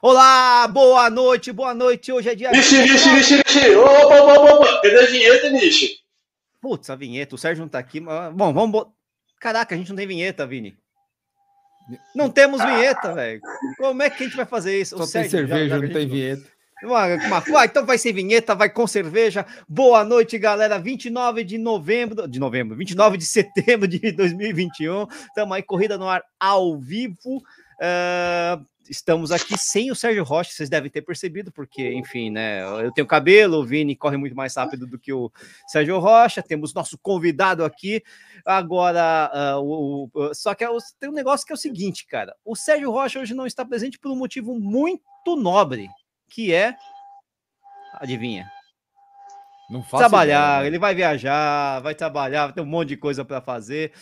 [0.00, 2.12] Olá, boa noite, boa noite.
[2.12, 2.52] Hoje é dia.
[2.52, 3.74] Vixe, vixe, vixe, vixe.
[3.74, 4.80] Opa, opa, opa.
[4.80, 5.96] Cadê a vinheta, Nishi?
[6.60, 7.34] Putz, a vinheta.
[7.34, 7.98] O Sérgio não tá aqui.
[7.98, 8.32] Mas...
[8.32, 8.86] Bom, vamos.
[9.40, 10.78] Caraca, a gente não tem vinheta, Vini.
[12.14, 13.40] Não temos vinheta, velho.
[13.76, 14.96] Como é que a gente vai fazer isso?
[14.96, 16.44] Só o Sérgio, tem cerveja, já, já não tem vinheta.
[16.84, 19.44] Uma, então vai ser vinheta, vai com cerveja.
[19.68, 20.78] Boa noite, galera.
[20.78, 25.08] 29 de novembro, de novembro, 29 de setembro de 2021.
[25.26, 27.42] Estamos aí, corrida no ar ao vivo.
[27.80, 32.62] Uh, estamos aqui sem o Sérgio Rocha, vocês devem ter percebido, porque, enfim, né?
[32.84, 35.30] Eu tenho cabelo, o Vini corre muito mais rápido do que o
[35.66, 36.42] Sérgio Rocha.
[36.42, 38.02] Temos nosso convidado aqui.
[38.44, 42.34] Agora, uh, o, o, só que é tem um negócio que é o seguinte, cara:
[42.44, 45.88] o Sérgio Rocha hoje não está presente por um motivo muito nobre
[46.28, 46.76] que é.
[47.94, 48.50] Adivinha?
[49.70, 50.66] Não faço trabalhar, ideia, né?
[50.68, 53.92] ele vai viajar, vai trabalhar, vai ter um monte de coisa para fazer,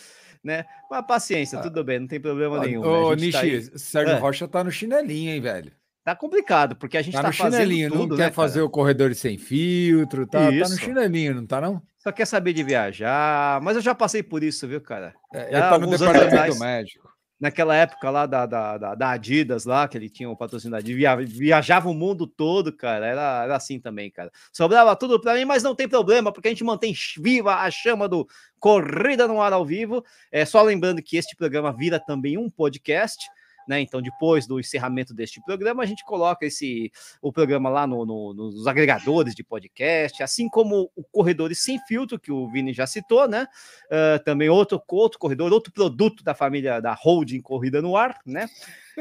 [0.43, 0.65] né?
[0.89, 2.81] Mas paciência, ah, tudo bem, não tem problema nenhum.
[2.81, 3.15] Ô, né?
[3.17, 3.61] Nishi, tá aí...
[3.79, 4.19] Sérgio é.
[4.19, 5.71] Rocha tá no chinelinho, hein, velho?
[6.03, 8.69] Tá complicado, porque a gente tá, tá no chinelinho, tudo, não né, quer fazer o
[8.69, 11.81] corredor sem filtro, tá, tá, no chinelinho, não tá não?
[11.97, 15.13] Só quer saber de viajar, mas eu já passei por isso, viu, cara?
[15.33, 17.06] É, ele tá no departamento médico
[17.39, 20.83] naquela época lá da, da, da, da, Adidas, lá, que ele tinha o patrocínio da
[20.83, 23.05] via, viajava o mundo todo, cara.
[23.05, 24.31] Era, era assim também, cara.
[24.51, 28.07] Sobrava tudo para mim, mas não tem problema, porque a gente mantém viva a chama
[28.07, 28.27] do
[28.59, 30.03] Corrida no Ar ao vivo.
[30.31, 33.23] É só lembrando que este programa vira também um podcast
[33.67, 33.81] né?
[33.81, 38.33] Então, depois do encerramento deste programa, a gente coloca esse o programa lá no, no,
[38.33, 43.27] nos agregadores de podcast, assim como o Corredores Sem Filtro, que o Vini já citou,
[43.27, 43.47] né?
[43.85, 48.47] Uh, também outro, outro corredor, outro produto da família da Holding Corrida no Ar, né?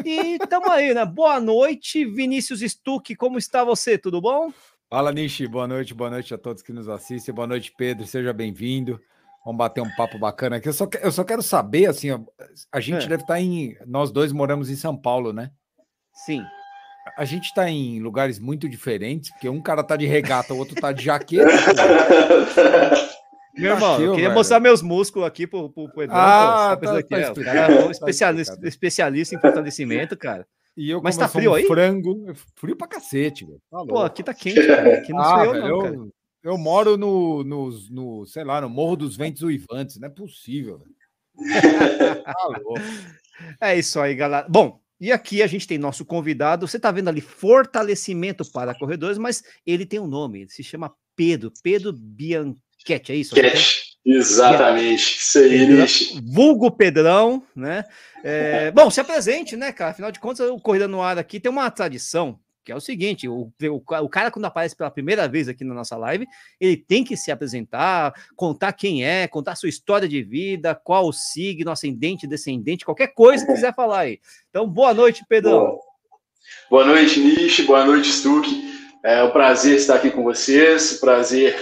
[0.04, 1.04] E estamos aí, né?
[1.04, 3.96] Boa noite, Vinícius Stuck, como está você?
[3.96, 4.52] Tudo bom?
[4.88, 8.32] Fala, Nishi, boa noite, boa noite a todos que nos assistem, boa noite, Pedro, seja
[8.32, 9.00] bem-vindo.
[9.46, 10.68] Vamos bater um papo bacana aqui.
[10.68, 12.08] Eu só, eu só quero saber, assim,
[12.72, 13.08] a gente é.
[13.08, 13.76] deve estar tá em.
[13.86, 15.52] Nós dois moramos em São Paulo, né?
[16.12, 16.42] Sim.
[17.16, 20.74] A gente está em lugares muito diferentes, porque um cara tá de regata, o outro
[20.74, 21.46] tá de jaqueta.
[23.54, 24.34] Meu irmão, eu queria velho.
[24.34, 26.20] mostrar meus músculos aqui pro, pro, pro Eduardo.
[26.20, 30.44] Ah, tá, aqui, tá é, cara é um especialista, tá especialista em fortalecimento, cara.
[30.76, 31.66] E eu, Mas tá frio um aí?
[31.66, 33.60] frango, frio pra cacete, velho.
[33.70, 34.98] Tá Pô, aqui tá quente, cara.
[34.98, 35.94] Aqui não ah, sou eu, velho, não, cara.
[35.94, 36.12] Eu,
[36.46, 39.98] eu moro no, no, no, sei lá, no Morro dos Ventos Uivantes.
[39.98, 40.80] Não é possível.
[43.58, 44.46] tá é isso aí, galera.
[44.48, 46.66] Bom, e aqui a gente tem nosso convidado.
[46.66, 50.42] Você está vendo ali fortalecimento para corredores, mas ele tem um nome.
[50.42, 51.52] Ele se chama Pedro.
[51.64, 53.34] Pedro Bianchetti, é isso?
[54.04, 55.18] Exatamente.
[55.18, 55.84] Isso aí, Pedro,
[56.32, 57.82] Vulgo Pedrão, né?
[58.22, 59.90] É, bom, se apresente, né, cara?
[59.90, 63.28] Afinal de contas, o Corrida no Ar aqui tem uma tradição que é o seguinte:
[63.28, 66.26] o, o, cara, quando aparece pela primeira vez aqui na nossa live,
[66.60, 71.12] ele tem que se apresentar, contar quem é, contar sua história de vida, qual o
[71.12, 74.20] signo, ascendente, descendente, qualquer coisa que quiser falar aí.
[74.50, 75.60] Então, boa noite, Pedrão.
[75.60, 75.80] Boa,
[76.68, 78.48] boa noite, Nish, boa noite, Stuck.
[79.04, 81.56] É um prazer estar aqui com vocês, prazer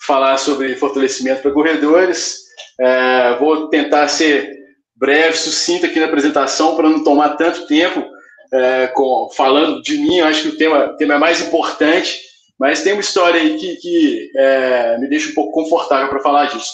[0.00, 2.44] falar sobre fortalecimento para corredores.
[2.80, 4.56] É, vou tentar ser
[4.94, 8.17] breve, sucinto aqui na apresentação para não tomar tanto tempo
[8.52, 12.20] é, com, falando de mim, eu acho que o tema, tema é mais importante,
[12.58, 16.46] mas tem uma história aí que, que é, me deixa um pouco confortável para falar
[16.46, 16.72] disso.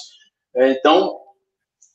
[0.57, 1.19] É, então,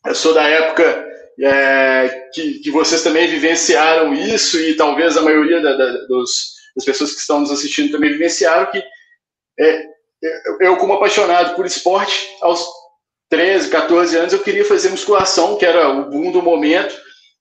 [0.06, 1.08] eu sou da época
[1.42, 6.86] é, que, que, vocês também vivenciaram isso, e talvez a maioria da, da, dos, das
[6.86, 8.84] pessoas que estão nos assistindo também vivenciaram, que
[9.60, 9.86] é,
[10.60, 12.68] eu, como apaixonado por esporte, aos
[13.30, 16.96] 13, 14 anos, eu queria fazer musculação, que era o boom do momento,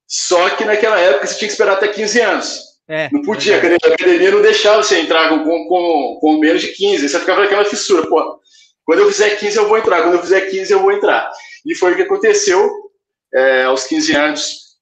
[0.09, 2.69] só que naquela época você tinha que esperar até 15 anos.
[2.89, 3.75] É, não podia, é.
[3.75, 7.07] a academia não deixava você entrar com, com, com menos de 15.
[7.07, 8.09] Você ficava naquela fissura.
[8.09, 8.41] Pô,
[8.87, 11.31] quando eu fizer 15 eu vou entrar, quando eu fizer 15 eu vou entrar.
[11.67, 12.91] E foi o que aconteceu
[13.35, 14.79] é, aos 15 anos,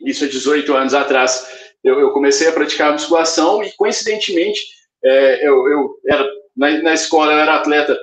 [0.00, 1.46] isso há 18 anos atrás.
[1.84, 4.62] Eu, eu comecei a praticar musculação e, coincidentemente,
[5.04, 7.98] é, eu, eu era, na, na, escola eu era atleta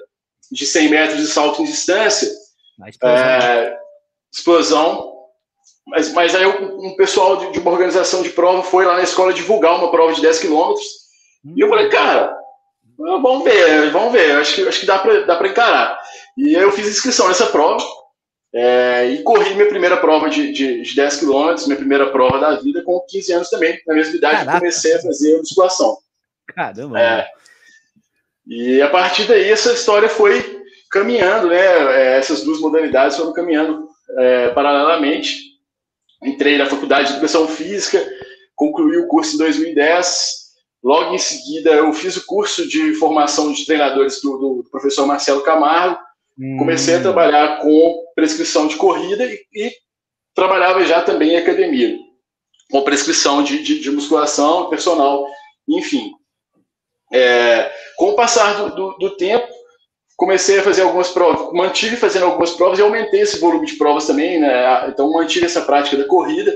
[0.52, 2.29] de 100 metros de salto em distância.
[2.88, 3.25] Explosão.
[3.25, 3.79] É,
[4.31, 5.19] explosão
[5.89, 9.33] mas, mas aí um pessoal de, de, uma organização de prova foi lá na escola
[9.33, 10.85] divulgar uma prova de 10 quilômetros.
[11.46, 11.53] Hum.
[11.58, 12.37] E eu falei, cara,
[12.97, 15.99] vamos ver, vamos ver, acho que, acho que dá para dá encarar.
[16.37, 17.84] E aí eu fiz inscrição nessa prova
[18.53, 22.55] é, e corri minha primeira prova de, de, de 10 quilômetros, minha primeira prova da
[22.55, 23.79] vida, com 15 anos também.
[23.85, 24.59] Na mesma idade, Caraca.
[24.59, 25.97] comecei a fazer musculação.
[26.47, 26.99] Caramba!
[26.99, 27.28] É,
[28.47, 31.59] e a partir daí, essa história foi caminhando, né?
[31.59, 33.87] É, essas duas modalidades foram caminhando
[34.17, 35.48] é, paralelamente
[36.23, 38.05] entrei na faculdade de educação física,
[38.55, 40.39] concluí o curso em 2010.
[40.83, 45.43] Logo em seguida, eu fiz o curso de formação de treinadores do, do professor Marcelo
[45.43, 45.99] Camargo.
[46.37, 46.57] Hum.
[46.57, 49.71] Comecei a trabalhar com prescrição de corrida e, e,
[50.33, 51.97] trabalhava já também em academia.
[52.71, 55.27] com prescrição de, de, de musculação personal,
[55.67, 56.11] enfim.
[57.11, 59.47] É, com o passar do, do, do, tempo,
[60.19, 64.05] comecei a fazer algumas provas, mantive fazendo algumas provas e aumentei esse volume de provas
[64.05, 64.89] também, né?
[64.89, 66.53] Então mantive essa prática da corrida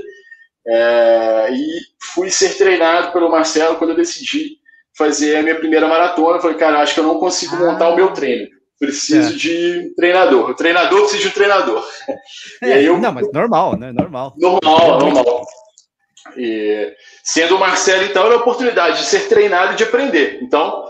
[0.66, 1.80] é, e
[2.12, 4.58] fui ser treinado pelo Marcelo quando eu decidi
[4.96, 6.40] fazer a minha primeira maratona.
[6.40, 8.46] Falei, cara, acho que eu não consigo montar o meu treino.
[8.78, 9.36] Preciso é.
[9.36, 10.50] de treinador.
[10.50, 11.88] O treinador precisa de um treinador.
[12.62, 12.98] É, eu...
[12.98, 13.92] Não, mas normal, né?
[13.92, 14.34] Normal.
[14.38, 15.46] Normal, normal.
[16.36, 20.40] E, sendo o Marcelo, então, era a oportunidade de ser treinado e de aprender.
[20.42, 20.84] Então,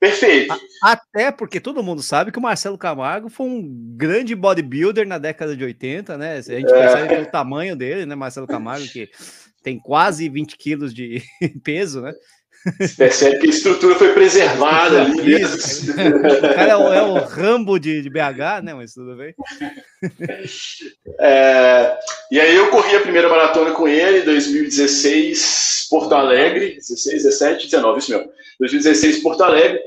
[0.00, 0.58] perfeito.
[0.82, 5.54] Até porque todo mundo sabe que o Marcelo Camargo foi um grande bodybuilder na década
[5.56, 6.38] de 80, né?
[6.38, 6.80] A gente é.
[6.80, 8.14] percebe pelo tamanho dele, né?
[8.14, 9.10] Marcelo Camargo, que
[9.62, 11.22] tem quase 20 quilos de
[11.62, 12.12] peso, né?
[12.78, 15.60] Você percebe que a estrutura foi preservada ali mesmo.
[16.40, 18.74] O cara é o, é o Rambo de, de, BH, né?
[18.74, 19.34] Mas tudo bem.
[21.18, 21.98] É,
[22.30, 27.98] e aí eu corri a primeira maratona com ele, 2016, Porto Alegre, 16, 17, 19,
[27.98, 28.30] isso mesmo.
[28.58, 29.78] 2016, Porto Alegre,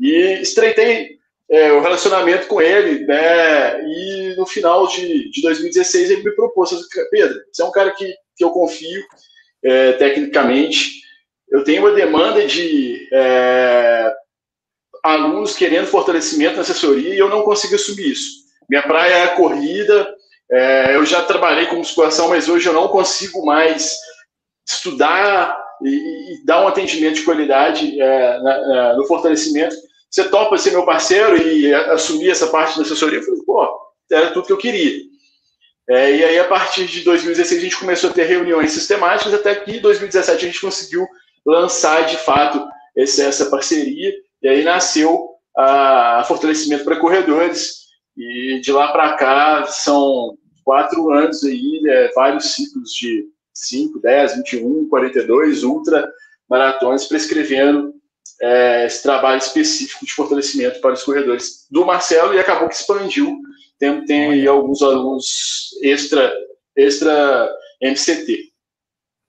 [0.00, 1.18] e estreitei
[1.48, 3.80] é, o relacionamento com ele, né?
[3.84, 6.70] E no final de, de 2016 ele me propôs,
[7.10, 9.02] Pedro, você é um cara que, que eu confio
[9.62, 11.00] é, tecnicamente
[11.50, 14.12] eu tenho uma demanda de é,
[15.02, 18.40] alunos querendo fortalecimento na assessoria e eu não consigo assumir isso.
[18.68, 20.14] Minha praia é a corrida,
[20.50, 23.96] é, eu já trabalhei com musculação, mas hoje eu não consigo mais
[24.68, 25.88] estudar e,
[26.34, 29.74] e dar um atendimento de qualidade é, na, no fortalecimento.
[30.10, 33.18] Você topa ser meu parceiro e assumir essa parte da assessoria?
[33.18, 33.80] Eu falei, pô,
[34.10, 35.10] era tudo que eu queria.
[35.88, 39.54] É, e aí, a partir de 2016, a gente começou a ter reuniões sistemáticas, até
[39.54, 41.06] que em 2017 a gente conseguiu
[41.50, 42.66] lançar de fato
[42.96, 44.12] esse, essa parceria.
[44.42, 47.80] E aí nasceu a, a Fortalecimento para Corredores.
[48.16, 54.36] E de lá para cá são quatro anos aí, né, vários ciclos de 5, 10,
[54.36, 56.10] 21, 42, ultra
[56.48, 57.94] maratonas prescrevendo
[58.40, 63.38] é, esse trabalho específico de fortalecimento para os corredores do Marcelo e acabou que expandiu.
[63.78, 66.32] Tem, tem aí alguns alunos extra,
[66.76, 67.50] extra
[67.80, 68.50] MCT.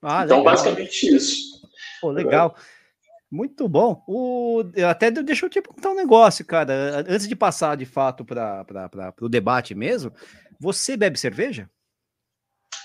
[0.02, 0.44] Ah, então, legal.
[0.44, 1.51] basicamente isso.
[2.02, 2.56] Pô, legal.
[3.30, 4.02] Muito bom.
[4.06, 7.04] O, até deixa eu te perguntar um negócio, cara.
[7.08, 10.12] Antes de passar de fato para o debate mesmo,
[10.60, 11.70] você bebe cerveja?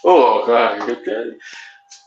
[0.04, 0.78] Ô, oh, cara,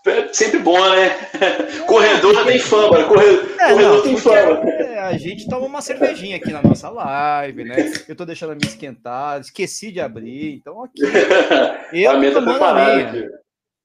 [0.06, 1.08] é sempre bom, né?
[1.34, 4.70] É, corredor tem fama, corredor, é, corredor não, tem fama.
[4.70, 7.92] É, a gente toma uma cervejinha aqui na nossa live, né?
[8.08, 11.02] Eu tô deixando a minha esquentar, esqueci de abrir, então aqui.
[11.92, 13.30] Eu a tô tomando a minha.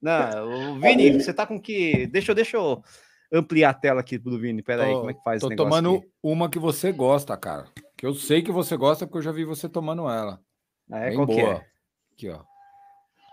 [0.01, 2.07] Não, o Vini, você tá com que.
[2.07, 2.83] Deixa eu, deixa eu
[3.35, 4.61] ampliar a tela aqui do Vini.
[4.61, 6.07] Pera aí, como é que faz Tô tomando aqui?
[6.23, 7.67] uma que você gosta, cara.
[7.97, 10.39] Que eu sei que você gosta porque eu já vi você tomando ela.
[10.91, 11.39] Ah, é, Bem qual boa.
[11.39, 11.65] É?
[12.13, 12.41] Aqui, ó.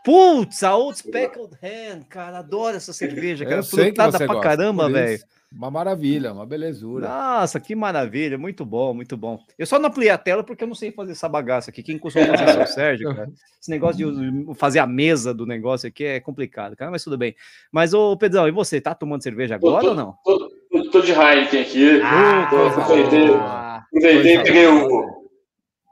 [0.04, 3.56] Putz, a Old Speckled Hand, cara, adoro essa cerveja, cara.
[3.56, 5.22] Eu sei que você pra gosta, caramba, velho.
[5.54, 7.06] Uma maravilha, uma belezura.
[7.06, 9.38] Nossa, que maravilha, muito bom, muito bom.
[9.58, 11.82] Eu só não ampliei a tela porque eu não sei fazer essa bagaça aqui.
[11.82, 13.30] Quem costuma fazer é o Sérgio, cara.
[13.60, 17.36] Esse negócio de fazer a mesa do negócio aqui é complicado, cara, mas tudo bem.
[17.70, 20.14] Mas, ô Pedrão, e você, tá tomando cerveja agora tô, ou não?
[20.24, 22.00] Tô, tô, tô de Heineken aqui.
[22.02, 25.21] Ah, aproveitei, aproveitei e peguei o,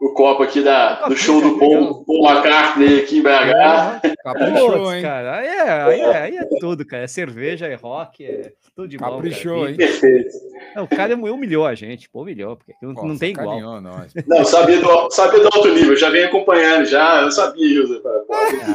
[0.00, 4.17] o copo aqui da, do show do Paul, Paul McCartney aqui em BH.
[4.25, 5.02] Caprichou, hein?
[5.02, 7.05] Cara, aí é, aí, é, aí é tudo, cara.
[7.05, 9.17] É cerveja, é rock, é tudo de bom.
[9.17, 9.76] Caprichou, hein?
[9.76, 10.31] Perfeito.
[10.74, 13.81] Não, o cara humilhou a gente, pô, humilhou, porque não, Nossa, não tem igual.
[13.82, 14.13] Nós.
[14.27, 17.81] Não, sabia do, sabia do alto nível, já vem acompanhando, já, eu sabia.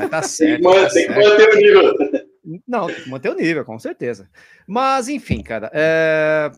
[0.01, 0.61] Ah, tá certo.
[0.93, 1.93] Tem que, tá manter o nível.
[2.67, 4.29] Não, tem que manter o nível, com certeza.
[4.67, 6.51] Mas, enfim, cara, é,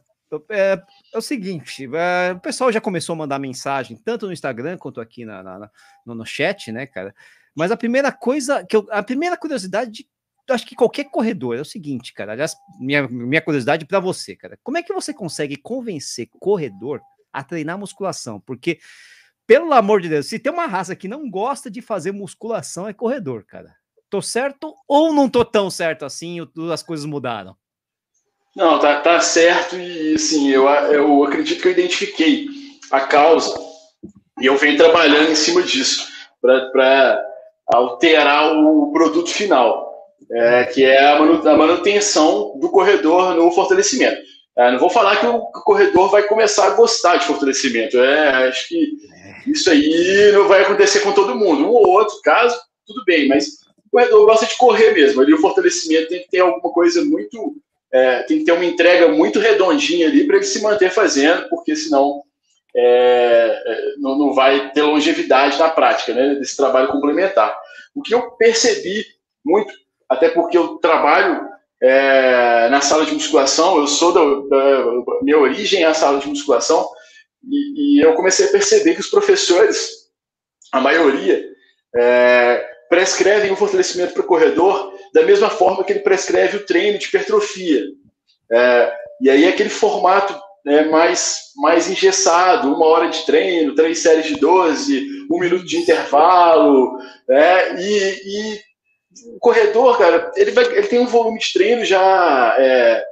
[0.50, 0.82] é,
[1.14, 5.00] é o seguinte, é, o pessoal já começou a mandar mensagem, tanto no Instagram quanto
[5.00, 5.72] aqui na, na
[6.06, 7.16] no, no, chat, né, cara?
[7.56, 10.10] Mas a primeira coisa, que eu, a primeira curiosidade de
[10.54, 12.32] acho que qualquer corredor é o seguinte, cara.
[12.32, 14.58] Aliás, minha, minha curiosidade para você, cara.
[14.64, 17.02] Como é que você consegue convencer corredor
[17.34, 18.40] a treinar musculação?
[18.40, 18.80] Porque,
[19.46, 22.94] pelo amor de Deus, se tem uma raça que não gosta de fazer musculação, é
[22.94, 23.76] corredor, cara.
[24.10, 26.38] Tô certo ou não tô tão certo assim?
[26.72, 27.58] As coisas mudaram?
[28.56, 32.48] Não, tá, tá certo e assim, eu, eu acredito que eu identifiquei
[32.92, 33.56] a causa
[34.40, 36.08] e eu venho trabalhando em cima disso
[36.42, 37.26] para
[37.68, 39.94] alterar o produto final,
[40.32, 41.20] é, que é a
[41.56, 44.22] manutenção do corredor no fortalecimento.
[44.58, 48.68] É, não vou falar que o corredor vai começar a gostar de fortalecimento, é, acho
[48.68, 48.92] que
[49.46, 51.66] isso aí não vai acontecer com todo mundo.
[51.66, 53.46] Um ou outro caso, tudo bem, mas
[53.86, 55.22] o corredor gosta de correr mesmo.
[55.22, 57.56] Ali o fortalecimento tem que ter alguma coisa muito
[57.92, 61.76] é, tem que ter uma entrega muito redondinha ali para ele se manter fazendo, porque
[61.76, 62.22] senão
[62.76, 67.58] é, é, não, não, vai ter longevidade na prática, né, desse trabalho complementar.
[67.96, 69.06] O que eu percebi
[69.44, 69.74] muito,
[70.10, 71.48] até porque eu trabalho
[71.82, 74.86] é, na sala de musculação, eu sou da, da
[75.22, 76.88] minha origem é a sala de musculação,
[77.50, 80.10] e, e, eu comecei a perceber que os professores,
[80.72, 81.46] a maioria,
[81.96, 87.00] é, prescrevem o fortalecimento para o corredor da mesma forma que ele prescreve o treino
[87.00, 87.84] de hipertrofia.
[88.52, 94.28] É, e aí aquele formato né, mais, mais engessado, uma hora de treino, três séries
[94.28, 98.60] de 12, um minuto de intervalo, né, e, e
[99.34, 102.56] o corredor, cara, ele, vai, ele tem um volume de treino já.
[102.60, 103.04] É,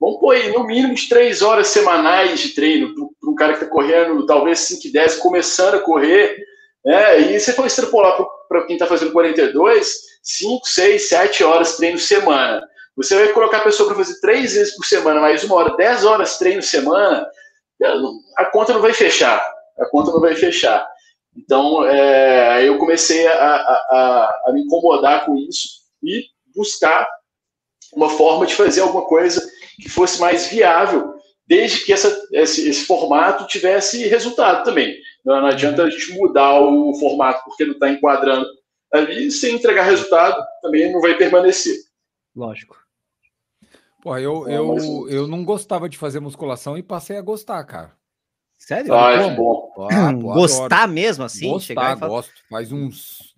[0.00, 3.62] vamos pôr aí, no mínimo de três horas semanais de treino para um cara que
[3.62, 6.36] está correndo talvez 5 e 10, começando a correr.
[6.84, 11.98] Né, e se for extrapolar para quem está fazendo 42, 5, 6, 7 horas treino
[11.98, 12.66] semana.
[12.96, 16.04] Você vai colocar a pessoa para fazer três vezes por semana, mais uma hora, 10
[16.04, 17.28] horas treino semana,
[18.36, 19.40] a conta não vai fechar.
[19.78, 20.86] A conta não vai fechar.
[21.36, 25.68] Então, é, eu comecei a, a, a, me incomodar com isso
[26.02, 27.06] e buscar
[27.92, 29.46] uma forma de fazer alguma coisa
[29.80, 31.14] que fosse mais viável,
[31.46, 34.96] desde que essa, esse, esse, formato tivesse resultado também.
[35.24, 38.48] Não, não adianta a gente mudar o formato porque não está enquadrando
[38.92, 41.76] ali, sem entregar resultado, também não vai permanecer.
[42.34, 42.76] Lógico.
[44.02, 47.92] Pô, eu, eu, eu não gostava de fazer musculação e passei a gostar, cara.
[48.58, 48.94] Sério?
[48.94, 49.72] Ah, é bom.
[49.90, 50.92] Ah, pô, Gostar adoro.
[50.92, 51.48] mesmo assim?
[51.48, 52.08] Gostar, falar...
[52.08, 52.32] gosto.
[52.48, 53.34] Faz uns.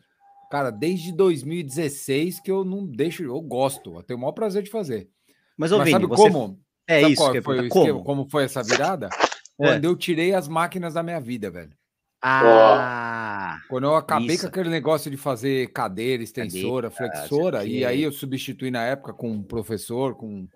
[0.50, 3.23] Cara, desde 2016 que eu não deixo.
[3.23, 3.97] Eu gosto.
[3.97, 5.09] Eu tenho o maior prazer de fazer.
[5.57, 6.23] Mas, ô, Mas Vini, sabe você...
[6.23, 6.61] como?
[6.87, 7.23] É sabe isso.
[7.23, 8.05] Qual foi o como?
[8.05, 9.09] como foi essa virada?
[9.61, 9.67] É.
[9.67, 11.73] Quando eu tirei as máquinas da minha vida, velho.
[12.23, 13.07] Ah!
[13.68, 14.42] Quando eu acabei isso.
[14.42, 19.12] com aquele negócio de fazer cadeira, extensora, cadeira, flexora, e aí eu substituí na época
[19.12, 20.46] com um professor, com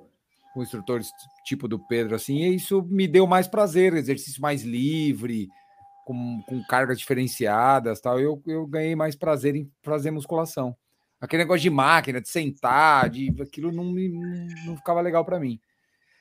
[0.52, 1.10] com instrutores
[1.44, 5.48] tipo do Pedro, assim, e isso me deu mais prazer, exercício mais livre,
[6.04, 8.20] com, com cargas diferenciadas, tal.
[8.20, 10.76] Eu, eu ganhei mais prazer em fazer musculação.
[11.20, 14.08] Aquele negócio de máquina, de sentar, de aquilo não, me,
[14.66, 15.58] não ficava legal para mim.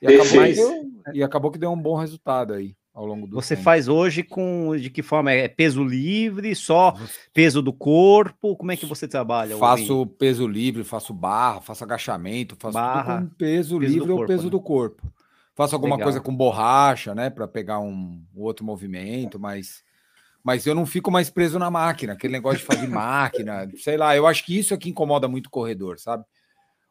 [0.02, 3.64] E acabou, e acabou que deu um bom resultado aí ao longo do Você tempo.
[3.64, 5.32] faz hoje com de que forma?
[5.32, 6.96] É peso livre, só
[7.34, 8.56] peso do corpo?
[8.56, 9.58] Como é que você trabalha?
[9.58, 14.26] Faço peso livre, faço barra, faço agachamento, faço barra, tudo com peso, peso livre ou
[14.26, 14.50] peso né?
[14.50, 15.02] do corpo.
[15.56, 16.06] Faço alguma Legal.
[16.06, 19.84] coisa com borracha, né, para pegar um, um outro movimento, mas
[20.44, 24.16] mas eu não fico mais preso na máquina, aquele negócio de fazer máquina, sei lá,
[24.16, 26.26] eu acho que isso é que incomoda muito o corredor, sabe?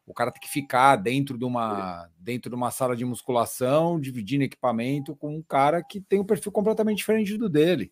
[0.05, 4.43] O cara tem que ficar dentro de uma dentro de uma sala de musculação, dividindo
[4.43, 7.91] equipamento com um cara que tem um perfil completamente diferente do dele.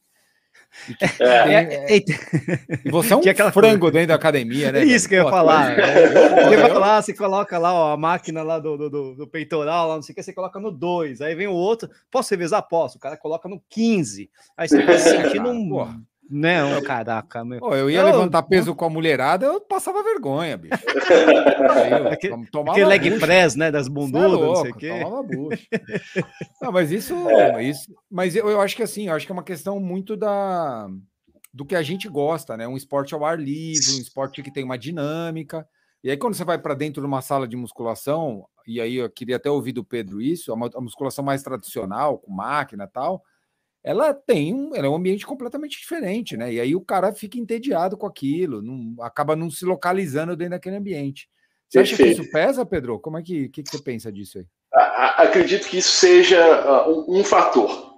[0.87, 2.03] E, é, é, é,
[2.85, 3.93] e você é um aquela frango coisa.
[3.93, 4.83] dentro da academia, né?
[4.83, 5.77] Isso que eu ia falar.
[5.77, 9.95] Eu ia falar, você coloca lá ó, a máquina lá do, do, do, peitoral, lá,
[9.95, 12.61] não sei o que, você coloca no 2, aí vem o outro, posso revisar?
[12.67, 17.59] Posso, o cara coloca no 15, aí você fica sentindo um, não, é, caraca, meu.
[17.59, 20.73] Pô, eu ia eu, levantar peso com a mulherada, eu passava vergonha, bicho.
[22.11, 24.89] Aquele, aquele leg press, né, das bundudas, é louco, não sei o quê.
[24.89, 25.67] Tomava bucha.
[26.61, 27.63] não, mas isso, é.
[27.63, 30.87] isso mas eu, eu acho que assim, eu acho que é uma questão muito da
[31.53, 32.67] do que a gente gosta, né?
[32.67, 35.67] Um esporte ao ar livre, um esporte que tem uma dinâmica.
[36.03, 39.09] E aí, quando você vai para dentro de uma sala de musculação, e aí eu
[39.09, 43.23] queria até ouvir do Pedro isso, a musculação mais tradicional, com máquina e tal,
[43.83, 46.53] ela tem um, ela é um ambiente completamente diferente, né?
[46.53, 50.75] E aí o cara fica entediado com aquilo, não, acaba não se localizando dentro daquele
[50.75, 51.29] ambiente.
[51.69, 52.99] Você acha que isso pesa, Pedro?
[52.99, 54.45] Como é que, que, que você pensa disso aí?
[55.17, 57.93] Acredito que isso seja ah, um, um fator,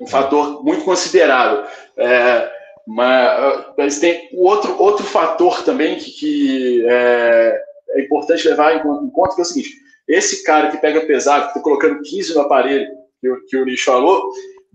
[0.00, 1.64] um fator muito considerável.
[1.96, 2.50] É,
[2.86, 9.34] mas, mas, tem outro, outro fator também que, que é, é, importante levar em conta,
[9.34, 9.76] que é o seguinte,
[10.08, 12.88] esse cara que pega pesado, que está colocando 15 no aparelho,
[13.20, 14.30] que, que o Nish falou,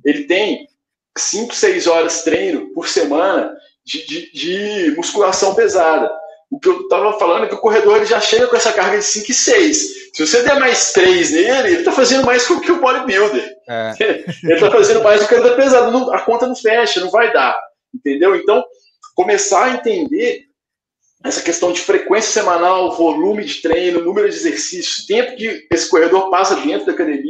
[0.05, 0.69] ele tem
[1.17, 6.11] 5, 6 horas de treino por semana de, de, de, musculação pesada.
[6.51, 8.99] O que eu estava falando é que o corredor ele já chega com essa carga
[8.99, 9.77] de 5 e 6.
[10.13, 13.55] Se você der mais 3 nele, ele está fazendo mais que o bodybuilder.
[13.67, 13.93] É.
[14.43, 15.91] ele está fazendo mais do que ele pesado.
[15.91, 17.59] Não, a conta não fecha, não vai dar.
[17.93, 18.35] Entendeu?
[18.35, 18.63] Então,
[19.15, 20.45] começar a entender
[21.23, 26.29] essa questão de frequência semanal, volume de treino, número de exercícios, tempo que esse corredor
[26.29, 27.24] passa dentro da academia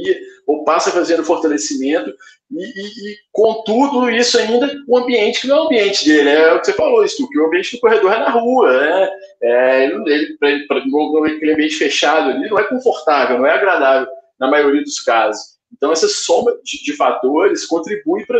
[0.65, 2.13] passa fazendo fortalecimento,
[2.51, 6.29] e, e, e, com tudo isso ainda, o ambiente que não é o ambiente dele,
[6.29, 9.09] é o que você falou, isso, que o ambiente do corredor é na rua, né?
[9.41, 14.07] É, ele, para aquele ambiente fechado ali, não é confortável, não é agradável
[14.39, 15.55] na maioria dos casos.
[15.71, 18.39] Então, essa soma de, de fatores contribui para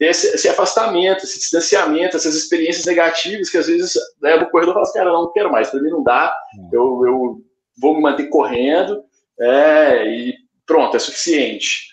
[0.00, 4.86] esse, esse, afastamento, esse distanciamento, essas experiências negativas que às vezes né, o corredor fala
[4.86, 6.32] assim, cara, não, não quero mais, para mim não dá,
[6.72, 7.42] eu, eu
[7.80, 9.02] vou me manter correndo,
[9.40, 10.34] é, e
[10.68, 11.88] pronto, é suficiente.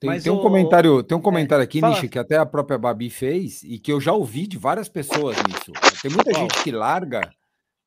[0.00, 0.42] Tem, tem um o...
[0.42, 1.94] comentário, tem um é, comentário aqui, Fala.
[1.94, 5.36] Nishi, que até a própria Babi fez e que eu já ouvi de várias pessoas
[5.36, 5.72] nisso.
[6.02, 7.22] Tem muita gente que larga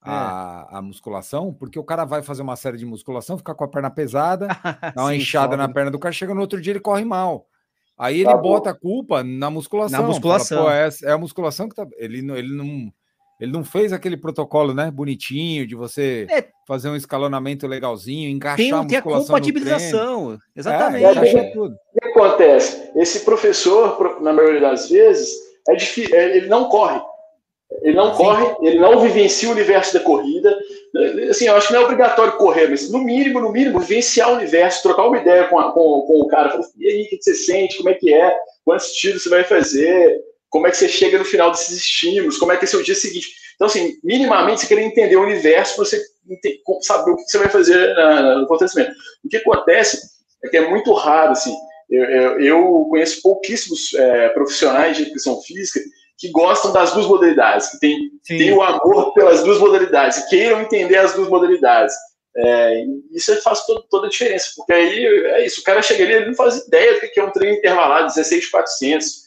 [0.01, 3.67] a, a, musculação, porque o cara vai fazer uma série de musculação, fica com a
[3.67, 4.47] perna pesada,
[4.95, 7.45] dá uma Sim, inchada na perna do cara, chega no outro dia ele corre mal.
[7.97, 10.01] Aí ele tá bota a culpa na musculação.
[10.01, 10.63] Na musculação.
[10.63, 11.85] Fala, é, é, a musculação que tá.
[11.97, 12.91] Ele, ele não.
[13.41, 14.91] Ele não fez aquele protocolo, né?
[14.91, 16.45] Bonitinho, de você é.
[16.67, 19.01] fazer um escalonamento legalzinho, encaixar tem, a musculação.
[19.01, 20.37] Tem a compatibilização.
[20.55, 21.17] Exatamente.
[21.17, 21.73] É, é, tudo.
[21.73, 22.91] O que acontece?
[22.95, 25.27] Esse professor, na maioria das vezes,
[25.67, 27.01] é difícil, é, ele não corre.
[27.81, 28.23] Ele não Sim.
[28.23, 30.55] corre, ele não vivencia o universo da corrida.
[31.29, 34.35] Assim, eu acho que não é obrigatório correr, mas no mínimo, no mínimo, vivenciar o
[34.35, 36.51] universo, trocar uma ideia com, a, com, com o cara.
[36.51, 37.77] Falar, e aí, o que você sente?
[37.77, 38.37] Como é que é?
[38.63, 40.21] Quantos tiros você vai fazer?
[40.51, 42.37] Como é que você chega no final desses estímulos?
[42.37, 43.29] Como é que é seu dia seguinte?
[43.55, 46.03] Então, assim, minimamente você quer entender o universo para você
[46.81, 47.95] saber o que você vai fazer
[48.37, 48.91] no acontecimento.
[49.23, 49.99] O que acontece
[50.43, 51.55] é que é muito raro, assim,
[51.89, 55.79] eu, eu, eu conheço pouquíssimos é, profissionais de educação física
[56.17, 60.97] que gostam das duas modalidades, que tem, tem o amor pelas duas modalidades, queiram entender
[60.97, 61.95] as duas modalidades.
[62.37, 66.13] É, isso faz todo, toda a diferença, porque aí é isso, o cara chega ali,
[66.13, 69.20] ele não faz ideia do que é um treino intervalado, 16,400,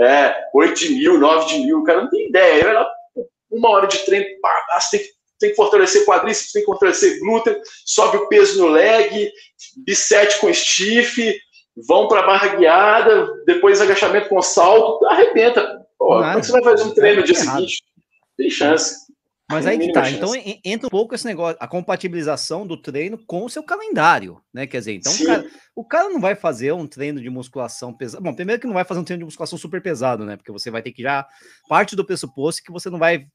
[0.00, 2.86] é, 8 de mil, 9 de mil, o cara não tem ideia.
[3.50, 7.18] Uma hora de treino, pá, você tem que, tem que fortalecer quadríceps, tem que fortalecer
[7.20, 9.30] glúteo, sobe o peso no leg,
[9.84, 11.38] bisete com stiff,
[11.86, 15.80] vão para barra guiada, depois agachamento com salto, arrebenta.
[15.98, 17.82] Pô, como é você vai fazer um treino no dia seguinte?
[18.36, 19.09] Tem chance.
[19.50, 20.04] Mas aí que tá.
[20.04, 20.16] Chance.
[20.16, 24.66] Então entra um pouco esse negócio, a compatibilização do treino com o seu calendário, né?
[24.66, 28.22] Quer dizer, então o cara, o cara, não vai fazer um treino de musculação pesado.
[28.22, 30.36] Bom, primeiro que não vai fazer um treino de musculação super pesado, né?
[30.36, 31.26] Porque você vai ter que já
[31.68, 33.26] parte do pressuposto que você não vai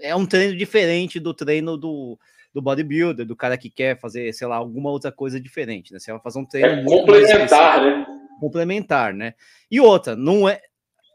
[0.00, 2.18] é um treino diferente do treino do,
[2.52, 5.98] do bodybuilder, do cara que quer fazer, sei lá, alguma outra coisa diferente, né?
[5.98, 8.06] Você vai fazer um treino é complementar, né?
[8.40, 9.34] Complementar, né?
[9.70, 10.60] E outra, não é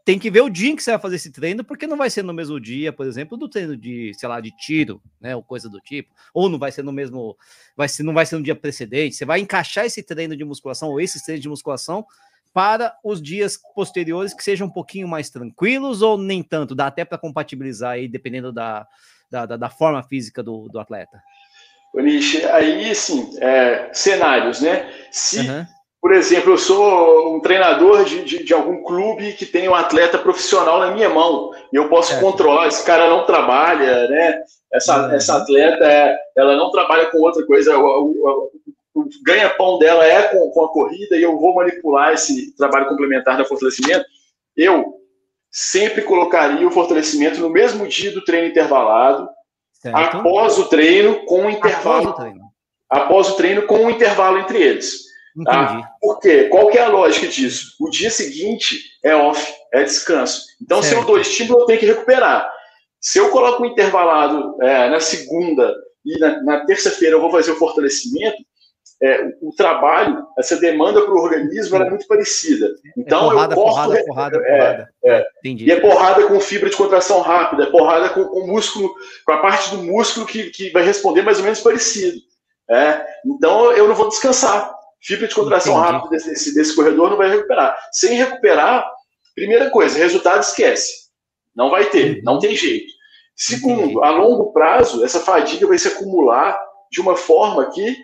[0.04, 2.10] tem que ver o dia em que você vai fazer esse treino, porque não vai
[2.10, 5.42] ser no mesmo dia, por exemplo, do treino de, sei lá, de tiro, né, ou
[5.42, 7.36] coisa do tipo, ou não vai ser no mesmo,
[7.74, 9.16] vai ser, não vai ser no dia precedente.
[9.16, 12.04] Você vai encaixar esse treino de musculação ou esses treinos de musculação
[12.52, 17.04] para os dias posteriores que sejam um pouquinho mais tranquilos ou nem tanto, dá até
[17.04, 18.86] para compatibilizar aí, dependendo da,
[19.30, 21.20] da, da, forma física do, do atleta.
[21.94, 24.88] Nishi, aí sim, é, cenários, né?
[25.10, 25.66] Se uhum.
[26.04, 30.18] Por exemplo, eu sou um treinador de, de, de, algum clube que tem um atleta
[30.18, 32.20] profissional na minha mão e eu posso é.
[32.20, 32.68] controlar.
[32.68, 34.42] Esse cara não trabalha, né?
[34.70, 35.16] Essa, é.
[35.16, 37.78] essa atleta, é, ela não trabalha com outra coisa.
[37.78, 38.50] O, o,
[38.94, 43.38] o ganha-pão dela é com, com a corrida e eu vou manipular esse trabalho complementar
[43.38, 44.04] do fortalecimento.
[44.54, 45.00] Eu
[45.50, 49.26] sempre colocaria o fortalecimento no mesmo dia do treino intervalado,
[49.72, 50.18] certo.
[50.18, 52.10] após o treino, com um intervalo.
[52.10, 52.44] Após o treino.
[52.90, 55.13] Após o treino, com um intervalo entre eles.
[55.42, 55.90] Tá?
[56.00, 56.44] Por quê?
[56.44, 57.74] Qual que é a lógica disso?
[57.80, 60.44] O dia seguinte é off, é descanso.
[60.62, 60.94] Então, certo.
[60.94, 62.48] se eu dou estímulo, eu tenho que recuperar.
[63.00, 67.50] Se eu coloco um intervalado é, na segunda e na, na terça-feira eu vou fazer
[67.50, 68.36] o fortalecimento,
[69.02, 72.70] é, o, trabalho, essa demanda para o organismo é muito parecida.
[72.96, 73.74] Então, é porrada, eu corto.
[73.74, 74.90] Porrada, porrada, é, porrada.
[75.04, 78.94] É, e é porrada com fibra de contração rápida, é porrada com, com músculo,
[79.26, 82.18] com a parte do músculo que, que vai responder mais ou menos parecido.
[82.70, 84.72] É, então, eu não vou descansar.
[85.04, 85.92] Fibra de contração Entendi.
[85.92, 87.76] rápida desse, desse corredor não vai recuperar.
[87.92, 88.84] Sem recuperar,
[89.34, 91.04] primeira coisa, resultado esquece.
[91.54, 92.22] Não vai ter, uhum.
[92.24, 92.92] não tem jeito.
[93.36, 96.58] Segundo, a longo prazo, essa fadiga vai se acumular
[96.90, 97.96] de uma forma que, em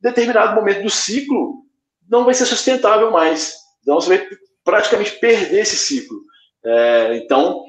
[0.00, 1.64] determinado momento do ciclo,
[2.08, 3.54] não vai ser sustentável mais.
[3.82, 4.26] Então, você vai
[4.64, 6.18] praticamente perder esse ciclo.
[6.64, 7.62] É, então,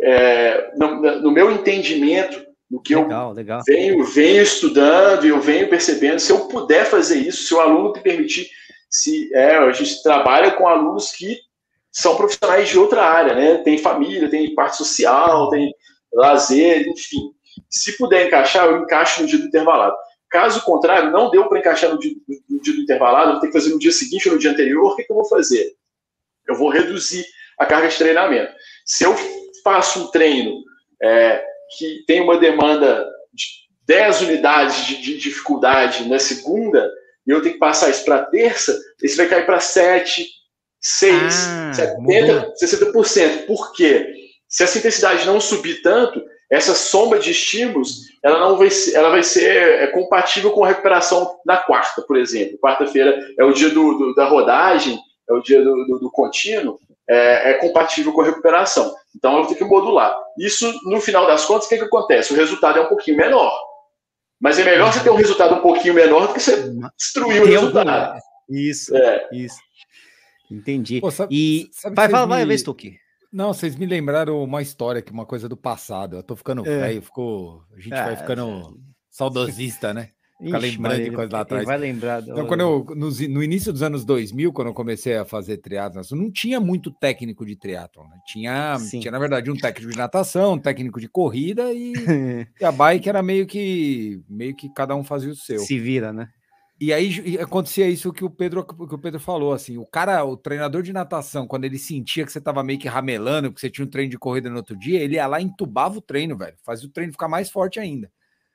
[0.00, 3.60] é, no, no, meu entendimento, no que legal, eu legal.
[3.66, 7.92] Venho, venho estudando e eu venho percebendo, se eu puder fazer isso, se o aluno
[7.92, 8.48] me permitir,
[8.90, 11.38] se é, a gente trabalha com alunos que
[11.92, 13.58] são profissionais de outra área, né?
[13.58, 15.72] Tem família, tem parte social, tem
[16.12, 17.32] lazer, enfim.
[17.70, 19.94] Se puder encaixar, eu encaixo no dia do intervalado.
[20.28, 22.12] Caso contrário, não deu para encaixar no dia,
[22.48, 24.92] no dia, do intervalado, vou ter que fazer no dia seguinte ou no dia anterior,
[24.92, 25.72] o que, que eu vou fazer?
[26.48, 27.24] Eu vou reduzir
[27.58, 28.52] a carga de treinamento.
[28.84, 29.14] Se eu
[29.62, 30.62] faço um treino
[31.02, 31.44] é,
[31.76, 33.46] que tem uma demanda de
[33.86, 36.90] 10 unidades de, de dificuldade na segunda,
[37.26, 40.26] e eu tenho que passar isso para terça, isso vai cair para 7,
[40.80, 41.12] 6,
[41.48, 43.46] ah, 70, 60%.
[43.46, 44.14] Por quê?
[44.48, 49.10] Se essa intensidade não subir tanto, essa soma de estímulos ela não vai ser, ela
[49.10, 52.58] vai ser é, compatível com a recuperação na quarta, por exemplo.
[52.58, 54.98] Quarta-feira é o dia do, do, da rodagem,
[55.28, 58.94] é o dia do, do, do contínuo, é, é, compatível com a recuperação.
[59.14, 60.14] Então eu vou ter que modular.
[60.38, 62.32] Isso, no final das contas, o que, que acontece?
[62.32, 63.52] O resultado é um pouquinho menor.
[64.40, 67.46] Mas é melhor você ter um resultado um pouquinho menor do que você destruir o
[67.46, 68.20] resultado.
[68.48, 69.28] Isso, é.
[69.32, 69.58] isso.
[70.50, 71.00] Entendi.
[71.00, 72.46] Pô, sabe, e sabe vai, vai, me...
[72.46, 72.96] vai, Stuck.
[73.32, 76.16] Não, vocês me lembraram uma história que uma coisa do passado.
[76.16, 76.78] Eu tô ficando é.
[76.78, 78.78] velho, ficou, a gente vai ficando
[79.10, 80.10] saudosista, né?
[80.38, 81.64] Fica Ixi, lembrando de coisa lá atrás.
[81.64, 82.22] Vai lembrar.
[82.22, 86.02] Então, quando eu, no, no, início dos anos 2000, quando eu comecei a fazer triatlon,
[86.12, 88.04] não tinha muito técnico de triatlon.
[88.04, 88.18] Né?
[88.26, 91.94] Tinha, tinha, na verdade, um técnico de natação, um técnico de corrida e,
[92.60, 95.58] e, a bike era meio que, meio que cada um fazia o seu.
[95.58, 96.28] Se vira, né?
[96.78, 100.36] E aí acontecia isso que o Pedro que o Pedro falou, assim, o cara, o
[100.36, 103.86] treinador de natação, quando ele sentia que você estava meio que ramelando, que você tinha
[103.86, 106.54] um treino de corrida no outro dia, ele ia lá e entubava o treino, velho,
[106.62, 108.10] fazia o treino ficar mais forte ainda.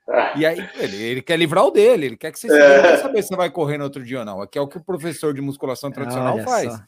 [0.08, 0.34] Ah.
[0.36, 2.82] E aí ele, ele, quer livrar o dele, ele quer que você é.
[2.82, 4.42] quer saber se você vai correr no outro dia ou não.
[4.42, 6.82] Aqui é o que o professor de musculação tradicional Olha faz.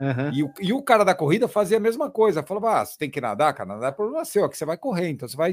[0.00, 0.32] Uhum.
[0.32, 2.42] E, o, e o cara da corrida fazia a mesma coisa.
[2.42, 5.08] Falava: ah, você tem que nadar, cara, nadar é problema seu, aqui você vai correr,
[5.08, 5.52] então você vai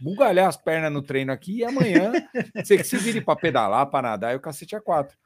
[0.00, 2.12] bugalhar as pernas no treino aqui e amanhã
[2.54, 5.16] você que se vire para pedalar, para nadar e o cacete é quatro.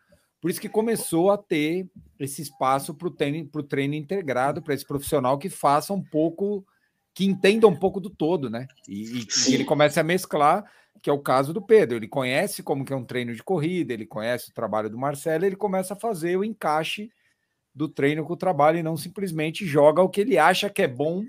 [0.40, 1.88] Por isso que começou a ter
[2.18, 6.64] esse espaço para o treino, treino integrado, para esse profissional que faça um pouco,
[7.12, 8.66] que entenda um pouco do todo, né?
[8.88, 10.64] E, e ele comece a mesclar
[11.02, 11.96] que é o caso do Pedro.
[11.96, 15.44] Ele conhece como que é um treino de corrida, ele conhece o trabalho do Marcelo,
[15.44, 17.10] ele começa a fazer o encaixe
[17.74, 20.88] do treino com o trabalho e não simplesmente joga o que ele acha que é
[20.88, 21.24] bom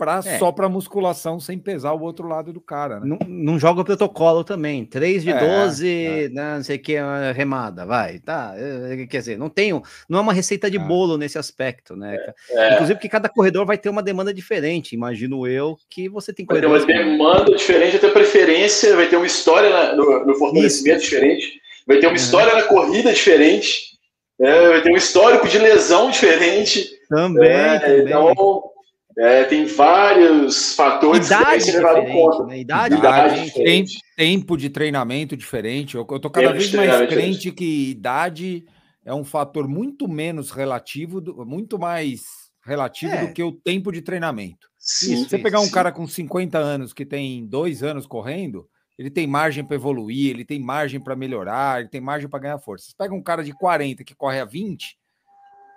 [0.00, 0.38] pra, é.
[0.38, 3.00] só para musculação sem pesar o outro lado do cara.
[3.00, 3.06] Né?
[3.06, 4.86] Não, não joga o protocolo também.
[4.86, 6.28] 3 de é, 12, é.
[6.30, 8.18] Né, não sei o que, é remada, vai.
[8.18, 9.72] Tá, é, quer dizer, não tem,
[10.08, 10.80] não é uma receita de é.
[10.80, 12.16] bolo nesse aspecto, né?
[12.48, 16.46] É, Inclusive que cada corredor vai ter uma demanda diferente, imagino eu, que você tem
[16.46, 21.02] Vai ter uma demanda diferente, vai ter preferência, vai ter uma história no, no fortalecimento
[21.02, 21.10] Isso.
[21.10, 23.98] diferente, vai ter uma história na corrida diferente,
[24.38, 26.88] vai ter um histórico de lesão diferente.
[27.10, 28.00] Também, também.
[28.06, 28.70] Então,
[29.18, 32.46] é, tem vários fatores idade que levar em conta.
[32.46, 32.60] Né?
[32.60, 33.98] Idade, idade diferente.
[34.16, 35.96] tempo de treinamento diferente.
[35.96, 38.64] Eu, eu tô cada tempo vez mais crente que idade
[39.04, 42.22] é um fator muito menos relativo, muito mais
[42.64, 43.26] relativo é.
[43.26, 44.68] do que o tempo de treinamento.
[44.78, 45.72] Sim, Se você pegar um sim.
[45.72, 48.68] cara com 50 anos que tem dois anos correndo,
[48.98, 52.58] ele tem margem para evoluir, ele tem margem para melhorar, ele tem margem para ganhar
[52.58, 52.86] força.
[52.86, 54.98] Você pega um cara de 40 que corre a 20,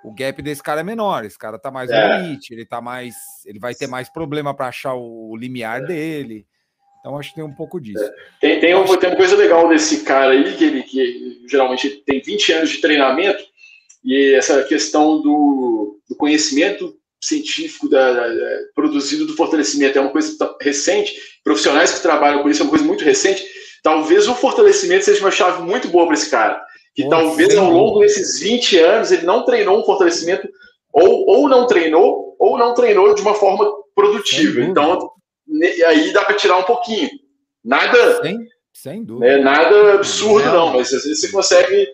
[0.04, 2.08] o gap desse cara é menor, esse cara tá mais é.
[2.08, 5.86] no limite, ele tá mais, ele vai ter mais problema para achar o limiar é.
[5.86, 6.46] dele.
[7.00, 8.04] Então acho que tem um pouco disso.
[8.04, 8.14] É.
[8.40, 12.22] Tem, tem, um, tem uma coisa legal desse cara aí, que ele que geralmente tem
[12.22, 13.44] 20 anos de treinamento,
[14.04, 20.36] e essa questão do, do conhecimento científico da, da, produzido do fortalecimento é uma coisa
[20.62, 23.46] recente, profissionais que trabalham com isso é uma coisa muito recente.
[23.82, 26.62] Talvez o fortalecimento seja uma chave muito boa para esse cara
[26.94, 30.48] que Nossa, talvez ao longo desses 20 anos ele não treinou um fortalecimento,
[30.92, 34.62] ou, ou não treinou, ou não treinou de uma forma produtiva.
[34.62, 35.10] Então,
[35.88, 37.10] aí dá para tirar um pouquinho.
[37.64, 38.22] Nada.
[38.22, 39.38] Sem, sem dúvida.
[39.38, 41.88] Né, nada absurdo, não, não, mas às vezes você consegue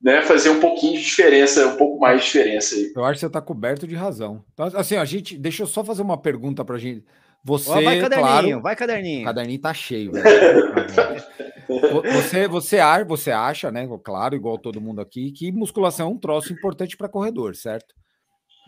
[0.00, 2.92] né, fazer um pouquinho de diferença, um pouco mais de diferença aí.
[2.94, 4.42] Eu acho que você está coberto de razão.
[4.52, 5.36] Então, assim, a gente.
[5.36, 7.04] Deixa eu só fazer uma pergunta para a gente.
[7.44, 9.22] Você, vai caderninho, claro, vai caderninho.
[9.22, 10.12] O caderninho tá cheio.
[12.12, 13.88] você, você, você acha, né?
[14.04, 17.94] Claro, igual todo mundo aqui, que musculação é um troço importante para corredor, certo?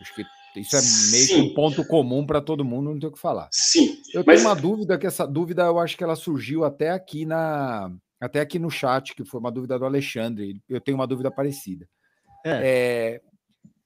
[0.01, 0.23] Acho que
[0.59, 0.81] isso é
[1.11, 1.35] meio Sim.
[1.35, 3.49] que um ponto comum para todo mundo, não tem o que falar.
[3.51, 3.97] Sim.
[4.13, 4.37] Eu mas...
[4.37, 8.39] tenho uma dúvida que essa dúvida eu acho que ela surgiu até aqui na até
[8.39, 10.61] aqui no chat, que foi uma dúvida do Alexandre.
[10.69, 11.85] Eu tenho uma dúvida parecida.
[12.45, 12.61] É.
[12.63, 13.21] É,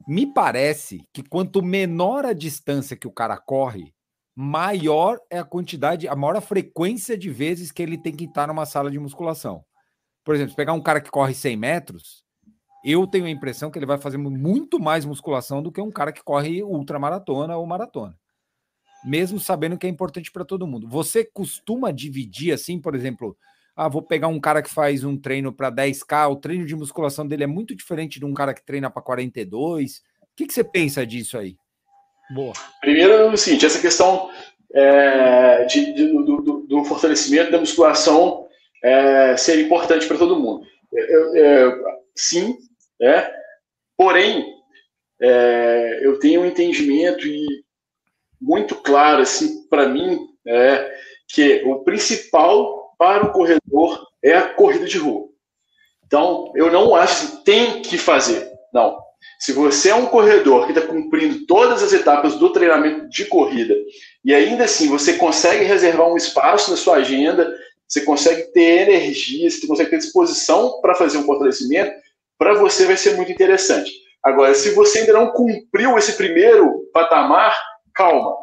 [0.08, 3.93] me parece que quanto menor a distância que o cara corre,
[4.39, 8.67] maior é a quantidade, a maior frequência de vezes que ele tem que estar numa
[8.67, 9.65] sala de musculação.
[10.23, 12.23] Por exemplo, se pegar um cara que corre 100 metros,
[12.86, 16.12] eu tenho a impressão que ele vai fazer muito mais musculação do que um cara
[16.12, 18.15] que corre ultramaratona ou maratona.
[19.04, 20.88] Mesmo sabendo que é importante para todo mundo.
[20.88, 23.36] Você costuma dividir assim, por exemplo,
[23.76, 27.28] ah, vou pegar um cara que faz um treino para 10K, o treino de musculação
[27.28, 29.97] dele é muito diferente de um cara que treina para 42.
[29.97, 30.02] O
[30.36, 31.58] que, que você pensa disso aí?
[32.30, 32.54] Boa.
[32.82, 34.30] Primeiro é o seguinte, essa questão
[34.74, 38.48] é, de, de, do, do, fortalecimento da musculação
[38.84, 40.66] é, ser importante para todo mundo.
[40.94, 41.72] É, é,
[42.16, 42.58] sim,
[43.00, 43.32] né?
[43.98, 44.56] porém,
[46.02, 47.46] eu tenho um entendimento e
[48.40, 50.96] muito claro assim, para mim é
[51.28, 55.28] que o principal para o corredor é a corrida de rua.
[56.06, 58.50] Então, eu não acho que tem que fazer.
[58.74, 59.07] Não.
[59.39, 63.76] Se você é um corredor que está cumprindo todas as etapas do treinamento de corrida
[64.26, 67.56] e ainda assim você consegue reservar um espaço na sua agenda,
[67.88, 71.91] você consegue ter energia, você consegue ter disposição para fazer um fortalecimento,
[72.38, 73.91] para você vai ser muito interessante.
[74.23, 77.56] Agora, se você ainda não cumpriu esse primeiro patamar,
[77.93, 78.36] calma.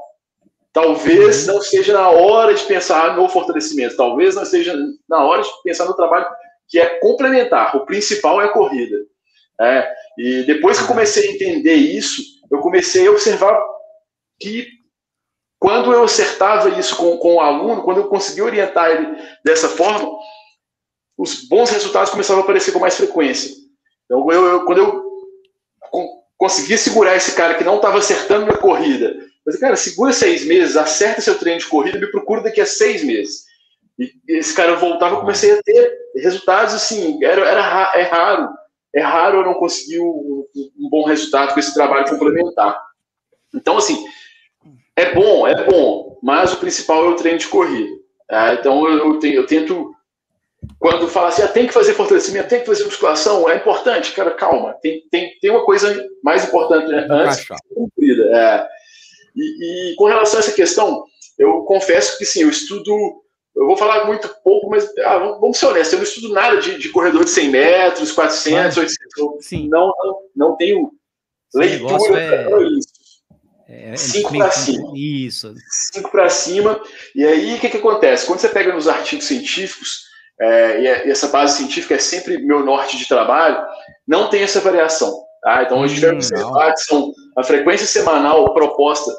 [0.73, 1.55] Talvez uhum.
[1.55, 4.75] não esteja na hora de pensar no fortalecimento, talvez não esteja
[5.09, 6.27] na hora de pensar no trabalho
[6.69, 7.77] que é complementar.
[7.77, 8.97] O principal é a corrida.
[9.61, 13.63] É, e depois que eu comecei a entender isso, eu comecei a observar
[14.41, 14.67] que
[15.59, 20.13] quando eu acertava isso com, com o aluno, quando eu conseguia orientar ele dessa forma,
[21.17, 23.55] os bons resultados começavam a aparecer com mais frequência.
[24.05, 25.05] Então, eu, eu quando eu
[26.37, 30.77] conseguia segurar esse cara que não estava acertando minha corrida, mas, cara, segura seis meses,
[30.77, 33.45] acerta seu treino de corrida, me procura daqui a seis meses.
[33.99, 38.49] E esse cara voltava, eu comecei a ter resultados assim, era, era é raro,
[38.95, 40.47] é raro eu não conseguir um,
[40.79, 42.81] um bom resultado com esse trabalho complementar.
[43.53, 44.05] Então, assim,
[44.97, 47.91] é bom, é bom, mas o principal é o treino de corrida.
[48.29, 48.55] Tá?
[48.55, 49.93] Então eu, eu, tenho, eu, tento,
[50.79, 54.31] quando fala assim, ah, tem que fazer fortalecimento, tem que fazer musculação, é importante, cara,
[54.31, 54.75] calma.
[54.75, 58.25] Tem, tem, tem uma coisa mais importante né, antes cumprida.
[58.25, 58.69] É.
[59.37, 61.05] E, e, com relação a essa questão,
[61.37, 63.24] eu confesso que sim, eu estudo,
[63.57, 66.79] eu vou falar muito pouco, mas ah, vamos ser honestos, eu não estudo nada de,
[66.79, 69.47] de corredor de 100 metros, 400, 800.
[69.47, 69.69] Sim.
[69.69, 70.91] Não, não, não tenho
[71.55, 72.45] leitura é...
[72.49, 73.05] para isso.
[73.69, 74.93] É, é cinco para cima.
[74.95, 75.55] Isso.
[75.93, 76.81] Cinco para cima.
[77.15, 78.27] E aí, o que, que acontece?
[78.27, 80.05] Quando você pega nos artigos científicos,
[80.41, 83.65] é, e, essa base científica é sempre meu norte de trabalho,
[84.07, 85.25] não tem essa variação.
[85.43, 85.63] Tá?
[85.63, 89.13] Então, a gente vai hum, observar que são a frequência semanal proposta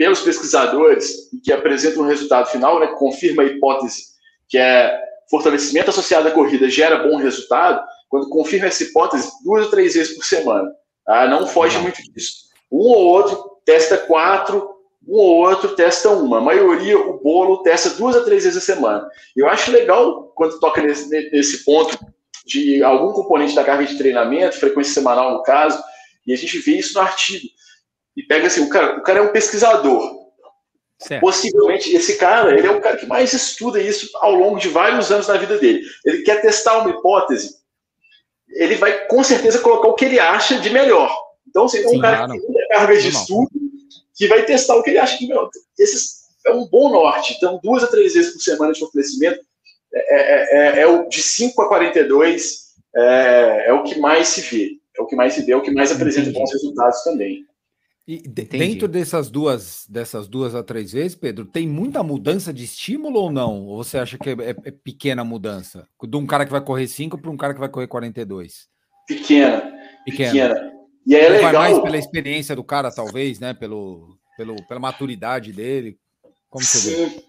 [0.00, 4.04] pelos pesquisadores e que apresenta um resultado final, né, que confirma a hipótese
[4.48, 4.98] que é
[5.30, 10.16] fortalecimento associado à corrida gera bom resultado, quando confirma essa hipótese duas ou três vezes
[10.16, 10.72] por semana.
[11.04, 11.28] Tá?
[11.28, 12.46] Não foge muito disso.
[12.72, 14.70] Um ou outro testa quatro,
[15.06, 16.38] um ou outro testa uma.
[16.38, 19.06] A maioria, o bolo, testa duas a três vezes a semana.
[19.36, 21.98] Eu acho legal quando toca nesse, nesse ponto
[22.46, 25.78] de algum componente da carga de treinamento, frequência semanal no caso,
[26.26, 27.46] e a gente vê isso no artigo.
[28.16, 30.20] E pega assim, o cara, o cara é um pesquisador.
[30.98, 31.20] Certo.
[31.22, 35.10] Possivelmente, esse cara, ele é o cara que mais estuda isso ao longo de vários
[35.10, 35.82] anos na vida dele.
[36.04, 37.56] Ele quer testar uma hipótese,
[38.48, 41.10] ele vai com certeza colocar o que ele acha de melhor.
[41.48, 43.50] Então, assim, é um cara que tem carga de estudo
[44.14, 47.34] que vai testar o que ele acha que meu, esses é um bom norte.
[47.36, 49.40] Então, duas a três vezes por semana de fortalecimento
[49.92, 54.42] é, é, é, é o de 5 a 42 é, é o que mais se
[54.42, 54.72] vê.
[54.96, 57.44] É o que mais se vê, é o que mais apresenta bons resultados também.
[58.10, 62.64] E de, dentro dessas duas, dessas duas a três vezes, Pedro, tem muita mudança de
[62.64, 63.64] estímulo ou não?
[63.66, 65.86] Ou você acha que é, é, é pequena mudança?
[66.02, 68.66] De um cara que vai correr 5 para um cara que vai correr 42?
[69.06, 69.60] Pequena.
[70.04, 70.32] Pequena.
[70.32, 70.72] pequena.
[71.06, 71.52] E é legal.
[71.52, 73.54] Vai mais pela experiência do cara, talvez, né?
[73.54, 75.96] Pelo, pelo, pela maturidade dele.
[76.48, 77.06] Como você Sim.
[77.06, 77.24] vê?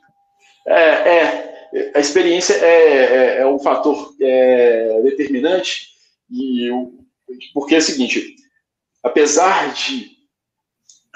[0.65, 5.89] É, é, a experiência é, é, é um fator é, determinante,
[6.27, 6.71] e
[7.53, 8.35] porque é o seguinte:
[9.03, 10.10] apesar de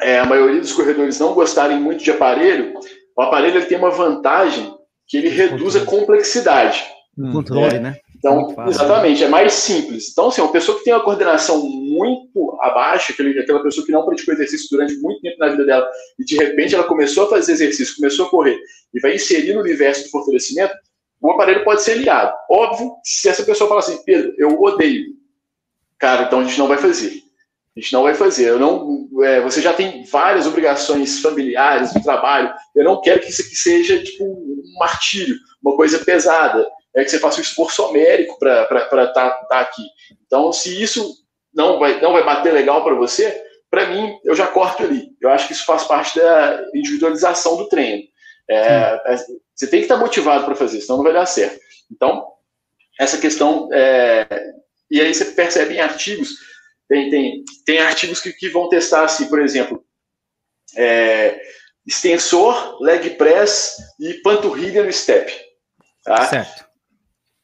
[0.02, 2.74] é, a maioria dos corredores não gostarem muito de aparelho,
[3.16, 4.74] o aparelho ele tem uma vantagem
[5.08, 6.84] que ele reduz a complexidade.
[7.32, 7.98] Controle, né?
[8.18, 10.10] Então, exatamente, é mais simples.
[10.12, 14.34] Então, assim, uma pessoa que tem uma coordenação muito abaixo, aquela pessoa que não praticou
[14.34, 15.88] exercício durante muito tempo na vida dela,
[16.20, 18.58] e de repente ela começou a fazer exercício, começou a correr,
[18.94, 20.74] e vai inserir no universo do fortalecimento,
[21.22, 22.34] o aparelho pode ser aliado.
[22.50, 25.06] Óbvio, se essa pessoa falar assim, Pedro, eu odeio,
[26.00, 27.25] cara, então a gente não vai fazer.
[27.76, 28.50] A gente não vai fazer.
[28.50, 32.54] Eu não, é, você já tem várias obrigações familiares, de trabalho.
[32.74, 37.12] Eu não quero que isso aqui seja tipo um martírio, uma coisa pesada é que
[37.12, 39.84] você faça um esforço homérico para estar tá, tá aqui.
[40.26, 41.14] Então, se isso
[41.54, 45.10] não vai, não vai bater legal para você, para mim, eu já corto ali.
[45.20, 48.04] Eu acho que isso faz parte da individualização do treino.
[48.50, 49.18] É, é,
[49.54, 51.60] você tem que estar motivado para fazer, senão não vai dar certo.
[51.92, 52.26] Então,
[52.98, 53.68] essa questão.
[53.74, 54.26] É,
[54.90, 56.30] e aí você percebe em artigos,
[56.88, 59.84] tem, tem, tem artigos que, que vão testar assim, por exemplo,
[60.76, 61.40] é,
[61.86, 65.34] extensor, leg press e panturrilha no step.
[66.04, 66.26] Tá?
[66.26, 66.66] Certo.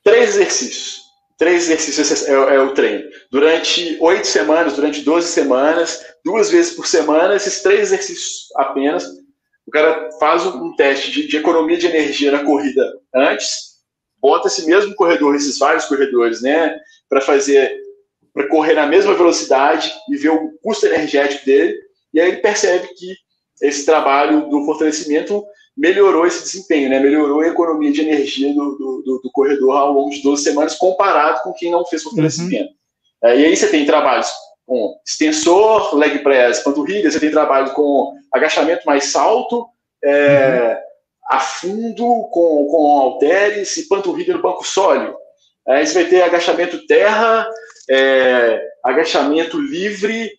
[0.03, 1.01] Três exercícios.
[1.37, 3.09] Três exercícios é, é, o treino.
[3.31, 9.05] Durante oito semanas, durante 12 semanas, duas vezes por semana, esses três exercícios apenas.
[9.65, 13.71] O cara faz um teste de, de economia de energia na corrida antes,
[14.19, 16.77] bota esse mesmo corredor, esses vários corredores, né,
[17.09, 17.75] para fazer,
[18.33, 21.77] para correr na mesma velocidade e ver o custo energético dele,
[22.13, 23.15] e aí ele percebe que
[23.61, 25.43] esse trabalho do fortalecimento
[25.77, 26.99] melhorou esse desempenho, né?
[26.99, 31.41] melhorou a economia de energia do, do, do corredor ao longo de 12 semanas, comparado
[31.43, 32.69] com quem não fez fortalecimento.
[32.69, 33.29] Uhum.
[33.29, 34.29] É, e aí você tem trabalhos
[34.65, 39.67] com extensor, leg press, panturrilha, você tem trabalho com agachamento mais salto,
[40.03, 40.77] é,
[41.29, 41.37] uhum.
[41.37, 45.15] a fundo, com, com halteres e panturrilha no banco sólido.
[45.67, 47.47] Aí você vai ter agachamento terra,
[47.91, 50.31] é, agachamento livre,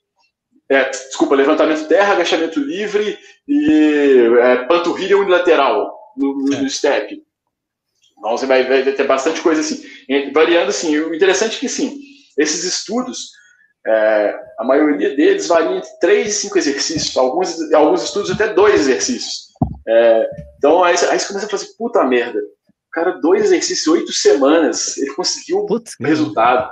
[0.70, 7.22] é, desculpa, levantamento terra, agachamento livre e é, panturrilha unilateral no, no, step.
[8.18, 9.84] Então você vai, vai, ter bastante coisa assim.
[10.32, 12.00] Variando assim, o interessante é que sim,
[12.38, 13.30] esses estudos
[13.84, 18.82] É, a maioria deles varia entre 3 e 5 exercícios, alguns, alguns estudos até dois
[18.82, 19.48] exercícios.
[19.88, 22.40] É, então aí, aí você começa a fazer, puta merda,
[22.92, 26.70] cara, dois exercícios, oito semanas, ele conseguiu Putz, resultado.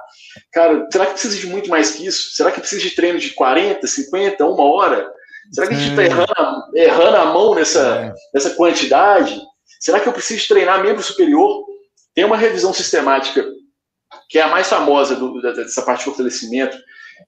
[0.52, 2.34] Cara, será que precisa de muito mais que isso?
[2.34, 5.10] Será que precisa de treino de 40, 50, uma hora?
[5.52, 8.14] Será que a gente está errando, errando, a mão nessa, é.
[8.32, 9.40] nessa quantidade?
[9.80, 11.64] Será que eu preciso treinar membro superior?
[12.14, 13.44] Tem uma revisão sistemática,
[14.28, 16.78] que é a mais famosa do, dessa parte de fortalecimento,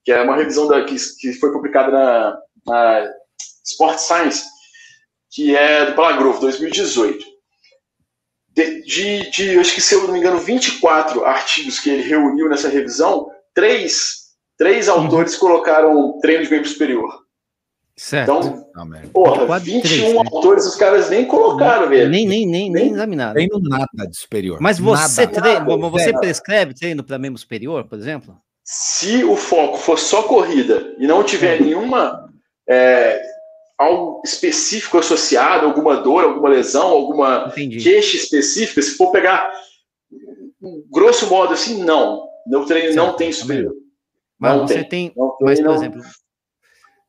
[0.05, 3.11] que é uma revisão da, que, que foi publicada na, na
[3.65, 4.45] Sport Science,
[5.31, 7.32] que é do Palagrove, 2018.
[8.55, 12.49] De, de, de, acho que se eu não me engano, 24 artigos que ele reuniu
[12.49, 14.95] nessa revisão, três, três uhum.
[14.95, 17.23] autores colocaram treino de membro superior.
[17.97, 18.31] Certo.
[18.31, 20.19] Então, ah, porra, 21 três, né?
[20.19, 22.11] autores os caras nem colocaram, velho.
[22.11, 23.35] Nem, nem, nem, nem examinaram.
[23.35, 24.59] Treino nada de superior.
[24.61, 28.37] Mas você, nada, treina, nada, você prescreve treino para membro superior, por exemplo?
[28.65, 31.61] Se o foco for só corrida e não tiver é.
[31.63, 32.29] nenhuma
[32.69, 33.21] é,
[33.79, 37.83] algo específico associado, alguma dor, alguma lesão, alguma Entendi.
[37.83, 39.53] queixa específica, se for pegar
[40.91, 42.29] grosso modo assim, não.
[42.47, 43.07] Meu treino certo.
[43.07, 43.75] não tem superior.
[44.39, 46.03] Mas não você tem, tem mas, por exemplo,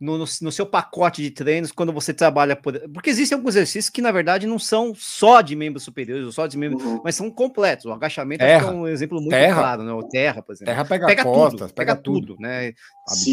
[0.04, 2.78] no, no, no, seu pacote de treinos quando você trabalha por.
[2.89, 6.46] Porque existem alguns exercícios que, na verdade, não são só de membros superiores, ou só
[6.46, 7.02] de membros, uhum.
[7.02, 7.86] mas são completos.
[7.86, 9.62] O agachamento é um exemplo muito terra.
[9.62, 9.94] claro, né?
[9.94, 10.74] O terra, por exemplo.
[10.74, 12.74] Terra pega, pega costas, tudo, pega, pega tudo, tudo, né?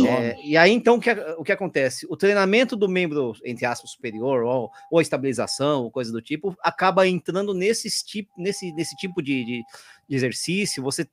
[0.06, 2.06] É, e aí, então, o que, o que acontece?
[2.09, 6.56] O treinamento do membro, entre aspas, superior, ou, ou a estabilização, ou coisa do tipo,
[6.62, 9.62] acaba entrando nesse tipo, nesse, nesse tipo de, de,
[10.09, 10.85] de exercício.
[10.85, 11.09] Você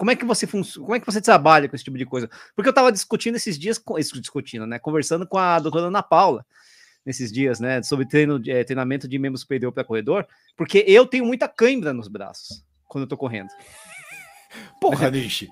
[0.00, 2.26] como é que você funciona, como é que você trabalha com esse tipo de coisa?
[2.56, 3.78] Porque eu estava discutindo esses dias,
[4.14, 4.78] discutindo, né?
[4.78, 6.42] Conversando com a doutora Ana Paula
[7.04, 7.82] nesses dias, né?
[7.82, 12.08] Sobre treino, é, treinamento de membro superior para corredor, porque eu tenho muita cãibra nos
[12.08, 13.50] braços quando eu tô correndo.
[14.80, 15.50] Porra, Nishi.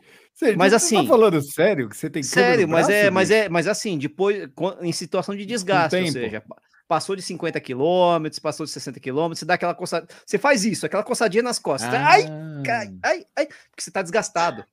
[0.57, 3.99] mas assim, tá falando sério que você tem sério, mas é, mas é, mas assim,
[3.99, 4.49] depois
[4.81, 6.43] em situação de desgaste, ou seja,
[6.89, 10.09] passou de 50 quilômetros, passou de 60 quilômetros, você dá aquela coçadinha.
[10.25, 11.93] Você faz isso, aquela coçadinha nas costas.
[11.93, 12.09] Ah.
[12.09, 12.27] Ai,
[12.67, 14.65] ai, ai, ai, porque você tá desgastado.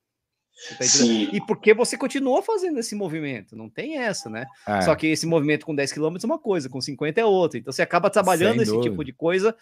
[0.78, 4.46] Tá e porque você continuou fazendo esse movimento, não tem essa, né?
[4.66, 4.80] É.
[4.80, 7.58] Só que esse movimento com 10 km é uma coisa, com 50 é outra.
[7.58, 9.54] Então você acaba trabalhando esse tipo de coisa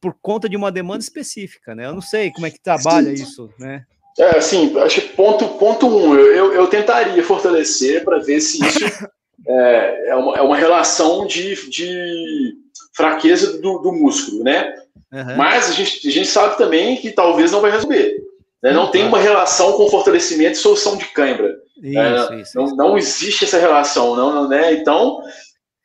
[0.00, 1.86] por conta de uma demanda específica, né?
[1.86, 3.22] Eu não sei como é que trabalha Sim.
[3.24, 3.84] isso, né?
[4.16, 8.64] É, assim, acho que ponto, ponto um, eu, eu, eu tentaria fortalecer para ver se
[8.64, 8.78] isso
[9.46, 12.56] é, é, uma, é uma relação de, de
[12.94, 14.74] fraqueza do, do músculo, né?
[15.12, 15.36] Uhum.
[15.36, 18.16] Mas a gente, a gente sabe também que talvez não vai resolver.
[18.62, 18.72] Né?
[18.72, 18.90] Não uhum.
[18.90, 21.56] tem uma relação com fortalecimento e solução de cãibra.
[21.82, 22.76] Isso, é, isso, não, isso.
[22.76, 24.72] não existe essa relação, não, não né?
[24.72, 25.22] Então,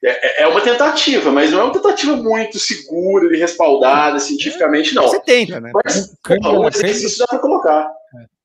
[0.03, 4.95] é, é, é, uma tentativa, mas não é uma tentativa muito segura e respaldada cientificamente,
[4.95, 5.03] não.
[5.03, 5.71] Você tenta, né?
[5.73, 6.13] Mas,
[6.43, 7.89] um exercício dá para colocar.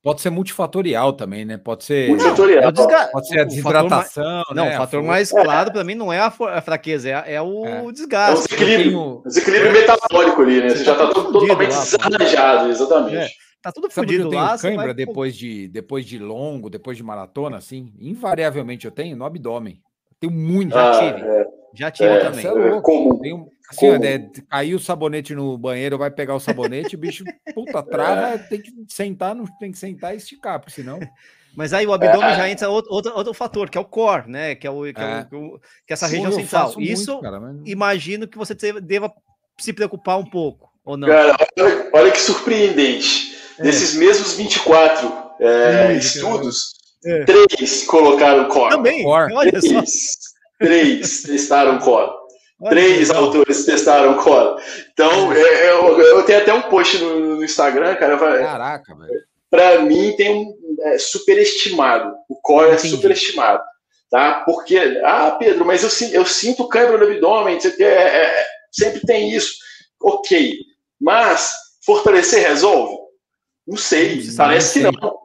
[0.08, 1.58] Pode ser multifatorial também, né?
[1.58, 2.08] Pode ser.
[2.08, 2.64] Multifatorial.
[2.64, 3.08] É desga...
[3.12, 4.24] Pode ser a desidratação.
[4.24, 4.56] Mais...
[4.56, 4.74] Não, né?
[4.74, 7.92] o fator mais claro para mim não é a, a fraqueza, é, é o é.
[7.92, 8.32] desgaste.
[8.32, 9.22] É o desequilíbrio, tenho...
[9.26, 10.70] desequilíbrio metabólico ali, né?
[10.70, 13.16] Você, já está totalmente desarranjado, exatamente.
[13.16, 13.28] É.
[13.60, 14.56] Tá tudo fodido lá.
[14.56, 14.94] cãibra vai...
[14.94, 19.78] depois, de, depois de longo, depois de maratona, assim, invariavelmente eu tenho no abdômen.
[20.18, 20.72] tenho muito.
[20.72, 21.48] Já ah, tive.
[21.78, 21.82] É.
[21.82, 22.44] Já tive é, também.
[22.44, 23.18] É louco.
[23.20, 27.82] Tenho, assim, é, caiu o sabonete no banheiro, vai pegar o sabonete, o bicho, puta,
[27.82, 28.38] trava, é.
[28.38, 30.98] tem que sentar, não tem que sentar e esticar, porque senão.
[31.56, 32.36] Mas aí o abdômen é.
[32.36, 34.54] já entra outro, outro, outro fator, que é o core, né?
[34.54, 35.26] Que é, o, que, é.
[35.32, 36.72] o, que é essa região central.
[36.78, 37.56] Isso, muito, cara, mas...
[37.64, 39.12] imagino que você deva
[39.58, 41.08] se preocupar um pouco, ou não?
[41.08, 43.36] Cara, olha, olha que surpreendente.
[43.58, 45.12] Desses mesmos 24
[45.98, 46.74] estudos,
[47.26, 48.70] três colocaram core.
[48.70, 49.32] Também, core.
[49.34, 49.82] olha só.
[50.58, 52.10] Três testaram core.
[52.68, 54.60] Três autores testaram core.
[54.92, 58.18] Então, é, é, eu, eu, tenho até um post no, no Instagram, cara.
[58.18, 59.20] Caraca, velho.
[59.48, 62.14] Pra mim, tem um é, superestimado.
[62.28, 62.88] O core Entendi.
[62.88, 63.62] é superestimado.
[64.10, 64.42] Tá?
[64.44, 69.54] Porque, ah, Pedro, mas eu, eu sinto câimbra no abdômen, é, é, sempre tem isso.
[70.02, 70.56] Ok.
[71.00, 71.52] Mas,
[71.84, 72.96] fortalecer resolve?
[73.66, 74.20] Não sei.
[74.36, 75.18] Parece que não.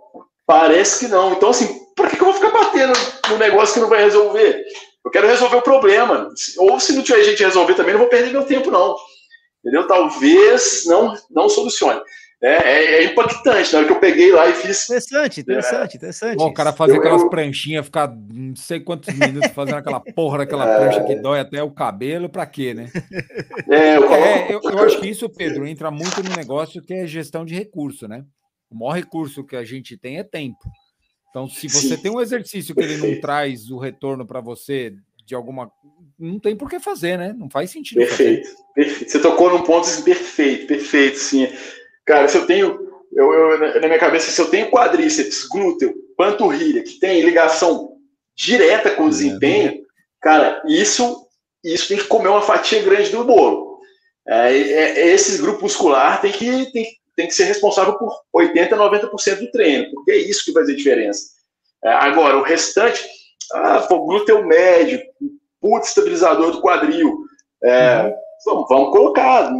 [0.45, 1.33] Parece que não.
[1.33, 2.93] Então, assim, por que, que eu vou ficar batendo
[3.29, 4.63] no negócio que não vai resolver?
[5.05, 6.29] Eu quero resolver o problema.
[6.57, 8.95] Ou se não tiver gente resolver também, não vou perder meu tempo, não.
[9.59, 9.87] Entendeu?
[9.87, 12.01] Talvez não, não solucione.
[12.41, 13.71] É, é, é, impactante.
[13.71, 14.83] Na hora que eu peguei lá e fiz.
[14.83, 16.35] Interessante, interessante, é, interessante.
[16.35, 17.29] Bom, o cara fazer eu, aquelas eu...
[17.29, 20.77] pranchinhas, ficar não sei quantos minutos fazendo aquela porra daquela é...
[20.77, 22.91] prancha que dói até o cabelo, pra quê, né?
[23.69, 24.13] É, eu...
[24.13, 27.55] É, eu, eu acho que isso, Pedro, entra muito no negócio que é gestão de
[27.55, 28.25] recurso, né?
[28.69, 30.59] O maior recurso que a gente tem é tempo.
[31.33, 31.97] Então, se você Sim.
[31.97, 34.93] tem um exercício que ele não traz o retorno para você
[35.25, 35.71] de alguma.
[36.19, 37.33] Não tem por que fazer, né?
[37.35, 37.97] Não faz sentido.
[37.97, 39.09] Perfeito, perfeito.
[39.09, 41.47] Você tocou num ponto perfeito, perfeito, sim.
[42.05, 46.83] Cara, se eu tenho eu, eu, na minha cabeça, se eu tenho quadríceps, glúteo, panturrilha,
[46.83, 47.93] que tem ligação
[48.35, 49.81] direta com o desempenho,
[50.21, 51.27] cara, isso,
[51.63, 53.79] isso tem que comer uma fatia grande do bolo.
[54.27, 59.39] É, é, esse grupo muscular tem que, tem, tem que ser responsável por 80%, 90%
[59.39, 61.23] do treino, porque é isso que vai fazer diferença.
[61.83, 63.03] É, agora, o restante,
[63.53, 65.01] ah, pô, glúteo médio,
[65.61, 67.19] puto estabilizador do quadril,
[67.63, 68.13] é, uhum.
[68.45, 69.53] vamos, vamos, colocar,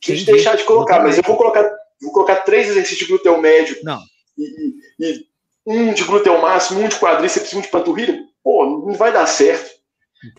[0.00, 1.68] quis deixar de colocar, mas eu vou colocar,
[2.00, 4.00] vou colocar três exercícios de glúteo médio não.
[4.36, 5.28] E, e,
[5.66, 9.76] um de glúteo máximo, um de quadríceps, um de panturrilha, pô, não vai dar certo.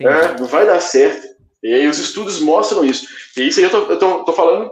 [0.00, 1.28] É, não vai dar certo.
[1.62, 3.06] E aí os estudos mostram isso.
[3.36, 4.70] E isso aí eu tô, eu tô, tô falando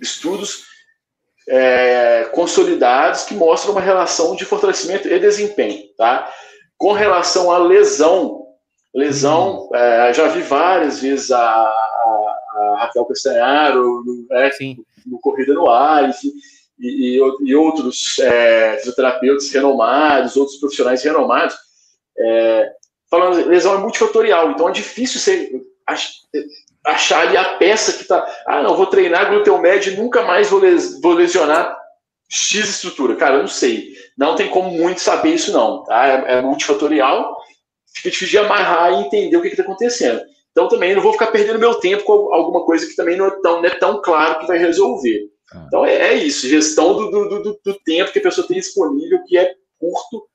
[0.00, 0.64] estudos
[1.50, 6.32] é, consolidados que mostram uma relação de fortalecimento e desempenho, tá?
[6.78, 8.46] Com relação à lesão,
[8.94, 9.74] lesão, uhum.
[9.74, 14.50] é, já vi várias vezes a, a, a Raquel Castanharo no, é,
[15.04, 16.30] no Corrida no Ar, enfim,
[16.78, 21.56] e, e, e outros é, fisioterapeutas renomados, outros profissionais renomados,
[22.16, 22.70] é,
[23.10, 25.50] falando lesão é multifatorial, então é difícil você
[26.84, 28.26] achar ali a peça que tá.
[28.46, 31.76] Ah, não, vou treinar glúteo médio e nunca mais vou, les, vou lesionar
[32.28, 33.16] X estrutura.
[33.16, 33.92] Cara, eu não sei.
[34.16, 35.84] Não tem como muito saber isso, não.
[35.84, 36.06] Tá?
[36.06, 37.36] É, é multifatorial,
[37.94, 40.20] fica difícil de amarrar e entender o que está acontecendo.
[40.52, 43.30] Então também não vou ficar perdendo meu tempo com alguma coisa que também não é
[43.40, 45.28] tão, não é tão claro que vai resolver.
[45.52, 45.64] Ah.
[45.66, 49.22] Então é, é, isso, gestão do, do, do, do, tempo que a pessoa tem disponível,
[49.26, 50.26] que é curto.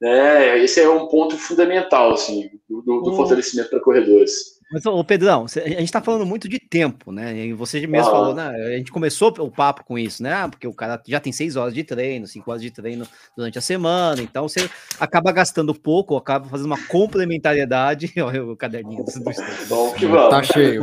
[0.00, 0.58] Né?
[0.62, 4.57] Esse é um ponto fundamental assim, do, do fortalecimento para corredores.
[4.70, 7.46] Mas, ô Pedrão, a gente está falando muito de tempo, né?
[7.46, 8.10] E você mesmo ah.
[8.10, 8.48] falou, né?
[8.48, 10.32] A gente começou o papo com isso, né?
[10.34, 13.58] Ah, porque o cara já tem seis horas de treino, cinco horas de treino durante
[13.58, 14.68] a semana, então você
[15.00, 18.12] acaba gastando pouco, acaba fazendo uma complementariedade.
[18.20, 19.12] Olha o caderninho do
[19.68, 20.28] Bom, que bom.
[20.28, 20.82] Tá cheio.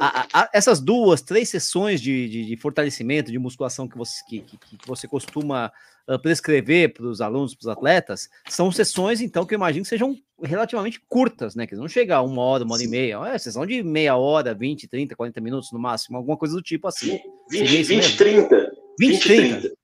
[0.00, 4.18] A, a, a, essas duas, três sessões de, de, de, fortalecimento, de musculação que você,
[4.28, 5.72] que, que, que você costuma
[6.08, 9.88] uh, prescrever para os alunos, para os atletas, são sessões, então, que eu imagino que
[9.88, 11.66] sejam relativamente curtas, né?
[11.66, 12.88] Que não chega a uma hora, uma hora Sim.
[12.88, 13.18] e meia.
[13.26, 16.88] É sessão de meia hora, 20, 30, 40 minutos no máximo, alguma coisa do tipo
[16.88, 17.20] assim.
[17.50, 18.72] 20, 20 30.
[18.98, 19.60] 20, 30.
[19.60, 19.74] 30.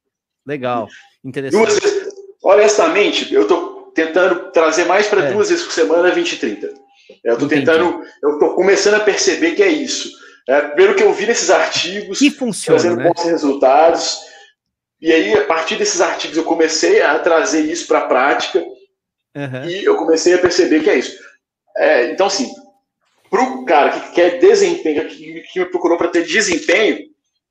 [0.47, 0.89] Legal.
[1.25, 1.81] Interessante.
[1.81, 5.33] Duas, honestamente, eu estou tentando trazer mais para é.
[5.33, 6.75] duas vezes por semana 20 e 30.
[7.22, 10.11] Eu estou tentando, eu estou começando a perceber que é isso.
[10.47, 13.09] É, pelo que eu vi nesses artigos, que funciona, trazendo né?
[13.09, 14.18] bons resultados.
[15.05, 18.59] E aí, a partir desses artigos, eu comecei a trazer isso para a prática
[19.37, 19.69] uhum.
[19.69, 21.23] e eu comecei a perceber que é isso.
[21.77, 22.51] É, então, assim,
[23.29, 27.01] para o cara que quer desempenho, que, que me procurou para ter desempenho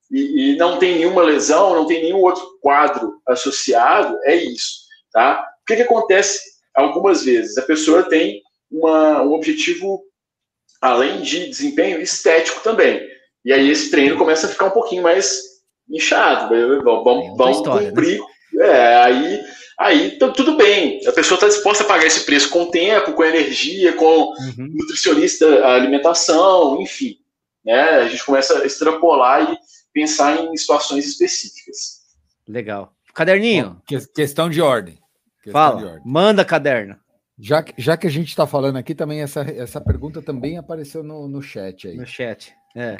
[0.09, 5.47] e, e, não tem nenhuma lesão, não tem nenhum outro quadro associado, é isso, tá?
[5.61, 6.39] O que, que acontece
[6.73, 7.55] algumas vezes?
[7.59, 8.41] A pessoa tem
[8.71, 10.03] uma, um objetivo,
[10.81, 13.07] além de desempenho, estético também.
[13.45, 15.52] E aí esse treino começa a ficar um pouquinho mais
[15.89, 16.53] inchado.
[16.83, 17.89] Vamos, vamos história, né?
[17.89, 18.19] cumprir.
[18.53, 18.67] Né?
[18.67, 19.43] É, aí,
[19.79, 20.99] aí tudo bem.
[21.07, 24.69] A pessoa está disposta a pagar esse preço com tempo, com energia, com uhum.
[24.73, 27.17] nutricionista, alimentação, enfim.
[27.65, 27.81] Né?
[27.81, 29.57] A gente começa a extrapolar e
[29.93, 32.03] pensar em situações específicas.
[32.47, 32.93] Legal.
[33.13, 33.81] Caderninho.
[33.85, 34.97] Que, questão de ordem.
[35.41, 35.79] Questão Fala.
[35.79, 36.01] De ordem.
[36.05, 36.97] Manda caderno.
[37.39, 41.27] Já, já que a gente está falando aqui, também essa, essa pergunta também apareceu no,
[41.27, 41.97] no chat aí.
[41.97, 42.53] No chat.
[42.75, 42.95] É.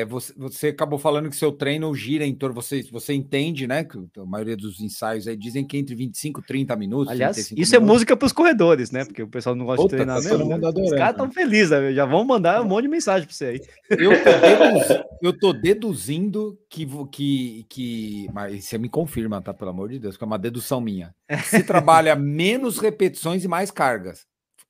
[0.00, 2.54] É, você, você, acabou falando que seu treino gira em torno.
[2.54, 3.82] Você, você entende, né?
[3.82, 7.10] Que a maioria dos ensaios aí dizem que entre 25 e 30 minutos.
[7.10, 7.72] Aliás, isso é minutos.
[7.72, 9.06] é música para os corredores, né?
[9.06, 10.46] Porque o pessoal não gosta Puta, de treinar tá mesmo.
[10.46, 10.56] Né?
[10.56, 11.92] Os caras estão felizes, né?
[11.94, 13.60] já vão mandar um monte de mensagem para você aí.
[13.90, 18.28] Eu tô, deduzindo, eu tô deduzindo que, que, que.
[18.32, 19.54] Mas você me confirma, tá?
[19.54, 21.14] Pelo amor de Deus, que é uma dedução minha.
[21.44, 24.26] Se trabalha menos repetições e mais cargas.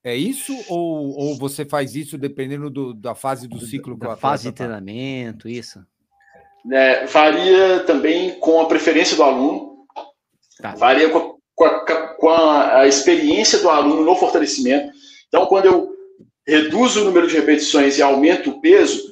[0.08, 3.94] É isso ou, ou você faz isso dependendo do, da fase do ciclo?
[3.94, 4.64] Da fase de tá?
[4.64, 5.84] treinamento, isso?
[6.72, 9.84] É, varia também com a preferência do aluno,
[10.62, 10.74] tá.
[10.76, 14.90] varia com, a, com, a, com a, a, experiência do aluno no fortalecimento.
[15.28, 15.90] Então, quando eu
[16.46, 19.02] reduzo o número de repetições e aumento o peso,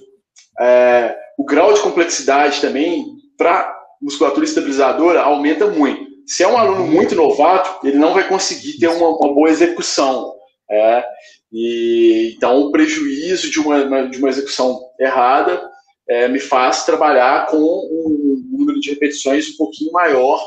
[0.59, 3.05] é, o grau de complexidade também
[3.37, 3.71] para
[4.01, 6.07] musculatura estabilizadora aumenta muito.
[6.27, 6.91] Se é um aluno uhum.
[6.91, 10.36] muito novato, ele não vai conseguir ter uma, uma boa execução.
[10.69, 11.05] É,
[11.53, 15.71] e, então, o prejuízo de uma, de uma execução errada
[16.09, 20.41] é, me faz trabalhar com um número de repetições um pouquinho maior,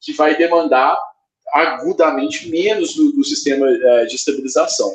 [0.00, 0.98] que vai demandar
[1.52, 4.94] agudamente menos do, do sistema é, de estabilização.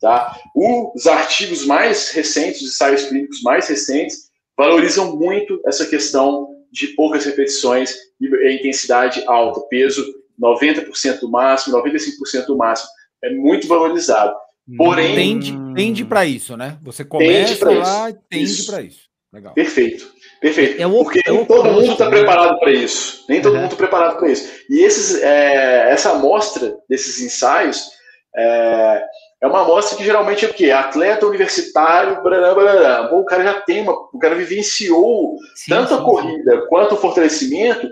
[0.00, 0.38] Tá?
[0.54, 7.24] Os artigos mais recentes, os ensaios clínicos mais recentes, valorizam muito essa questão de poucas
[7.24, 10.04] repetições e intensidade alta, peso
[10.40, 12.90] 90% do máximo, 95% do máximo
[13.24, 14.34] é muito valorizado.
[14.76, 15.14] Porém.
[15.14, 16.78] Tende, tende para isso, né?
[16.82, 19.04] Você começa lá e tende para isso.
[19.32, 19.52] Legal.
[19.52, 20.12] Perfeito.
[20.40, 20.80] Perfeito.
[20.80, 23.24] Eu, Porque eu, nem todo eu, mundo está preparado para isso.
[23.28, 23.60] Nem todo uhum.
[23.62, 24.48] mundo está preparado para isso.
[24.70, 27.90] E esses, é, essa amostra desses ensaios
[28.36, 29.02] é,
[29.42, 30.70] é uma amostra que geralmente é o quê?
[30.70, 33.08] Atleta universitário, blá, blá, blá.
[33.08, 33.92] Bom, o cara já tem uma.
[33.92, 36.66] O cara vivenciou sim, tanto sim, a corrida sim.
[36.68, 37.90] quanto o fortalecimento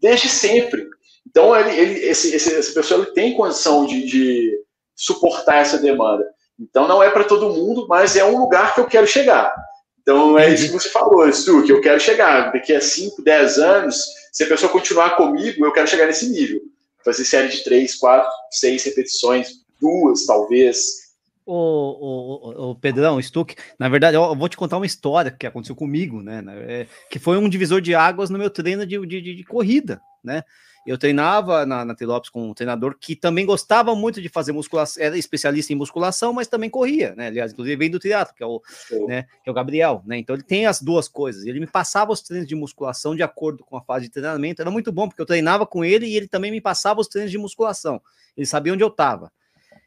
[0.00, 0.86] desde sempre.
[1.28, 4.63] Então, ele, ele, esse, esse, essa pessoa ele tem condição de, de
[5.04, 6.24] suportar essa demanda.
[6.58, 9.54] Então, não é para todo mundo, mas é um lugar que eu quero chegar.
[10.00, 12.52] Então, é isso que você falou, Stu, que eu quero chegar.
[12.52, 16.60] Daqui a 5, 10 anos, se a pessoa continuar comigo, eu quero chegar nesse nível.
[17.04, 19.48] Fazer série de 3, 4, 6 repetições,
[19.80, 21.04] duas, talvez.
[21.46, 25.46] O, o, o, Pedrão, o Stuck, na verdade, eu vou te contar uma história que
[25.46, 26.42] aconteceu comigo, né?
[26.66, 30.42] É, que foi um divisor de águas no meu treino de, de, de corrida, né?
[30.86, 31.94] Eu treinava na, na
[32.30, 36.46] com um treinador que também gostava muito de fazer musculação, era especialista em musculação, mas
[36.46, 37.28] também corria, né?
[37.28, 38.60] Aliás, inclusive vem do teatro, que é o,
[39.08, 40.18] né, que é o Gabriel, né?
[40.18, 41.46] Então ele tem as duas coisas.
[41.46, 44.60] Ele me passava os treinos de musculação de acordo com a fase de treinamento.
[44.60, 47.30] Era muito bom, porque eu treinava com ele e ele também me passava os treinos
[47.30, 48.00] de musculação.
[48.36, 49.32] Ele sabia onde eu estava.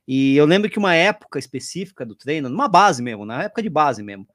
[0.07, 3.69] E eu lembro que uma época específica do treino, numa base mesmo, na época de
[3.69, 4.27] base mesmo,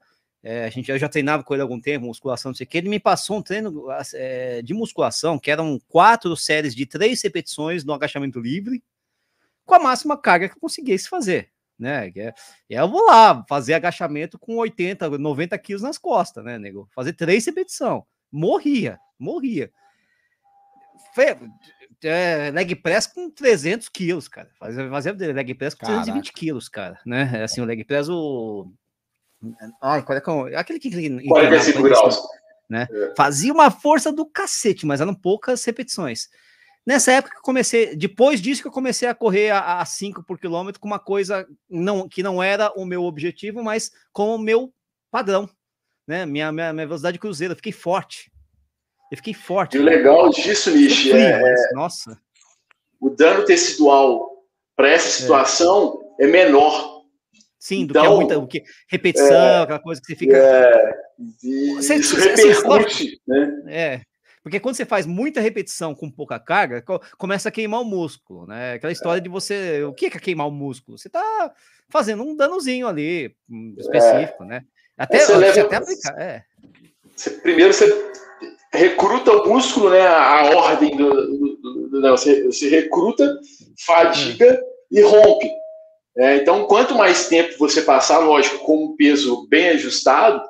[0.43, 2.67] é, a gente eu já treinava com ele há algum tempo, musculação, não sei o
[2.67, 2.77] que.
[2.77, 7.85] Ele me passou um treino é, de musculação, que eram quatro séries de três repetições
[7.85, 8.83] no agachamento livre,
[9.65, 11.49] com a máxima carga que eu conseguisse fazer.
[11.79, 12.11] Né?
[12.17, 12.33] É,
[12.69, 16.89] eu vou lá fazer agachamento com 80, 90 quilos nas costas, né, nego?
[16.93, 18.03] Fazer três repetições.
[18.29, 19.71] Morria, morria.
[21.15, 21.37] Foi,
[22.03, 24.49] é, leg press com 300 quilos, cara.
[24.59, 26.03] Fazer, leg press com Caraca.
[26.03, 26.99] 320 quilos, cara.
[27.05, 27.43] Né?
[27.43, 28.73] Assim, o leg press, o
[29.81, 30.17] Ai, qual
[30.47, 30.55] é é?
[30.55, 30.89] Aquele que.
[31.27, 32.21] 45 graus.
[32.69, 32.87] Né?
[32.91, 33.13] É.
[33.15, 36.29] Fazia uma força do cacete, mas eram poucas repetições.
[36.85, 40.37] Nessa época que eu comecei, depois disso que eu comecei a correr a 5 por
[40.37, 44.73] quilômetro com uma coisa não, que não era o meu objetivo, mas com o meu
[45.09, 45.49] padrão,
[46.05, 46.25] né?
[46.25, 48.29] Minha, minha, minha velocidade cruzeiro, eu fiquei forte.
[49.09, 49.77] Eu fiquei forte.
[49.77, 52.19] E o legal disso, Nishi, é, mas, nossa.
[52.99, 54.43] O dano tecidual
[54.75, 55.11] para essa é.
[55.11, 56.92] situação é, é menor
[57.63, 60.35] Sim, do então, que é então, muita que, repetição, é, aquela coisa que você fica.
[60.35, 60.93] É,
[61.77, 63.63] você, isso você, repercute, né?
[63.67, 64.01] É.
[64.43, 66.83] Porque quando você faz muita repetição com pouca carga,
[67.17, 68.73] começa a queimar o músculo, né?
[68.73, 69.81] Aquela história de você.
[69.85, 70.97] O que é queimar o músculo?
[70.97, 71.53] Você tá
[71.89, 74.47] fazendo um danozinho ali, hum, específico, é.
[74.47, 74.61] né?
[74.97, 76.21] Até, você leva, até aplicar.
[76.21, 76.43] É.
[77.15, 78.11] Você, primeiro você
[78.73, 80.05] recruta o músculo, né?
[80.05, 81.09] A ordem do.
[81.09, 83.39] do, do, do não, você, você recruta,
[83.85, 84.67] fadiga hum.
[84.91, 85.62] e rompe.
[86.17, 90.41] É, então, quanto mais tempo você passar, lógico, com um peso bem ajustado,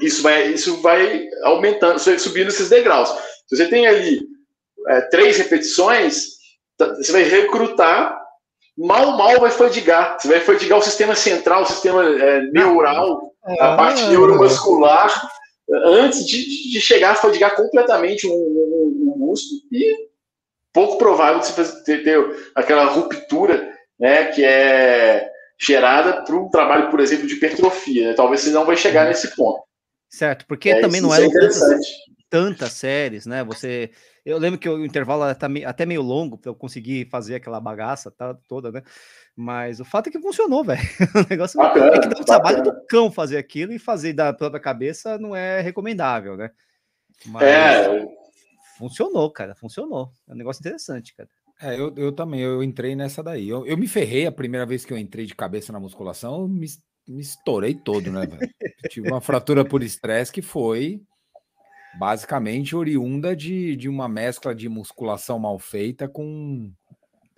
[0.00, 3.08] isso vai, isso vai aumentando, vai subindo esses degraus.
[3.46, 4.26] Se você tem ali
[4.88, 6.24] é, três repetições,
[6.76, 8.20] tá, você vai recrutar,
[8.76, 10.18] mal, mal vai fadigar.
[10.18, 15.30] Você vai fadigar o sistema central, o sistema é, neural, a parte neuromuscular,
[15.84, 19.60] antes de, de chegar a fadigar completamente um, um, um músculo.
[19.70, 20.08] E
[20.72, 23.70] pouco provável de você ter, ter aquela ruptura
[24.02, 28.08] né, que é gerada por um trabalho, por exemplo, de hipertrofia.
[28.08, 28.14] Né?
[28.14, 29.62] Talvez você não vai chegar nesse ponto.
[30.10, 31.84] Certo, porque é, também não eram é tantas,
[32.28, 33.44] tantas, séries, né?
[33.44, 33.92] Você,
[34.26, 38.10] eu lembro que o intervalo era até meio longo para eu conseguir fazer aquela bagaça
[38.10, 38.82] tá, toda, né?
[39.36, 40.82] Mas o fato é que funcionou, velho.
[41.14, 44.32] O negócio bacana, é que dá um trabalho do cão fazer aquilo e fazer da
[44.32, 46.50] própria cabeça não é recomendável, né?
[47.24, 48.04] Mas é.
[48.76, 50.10] funcionou, cara, funcionou.
[50.28, 51.28] É um negócio interessante, cara.
[51.62, 53.48] É, eu, eu também, eu entrei nessa daí.
[53.48, 56.66] Eu, eu me ferrei a primeira vez que eu entrei de cabeça na musculação, me,
[57.06, 58.52] me estourei todo, né, velho?
[58.90, 61.00] Tive uma fratura por estresse que foi
[61.96, 66.72] basicamente oriunda de, de uma mescla de musculação mal feita com,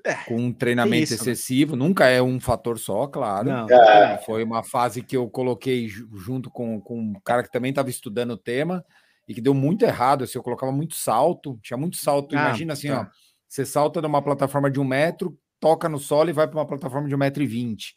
[0.03, 1.33] é, com um treinamento isso, né?
[1.33, 1.77] excessivo.
[1.77, 1.85] Né?
[1.85, 3.51] Nunca é um fator só, claro.
[3.51, 4.23] Não, é.
[4.25, 8.31] Foi uma fase que eu coloquei junto com, com um cara que também estava estudando
[8.31, 8.83] o tema
[9.29, 10.25] e que deu muito errado.
[10.25, 12.35] Assim, eu colocava muito salto, tinha muito salto.
[12.35, 13.11] Ah, Imagina assim, tá.
[13.11, 13.25] ó
[13.55, 16.67] você salta de uma plataforma de um metro, toca no solo e vai para uma
[16.67, 17.95] plataforma de um metro e vinte.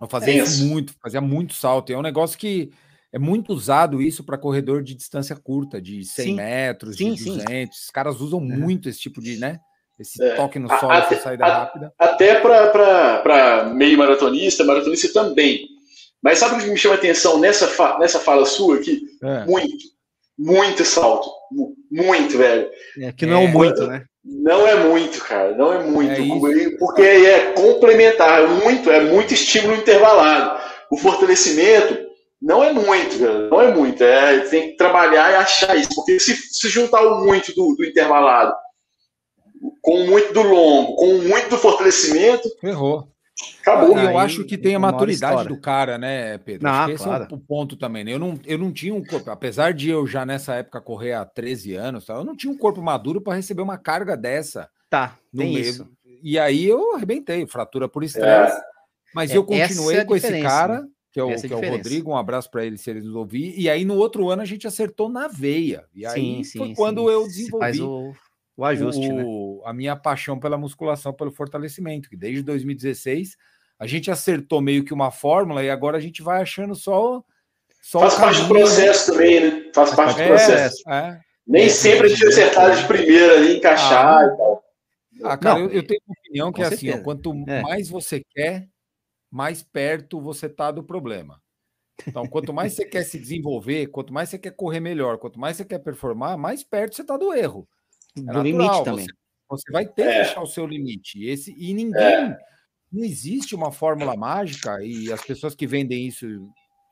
[0.00, 0.64] Eu fazia é isso.
[0.64, 1.90] muito, fazia muito salto.
[1.90, 2.70] E é um negócio que
[3.12, 6.34] é muito usado isso para corredor de distância curta, de 100 sim.
[6.34, 7.46] metros, sim, de 200.
[7.48, 7.82] Sim.
[7.84, 8.44] Os caras usam é.
[8.44, 9.58] muito esse tipo de, né?
[9.98, 10.36] Esse é.
[10.36, 11.92] toque no solo, até, essa saída a, rápida.
[11.98, 15.66] Até para meio maratonista, maratonista também.
[16.22, 19.02] Mas sabe o que me chama a atenção nessa, fa nessa fala sua aqui?
[19.20, 19.44] É.
[19.46, 19.84] Muito,
[20.38, 21.28] muito salto.
[21.90, 22.70] Muito, velho.
[23.00, 24.04] É, que não é muito, né?
[24.24, 25.56] Não é muito, cara.
[25.56, 26.12] Não é muito.
[26.12, 28.42] É porque é complementar.
[28.42, 30.60] É muito, é muito estímulo intervalado.
[30.90, 32.06] O fortalecimento
[32.40, 33.48] não é muito, cara.
[33.48, 34.04] Não é muito.
[34.04, 35.94] É, tem que trabalhar e achar isso.
[35.94, 38.54] Porque se, se juntar o muito do, do intervalado
[39.80, 42.48] com muito do longo, com muito do fortalecimento.
[42.62, 43.08] Errou.
[43.60, 43.98] Acabou.
[43.98, 46.66] E eu acho que tem a maturidade do cara, né, Pedro?
[46.66, 47.26] Não, acho que esse claro.
[47.30, 48.04] é o ponto também.
[48.04, 48.12] Né?
[48.12, 51.24] Eu não, eu não tinha um corpo, apesar de eu já nessa época correr há
[51.24, 52.14] 13 anos, tá?
[52.14, 54.68] eu não tinha um corpo maduro para receber uma carga dessa.
[54.90, 55.66] Tá, no tem meio.
[55.66, 55.88] isso.
[56.22, 58.56] E aí eu arrebentei, fratura por estresse.
[58.56, 58.60] É.
[59.14, 60.88] Mas É, eu continuei é com esse cara, né?
[61.12, 61.70] que é o, é que é o.
[61.70, 63.54] Rodrigo, um abraço para ele se ele nos ouvir.
[63.58, 65.84] E aí no outro ano a gente acertou na veia.
[65.94, 67.12] E aí foi quando sim.
[67.12, 68.12] eu desenvolvi Faz o,
[68.58, 69.22] o ajuste, né?
[69.24, 73.36] o- a minha paixão pela musculação, pelo fortalecimento, que desde 2016
[73.78, 77.22] a gente acertou meio que uma fórmula e agora a gente vai achando só,
[77.80, 78.72] só Faz o parte do caminho, né?
[78.74, 79.70] processo também, né?
[79.72, 80.82] Faz parte do É, processo.
[80.90, 81.20] é.
[81.46, 84.64] Nem É, sempre a gente é, acertar de primeira ali, encaixar e tal.
[85.22, 87.62] Ah, cara, Não, eu, eu tenho uma opinião que é assim, ó, quanto É.
[87.62, 88.68] mais você quer,
[89.30, 91.40] mais perto você tá do problema.
[92.06, 95.56] Então, quanto mais você quer se desenvolver, quanto mais você quer correr melhor, quanto mais
[95.56, 97.68] você quer performar, mais perto você tá do erro.
[98.20, 99.06] É Do natural, limite também.
[99.06, 100.12] Você, você vai ter É.
[100.24, 101.18] que achar o seu limite.
[101.18, 102.34] E Esse, e ninguém.
[102.90, 106.26] Não existe uma fórmula mágica, e as pessoas que vendem isso,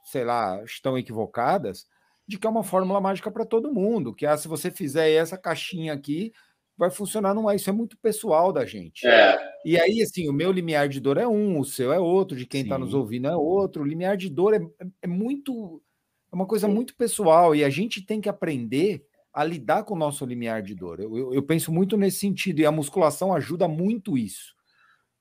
[0.04, 1.86] sei lá, estão equivocadas,
[2.28, 4.14] de que é uma fórmula mágica para todo mundo.
[4.14, 6.32] Que ah, se você fizer essa caixinha aqui,
[6.76, 7.32] vai funcionar.
[7.34, 7.56] Não é.
[7.56, 9.06] Isso é muito pessoal da gente.
[9.06, 12.36] É, E aí, assim, o meu limiar de dor é um, o seu é outro,
[12.36, 13.82] de quem está nos ouvindo é outro.
[13.82, 15.82] O limiar de dor é, é- é muito.
[16.30, 19.02] É uma coisa muito pessoal e a gente tem que aprender
[19.36, 20.98] a lidar com o nosso limiar de dor.
[20.98, 24.54] Eu, eu- eu penso muito nesse sentido e a musculação ajuda muito isso.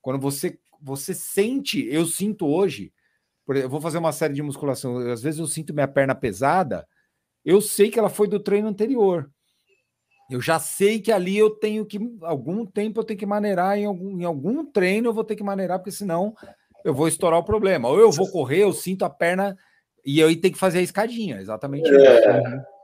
[0.02, 2.94] Quando você, você sente, eu sinto hoje,
[3.46, 6.16] por exemplo, eu vou fazer uma série de musculação, às vezes eu sinto minha perna
[6.16, 6.88] pesada,
[7.44, 9.30] eu sei que ela foi do treino anterior.
[10.32, 13.86] Eu já sei que ali eu tenho que, algum tempo eu tenho que maneirar, em
[13.86, 16.34] algum, em algum treino eu vou ter que maneirar, porque senão
[16.86, 17.90] eu vou estourar o problema.
[17.90, 19.58] Ou eu vou correr, eu sinto a perna
[20.06, 22.75] e aí tem que fazer a escadinha, exatamente isso.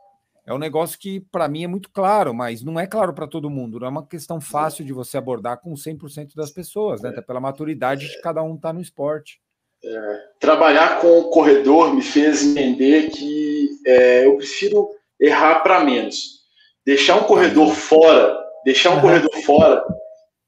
[0.46, 3.50] É um negócio que para mim é muito claro, mas não é claro para todo
[3.50, 3.80] mundo.
[3.80, 7.10] Não é uma questão fácil de você abordar com 100% das pessoas, né?
[7.10, 9.39] Até pela maturidade de cada um tá no esporte.
[10.39, 14.89] trabalhar com o corredor me fez entender que é, eu prefiro
[15.20, 16.42] errar para menos.
[16.86, 18.36] Deixar um corredor fora,
[18.66, 19.84] deixar um corredor fora,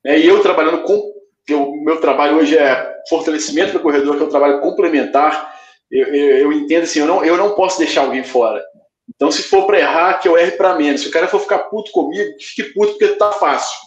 [0.04, 1.14] né, e eu trabalhando com.
[1.52, 5.54] O meu trabalho hoje é fortalecimento do corredor, que é um trabalho complementar.
[5.92, 8.64] Eu, eu, eu entendo assim, eu não, eu não posso deixar alguém fora.
[9.16, 11.02] Então, se for para errar, que eu erre para menos.
[11.02, 13.78] Se o cara for ficar puto comigo, que fique puto porque tá fácil.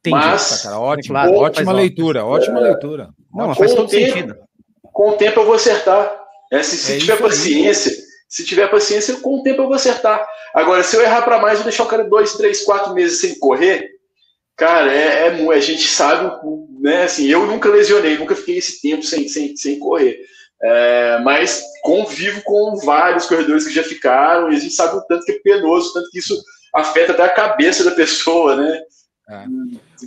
[0.00, 0.16] Entendi.
[0.16, 3.08] Mas- Tá, cara, ótimo, Claro, ótima faz leitura, ótima leitura.
[3.32, 4.36] Não, mas Com faz o todo tempo- sentido.
[4.92, 6.18] com o tempo eu vou acertar.
[6.52, 6.62] né?
[6.64, 7.20] Se, se É tiver aí.
[7.20, 7.92] paciência,
[8.28, 10.26] se tiver paciência, com o tempo eu vou acertar.
[10.54, 13.38] Agora, se eu errar para mais, eu deixar o cara dois, três, quatro meses sem
[13.38, 13.88] correr,
[14.56, 16.28] cara, é, é a gente sabe,
[16.80, 17.04] né?
[17.04, 20.18] Assim, eu nunca lesionei, nunca fiquei esse tempo sem, sem, sem correr.
[20.62, 25.24] É, mas convivo com vários corredores que já ficaram e a gente sabe o tanto
[25.24, 26.38] que é penoso, o tanto que isso
[26.74, 28.82] afeta até a cabeça da pessoa, né?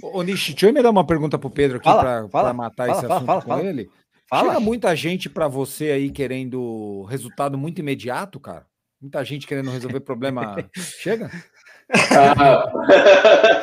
[0.01, 1.89] Ô, Nishi, deixa eu me dar uma pergunta pro Pedro aqui
[2.29, 3.63] para matar fala, esse fala, assunto fala, com fala.
[3.63, 3.89] ele.
[4.29, 4.49] Fala.
[4.49, 8.65] Chega muita gente para você aí querendo resultado muito imediato, cara?
[9.01, 10.55] Muita gente querendo resolver problema.
[10.75, 11.29] Chega?
[11.91, 12.65] Ah,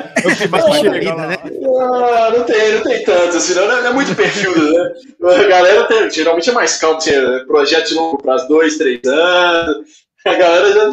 [0.25, 1.37] Né?
[1.79, 4.93] Ah, não tem, não tem tanto, assim, não, não é muito perfil, né?
[5.23, 7.11] A galera tem, geralmente é mais calmo, assim,
[7.47, 9.85] projeto de longo prazo, dois, três anos.
[10.23, 10.91] A galera já.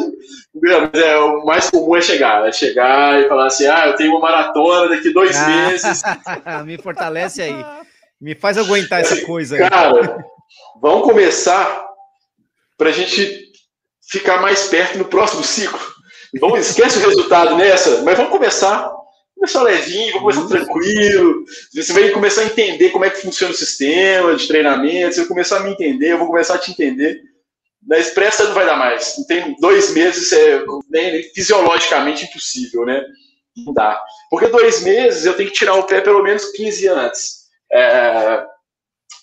[0.91, 4.09] Mas é, o mais comum é chegar, é chegar e falar assim: ah, eu tenho
[4.11, 5.47] uma maratona daqui dois Ah.
[5.47, 6.01] meses.
[6.65, 7.65] Me fortalece aí.
[8.19, 9.69] Me faz aguentar essa coisa aí.
[9.69, 10.25] Cara,
[10.81, 11.85] vamos começar
[12.75, 13.39] pra gente
[14.09, 15.79] ficar mais perto no próximo ciclo.
[16.41, 18.91] Vamos, esquece o resultado nessa, mas vamos começar.
[19.39, 21.45] Começar levinho, vamos começar tranquilo.
[21.73, 25.15] Você vai começar a entender como é que funciona o sistema de treinamento.
[25.15, 27.21] Você vai começar a me entender, eu vou começar a te entender.
[27.87, 29.15] Na expressa não vai dar mais.
[29.17, 33.01] Não tem dois meses, é nem, fisiologicamente impossível, né?
[33.65, 34.03] Não dá.
[34.29, 37.39] Porque dois meses eu tenho que tirar o pé pelo menos 15 antes.
[37.71, 38.43] É,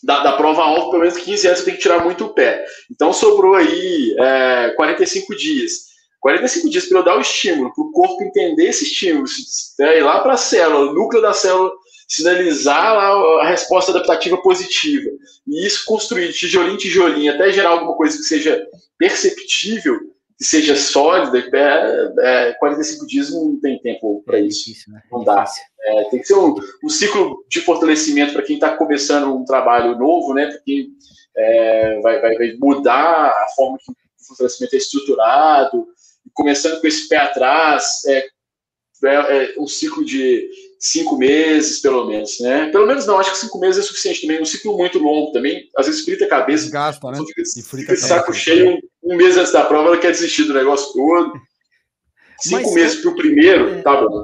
[0.03, 2.65] da, da prova alvo, pelo menos 15 anos, eu tenho que tirar muito o pé.
[2.91, 5.86] Então sobrou aí é, 45 dias.
[6.27, 9.27] 45 dias para eu dar o estímulo, para o corpo entender esse estímulo,
[9.79, 11.71] é, ir lá para a célula, o núcleo da célula,
[12.09, 15.09] sinalizar lá a resposta adaptativa positiva.
[15.47, 18.61] E isso construir de tijolinho em tijolinho, até gerar alguma coisa que seja
[18.99, 20.01] perceptível,
[20.37, 24.65] que seja sólida, é, é, 45 dias não tem tempo para É isso.
[24.65, 25.03] difícil, né?
[25.13, 25.45] Não dá.
[25.85, 29.97] É, tem que ser um, um ciclo de fortalecimento para quem está começando um trabalho
[29.97, 30.49] novo, né?
[30.49, 30.89] Porque
[31.37, 35.87] é, vai, vai, vai mudar a forma que o fortalecimento é estruturado,
[36.35, 38.27] começando com esse pé atrás, é,
[39.05, 40.49] é, é um ciclo de
[40.79, 42.71] cinco meses, pelo menos, né?
[42.71, 44.41] Pelo menos não, acho que cinco meses é suficiente também.
[44.41, 47.19] Um ciclo muito longo também, às vezes frita a cabeça, Desgasta, né?
[47.19, 50.45] fica, E frita fica saco cheio um, um mês antes da prova, ela quer desistir
[50.45, 51.33] do negócio todo.
[52.41, 53.83] Cinco Mas- meses para o primeiro, é.
[53.83, 54.23] tá bom.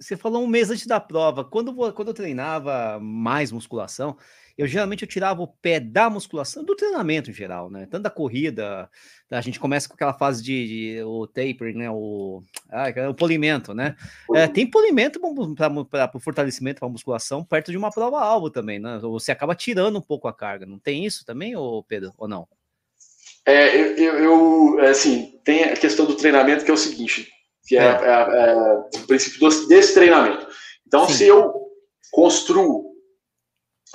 [0.00, 1.44] você falou um mês antes da prova.
[1.44, 4.16] Quando, quando eu treinava mais musculação,
[4.60, 7.88] eu geralmente eu tirava o pé da musculação, do treinamento em geral, né?
[7.90, 8.90] Tanto da corrida,
[9.30, 11.90] a gente começa com aquela fase de, de o tapering, né?
[11.90, 13.96] O, ah, o polimento, né?
[14.34, 18.98] É, tem polimento para o fortalecimento, para musculação, perto de uma prova-alvo também, né?
[19.00, 20.66] Você acaba tirando um pouco a carga.
[20.66, 22.46] Não tem isso também, ô Pedro, ou não?
[23.46, 27.30] É, eu, eu, assim, tem a questão do treinamento que é o seguinte,
[27.66, 27.86] que é, é.
[27.86, 30.46] é, é o princípio desse treinamento.
[30.86, 31.14] Então, Sim.
[31.14, 31.50] se eu
[32.10, 32.89] construo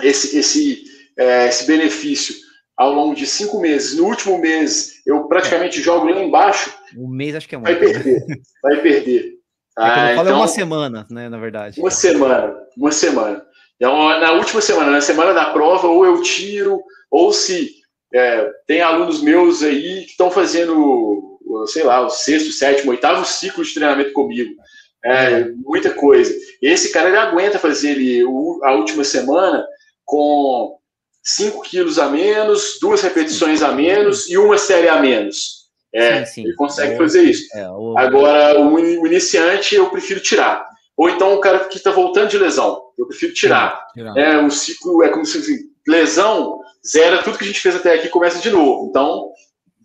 [0.01, 0.83] esse, esse,
[1.17, 2.35] é, esse benefício
[2.77, 7.35] ao longo de cinco meses, no último mês eu praticamente jogo lá embaixo, um mês
[7.35, 7.71] acho que é muito.
[7.71, 8.25] Vai perder,
[8.61, 9.35] vai perder.
[9.77, 11.79] Ah, então, é uma semana, né, na verdade.
[11.79, 13.45] Uma semana, uma semana.
[13.75, 16.81] Então, na última semana, na semana da prova, ou eu tiro,
[17.11, 17.71] ou se
[18.13, 23.65] é, tem alunos meus aí que estão fazendo, sei lá, o sexto, sétimo, oitavo ciclo
[23.65, 24.55] de treinamento comigo.
[25.03, 26.33] É, muita coisa.
[26.61, 28.21] Esse cara ele aguenta fazer ele,
[28.63, 29.65] a última semana
[30.05, 30.77] com
[31.23, 35.65] 5 quilos a menos, duas repetições a menos e uma série a menos.
[35.93, 36.43] É, sim, sim.
[36.43, 37.47] Ele consegue é, fazer isso.
[37.57, 37.97] É, o...
[37.97, 40.67] Agora, o, iniciante eu prefiro tirar.
[40.97, 43.85] Ou então o cara que está voltando de lesão, eu prefiro tirar.
[43.93, 44.17] tirar.
[44.17, 48.09] É, o ciclo é como se lesão zera tudo que a gente fez até aqui
[48.09, 48.87] começa de novo.
[48.89, 49.31] Então,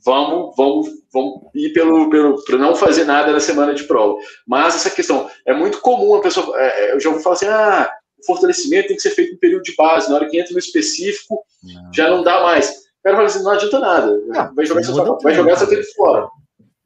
[0.04, 4.18] vamos, vamos, vamos ir pelo, pelo para não fazer nada na semana de prova.
[4.46, 7.46] Mas essa questão é muito comum a pessoa, é, é eu já ouvi falar assim,
[7.46, 7.90] ah,
[8.20, 10.58] o fortalecimento tem que ser feito no período de base, na hora que entra no
[10.58, 11.92] específico, não.
[11.92, 12.70] já não dá mais.
[12.70, 15.86] O cara fala assim, não adianta nada, não, vai jogar, seu, vai jogar seu tempo
[15.94, 16.28] fora.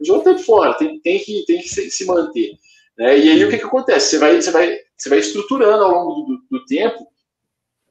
[0.00, 2.52] Joga o tempo fora, tem, tem que, tem que se, se manter.
[2.96, 3.18] Né?
[3.18, 4.10] E aí o que, que acontece?
[4.10, 7.06] Você vai, você, vai, você vai estruturando ao longo do, do, do tempo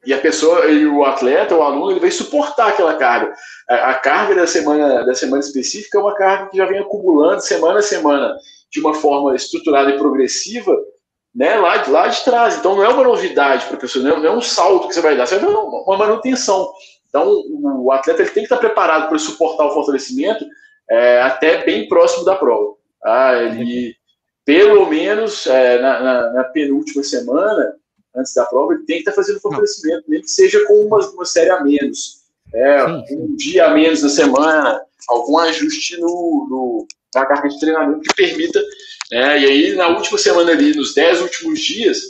[0.06, 3.34] e a pessoa, e o atleta, o aluno, ele vai suportar aquela carga.
[3.70, 7.41] A, a, carga da semana, da semana específica é uma carga que já vem acumulando
[7.41, 8.36] semana a semana
[8.70, 10.76] de uma forma estruturada e progressiva,
[11.34, 12.57] né, lá, de, lá de trás.
[12.57, 14.93] Então não é uma novidade para a pessoa, não é, não é, um salto que
[14.93, 16.71] você vai dar, você vai dar uma, manutenção.
[17.09, 20.45] Então o, atleta ele tem que estar preparado para suportar o fortalecimento
[20.89, 22.75] é, até bem próximo da prova.
[23.03, 23.95] Ah, ele,
[24.45, 27.75] pelo menos é, na, na, na penúltima semana,
[28.15, 31.25] antes da prova, ele tem que estar fazendo fortalecimento, nem que seja com uma, uma
[31.25, 32.23] série a menos.
[32.53, 38.01] É, um dia a menos na semana, algum ajuste no, no, na carga de treinamento
[38.01, 38.61] que permita.
[39.14, 42.01] Né, e aí, na última semana ali, nos 10 últimos dias,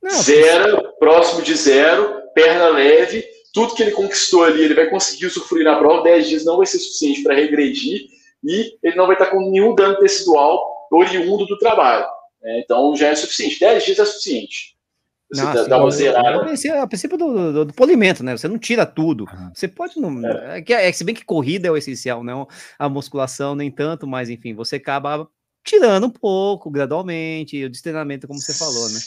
[0.00, 5.26] Não, zero, próximo de zero, perna leve, tudo que ele conquistou ali, ele vai conseguir
[5.26, 8.06] usufruir na prova, 10 dias não vai ser suficiente para regredir
[8.44, 12.06] e ele não vai estar com nenhum dano tecidual oriundo do trabalho.
[12.44, 13.58] É, então já é suficiente.
[13.58, 14.76] 10 dias é suficiente.
[15.32, 16.28] Você Nossa, dá uma zerada.
[16.28, 18.36] É o princípio do, do, do, polimento, né?
[18.36, 19.26] Você não tira tudo.
[19.52, 20.24] Você pode não.
[20.28, 20.58] É.
[20.58, 22.46] É, que, é, se bem que corrida é o essencial, não
[22.78, 25.28] a musculação, nem tanto, mas enfim, você acaba
[25.64, 28.98] tirando um pouco, gradualmente, o treinamento, como você falou, né?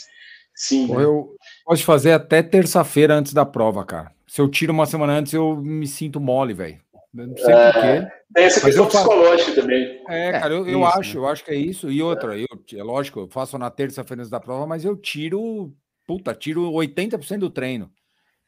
[0.54, 0.92] Sim.
[0.94, 4.10] Eu posso fazer até terça-feira antes da prova, cara.
[4.26, 6.80] Se eu tiro uma semana antes, eu me sinto mole, velho.
[7.12, 8.08] Não sei é, porquê.
[8.34, 10.02] Tem essa questão psicológica também.
[10.08, 11.24] É, cara, eu, eu isso, acho, né?
[11.24, 11.90] eu acho que é isso.
[11.90, 15.72] E outra, eu, é lógico, eu faço na terça-feira da prova, mas eu tiro,
[16.06, 17.90] puta, tiro 80% do treino.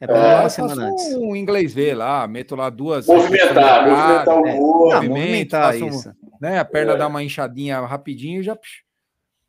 [0.00, 1.14] É para é, semana antes.
[1.14, 3.06] um inglês ver lá, meto lá duas.
[3.06, 4.92] Movimentar, movimentar o corpo.
[4.92, 6.12] É, movimentar isso.
[6.40, 6.96] Né, a perna é.
[6.96, 8.58] dá uma inchadinha rapidinho e já.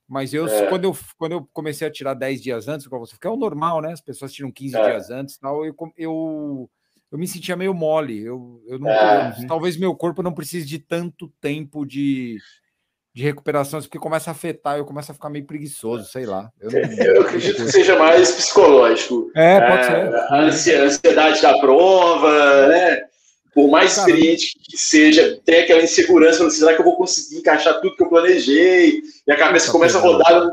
[0.07, 0.67] Mas eu, é.
[0.67, 3.37] quando, eu, quando eu comecei a tirar 10 dias antes, como você, que é o
[3.37, 3.91] normal, né?
[3.93, 4.89] As pessoas tiram 15 é.
[4.89, 6.69] dias antes tal, eu, eu
[7.11, 8.23] eu me sentia meio mole.
[8.23, 9.35] Eu, eu não, é.
[9.47, 12.37] talvez meu corpo não precise de tanto tempo de,
[13.13, 16.51] de recuperação, porque começa a afetar, eu começo a ficar meio preguiçoso, sei lá.
[16.59, 19.31] Eu, não, eu acredito que seja mais psicológico.
[19.35, 20.81] É, pode é, ser.
[20.81, 23.08] A ansiedade da prova, né?
[23.53, 24.11] Por mais Caramba.
[24.11, 28.09] experiente que seja, tem aquela insegurança, será que eu vou conseguir encaixar tudo que eu
[28.09, 29.01] planejei?
[29.27, 30.49] E a cabeça começa a rodar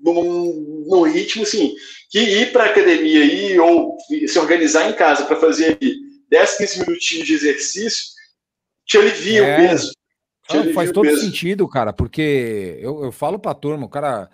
[0.00, 1.74] num, num ritmo, assim,
[2.10, 3.96] que ir para a academia aí, ou
[4.26, 5.78] se organizar em casa para fazer
[6.30, 8.04] 10, 15 minutinhos de exercício,
[8.86, 9.54] te alivia é.
[9.54, 9.92] o peso.
[10.52, 11.20] Não, faz todo peso.
[11.22, 14.30] sentido, cara, porque eu, eu falo para a turma, o cara.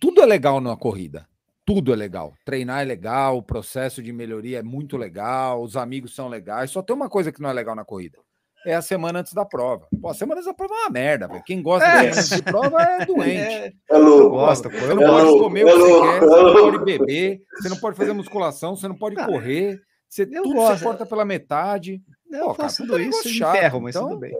[0.00, 1.28] Tudo é legal na corrida.
[1.66, 2.32] Tudo é legal.
[2.44, 6.70] Treinar é legal, o processo de melhoria é muito legal, os amigos são legais.
[6.70, 8.18] Só tem uma coisa que não é legal na corrida:
[8.64, 9.88] é a semana antes da prova.
[10.00, 11.42] Pô, a semana antes da prova é uma merda, velho.
[11.44, 12.06] Quem gosta é.
[12.06, 13.76] da semana de prova é doente.
[13.90, 14.30] É, louco.
[14.30, 14.78] Gosta, pô.
[14.78, 15.42] Você não é pode louco.
[15.42, 18.76] comer o que é você quer, você não pode beber, você não pode fazer musculação,
[18.76, 19.80] você não pode ah, correr.
[20.08, 20.78] Você, tudo gosto.
[20.78, 22.00] você corta pela metade.
[22.30, 24.32] Eu pô, faço cara, tudo isso chato, ferro, mas então, tudo bem.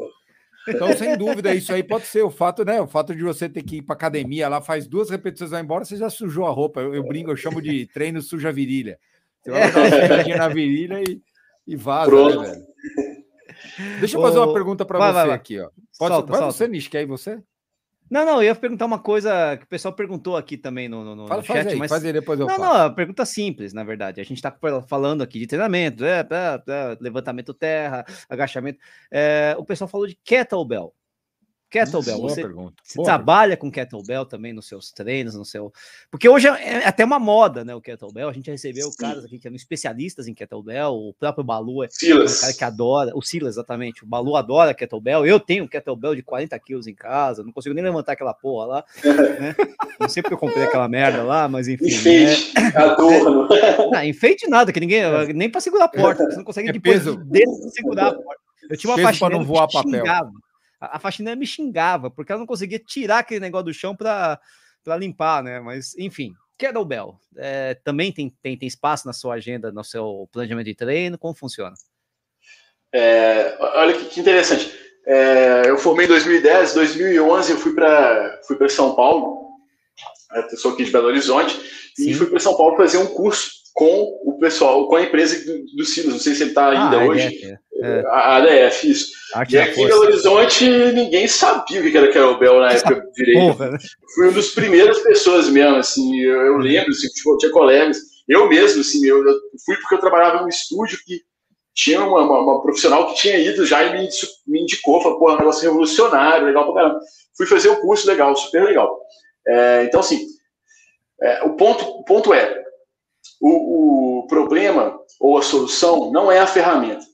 [0.69, 2.81] Então, sem dúvida, isso aí pode ser o fato, né?
[2.81, 5.85] O fato de você ter que ir para academia lá, faz duas repetições, vai embora,
[5.85, 6.81] você já sujou a roupa.
[6.81, 8.99] Eu, eu brinco, eu chamo de treino suja virilha.
[9.43, 11.21] Você vai dar uma na virilha e,
[11.67, 12.41] e vaza, né, Pronto.
[12.41, 12.67] né, velho?
[14.01, 15.37] Deixa eu fazer uma pergunta para você vai, vai.
[15.37, 15.69] aqui, ó.
[15.99, 16.53] Pode, solta, vai solta.
[16.53, 17.41] você, Nish, quer ir você?
[18.11, 21.27] Não, não, eu ia perguntar uma coisa que o pessoal perguntou aqui também no, no,
[21.27, 21.91] Fala, no faz chat, aí, mas.
[21.91, 22.69] faz aí, depois eu Não, faço.
[22.69, 24.21] não, a pergunta simples, na verdade.
[24.21, 24.57] A gente está
[24.89, 28.79] falando aqui de treinamento, é, é, é, levantamento terra, agachamento.
[29.11, 30.95] É, o pessoal falou de kettlebell.
[31.85, 32.75] Kettlebell, Boa você, pergunta.
[32.83, 35.73] você Boa trabalha com kettlebell também nos seus treinos, no seu.
[36.11, 37.75] Porque hoje é é até uma moda, né?
[37.75, 38.29] O kettlebell.
[38.29, 38.97] A gente recebeu Sim.
[38.99, 40.93] caras aqui que eram especialistas em kettlebell.
[40.95, 42.41] O próprio Balu é um Silas.
[42.41, 43.13] cara que adora.
[43.15, 44.05] O Silas, exatamente.
[44.05, 45.27] O Balu adora kettlebell.
[45.27, 47.43] Eu tenho um kettlebell de 40 quilos em casa.
[47.45, 48.85] Não consigo nem levantar aquela porra lá.
[49.37, 49.55] Né?
[50.01, 51.87] Não sei porque eu comprei aquela merda lá, mas enfim.
[51.87, 53.49] Enfeite, adorno.
[53.49, 53.77] né?
[53.93, 55.03] Não, enfeite nada, que ninguém.
[55.35, 56.25] Nem para segurar a porta.
[56.25, 57.17] Você não consegue É depois peso.
[57.25, 58.41] de segurar a porta.
[58.69, 59.91] Eu tinha uma Peso pra faxineira não que voar papel.
[60.01, 60.31] xingava.
[60.81, 64.41] A, a faxineira me xingava, porque ela não conseguia tirar aquele negócio do chão para
[64.99, 65.61] limpar, né?
[65.61, 67.19] Mas, enfim, kettlebell.
[67.37, 71.19] É, também tem, tem, tem espaço na sua agenda, no seu planejamento de treino?
[71.19, 71.75] Como funciona?
[72.93, 74.73] É, olha que, que interessante.
[75.07, 79.47] É, eu formei em 2010, 2011 eu fui para fui para São Paulo.
[80.51, 81.55] Eu sou aqui de Belo Horizonte
[81.95, 82.11] Sim.
[82.11, 85.65] e fui para São Paulo fazer um curso com o pessoal, com a empresa do,
[85.77, 86.15] do Silas.
[86.15, 87.27] Não sei se ele está ainda Ah, hoje.
[87.27, 88.03] ADF, é.
[88.07, 89.13] A ADF, isso.
[89.35, 89.87] Arte E aqui em.
[89.87, 93.57] Belo Horizonte ninguém sabia o que era kettlebell na época direito.
[93.57, 93.79] Porra, né?
[94.15, 98.49] fui uma das primeiras pessoas mesmo, assim, eu, eu lembro, assim, tipo, tinha colegas, eu
[98.49, 99.35] mesmo, assim, eu, eu
[99.65, 101.21] fui porque eu trabalhava num estúdio que
[101.75, 104.09] tinha uma, uma, uma profissional que tinha ido já e me,
[104.47, 107.01] me indicou, falou, pô, é um negócio revolucionário, legal pra caramba.
[107.37, 108.99] Fui fazer o curso, legal, super legal.
[109.47, 110.27] É, então, assim,
[111.21, 112.65] é, o, ponto, o ponto é,
[113.41, 117.05] o, o problema ou a solução não é a ferramenta,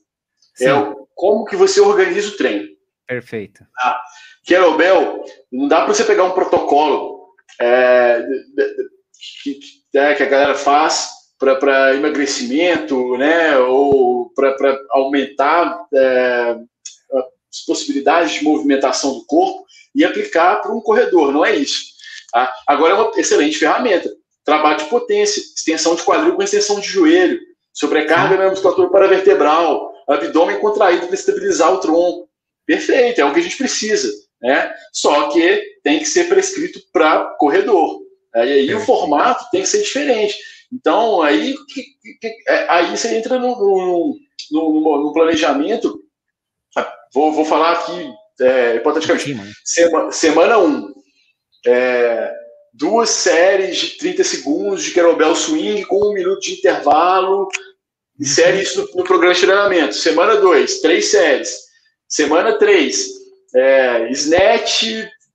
[0.55, 2.67] Sim, é o, como que você organiza o treino.
[3.07, 3.63] perfeito.
[4.45, 8.25] Kettlebell, não dá para você pegar um protocolo é,
[9.43, 14.55] que, que- é, que a galera faz para emagrecimento, né, ou para
[14.91, 16.55] aumentar é,
[17.51, 21.83] as possibilidades de movimentação do corpo e aplicar para um corredor, não é isso.
[22.31, 22.51] tá?
[22.67, 24.09] Agora é uma excelente ferramenta.
[24.43, 27.39] Trabalho de potência, extensão de quadril com extensão de joelho,
[27.71, 32.29] sobrecarga na musculatura paravertebral, abdômen contraído para estabilizar o tronco.
[32.65, 34.09] Perfeito, é o que a gente precisa
[34.41, 34.73] né?
[34.91, 38.01] Só que tem que ser prescrito para corredor.
[38.35, 38.45] né?
[38.45, 38.85] E aí o Perfeito.
[38.85, 40.35] formato tem que ser diferente.
[40.71, 41.83] Então, aí, que-
[42.19, 44.17] que- é, aí você entra no, no,
[44.51, 45.97] no- no planejamento.
[46.75, 49.53] Ah, Vou, vou falar aqui, é, hipoteticamente?
[49.63, 50.65] Sema- semana 1.
[50.67, 50.93] Um,
[51.65, 52.33] é,
[52.73, 57.47] duas séries de 30 segundos de kettlebell swing com um minuto de intervalo.
[58.19, 59.95] E série isso no, no programa de treinamento.
[59.95, 61.57] Semana 2, três séries.
[62.07, 63.07] Semana 3,
[63.55, 64.83] é, snatch,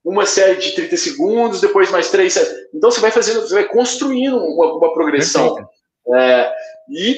[0.03, 2.51] uma série de 30 segundos, depois mais três séries.
[2.73, 5.57] Então você vai fazendo, você vai construindo uma, uma progressão.
[6.15, 6.51] É,
[6.89, 7.17] e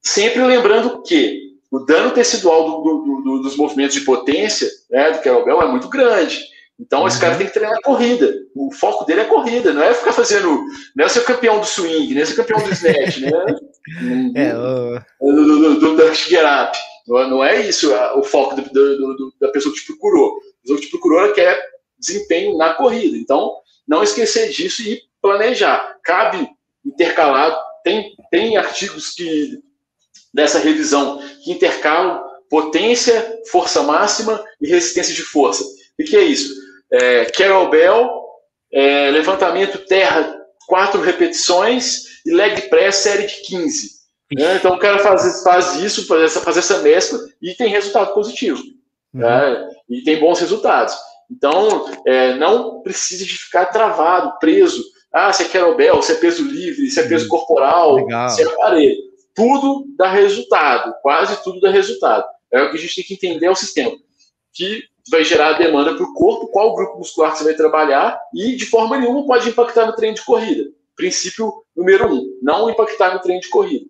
[0.00, 1.40] sempre lembrando que
[1.72, 5.88] o dano tecidual do- do- do- dos movimentos de potência né, do kettlebell é muito
[5.88, 6.40] grande.
[6.78, 7.22] Então esse Uhum.
[7.22, 8.32] cara tem que treinar a corrida.
[8.54, 10.64] O foco dele é a corrida, não é ficar fazendo.
[10.94, 13.30] Não é ser campeão do swing, não é ser campeão do snatch, né?
[14.34, 15.44] É, o- do,
[15.78, 16.78] do, do, up.
[17.06, 20.36] Não, é- não é isso o foco da pessoa que te procurou.
[20.36, 21.62] A pessoa que te procurou ela quer
[21.98, 23.16] desempenho na corrida.
[23.16, 23.54] Então,
[23.86, 25.96] não esquecer disso e planejar.
[26.02, 26.48] Cabe
[26.84, 27.56] intercalado.
[27.82, 29.58] Tem, tem artigos que
[30.32, 35.64] dessa revisão que intercalam potência, força máxima e resistência de força.
[35.98, 36.54] O que é isso?
[36.90, 38.10] É, kettlebell,
[38.72, 43.90] é, levantamento terra, quatro repetições e leg press série de 15.
[44.34, 44.56] né?
[44.56, 48.62] Então o cara faz, faz isso, faz essa, faz essa mescla e tem resultado positivo.
[49.12, 49.20] Uhum.
[49.20, 49.68] né?
[49.88, 50.94] E tem bons resultados.
[51.30, 54.82] Então, é, não precisa de ficar travado, preso.
[55.12, 58.28] Ah, se é kettlebell, se é peso livre, se é peso corporal, Legal.
[58.28, 58.96] se é aparelho.
[59.34, 62.24] Tudo dá resultado, quase tudo dá resultado.
[62.52, 63.96] É o que a gente tem que entender é o sistema.
[64.52, 68.18] Que vai gerar a demanda para o corpo, qual grupo muscular que você vai trabalhar
[68.34, 70.70] e de forma nenhuma pode impactar no treino de corrida.
[70.96, 73.84] Princípio número um, não impactar no treino de corrida.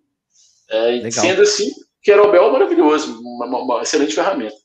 [0.69, 4.55] É, sendo assim, kettlebell é maravilhoso, uma, uma- uma excelente ferramenta.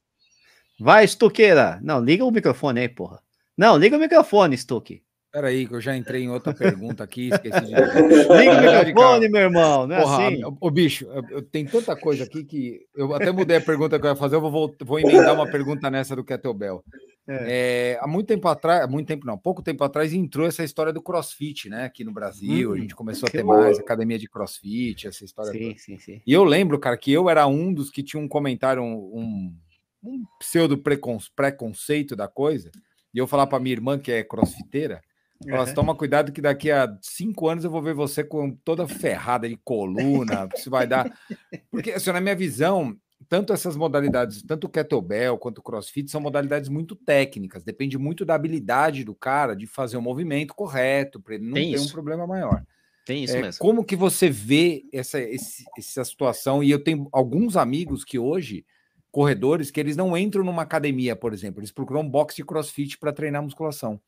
[0.78, 1.78] Vai, Stuqueira.
[1.82, 3.20] Não, liga o microfone aí, porra.
[3.56, 5.02] Não, liga o microfone, Stuque.
[5.30, 7.70] Peraí, que eu já entrei em outra pergunta aqui, esqueci de.
[8.34, 9.86] Liga o microfone, meu irmão.
[9.86, 10.44] Não é Porra, assim?
[10.44, 14.00] o, o bicho, eu, eu- tem tanta coisa aqui que eu até mudei a pergunta
[14.00, 16.82] que eu ia fazer, eu vou, volt- vou emendar uma pergunta nessa do Kettlebell.
[17.32, 20.92] É, há muito tempo atrás, há muito tempo não, pouco tempo atrás entrou essa história
[20.92, 21.84] do CrossFit, né?
[21.84, 23.48] Aqui no Brasil, Hum, a gente começou a ter bom.
[23.52, 25.52] mais academia de CrossFit, essa história.
[25.52, 25.78] Sim, toda.
[25.78, 26.22] sim, sim.
[26.26, 29.56] E eu lembro, cara, que eu era um dos que tinha um comentário, um,
[30.02, 32.70] um pseudo precon- preconceito da coisa,
[33.14, 35.00] e eu falar para minha irmã que é crossfiteira,
[35.42, 35.74] Uhum.
[35.74, 39.56] toma cuidado que daqui a cinco anos eu vou ver você com toda ferrada de
[39.56, 41.10] coluna, isso vai dar.
[41.70, 42.94] Porque, assim, na minha visão,
[43.30, 47.62] tanto essas modalidades, tanto o kettlebell quanto o crossfit, são modalidades muito técnicas.
[47.62, 51.70] Depende muito da habilidade do cara de fazer o movimento correto, para ele não Tem
[51.70, 51.88] ter isso.
[51.88, 52.66] um problema maior.
[53.06, 53.60] Tem isso é, mesmo.
[53.60, 56.60] Como que você vê essa, esse, essa situação?
[56.60, 58.66] E eu tenho alguns amigos que hoje,
[59.12, 63.12] corredores, que eles não entram numa academia, por exemplo, eles procuram boxe e crossfit para
[63.12, 64.00] treinar musculação.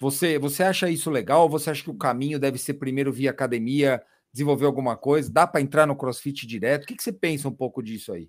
[0.00, 1.50] Você, você acha isso legal?
[1.50, 4.02] Você acha que o caminho deve ser primeiro via academia,
[4.32, 5.30] desenvolver alguma coisa?
[5.30, 6.84] Dá para entrar no crossfit direto?
[6.84, 8.28] O que, que você pensa um pouco disso aí?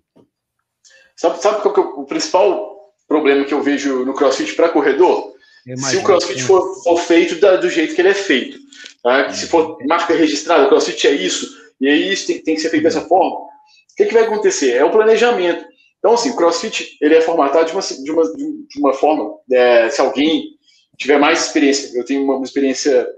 [1.16, 5.34] Sabe, sabe qual é o principal problema que eu vejo no crossfit para corredor?
[5.76, 8.58] Se o crossfit for, for feito da, do jeito que ele é feito,
[9.02, 9.30] tá?
[9.30, 12.68] se for marca registrada, o crossfit é isso, e aí isso tem, tem que ser
[12.68, 14.72] feito dessa forma, o que, que vai acontecer?
[14.72, 15.64] É o planejamento.
[15.98, 19.88] Então, assim, o crossfit ele é formatado de uma, de uma, de uma forma, é,
[19.88, 20.50] se alguém
[20.98, 23.08] tiver mais experiência, eu tenho uma, uma experiência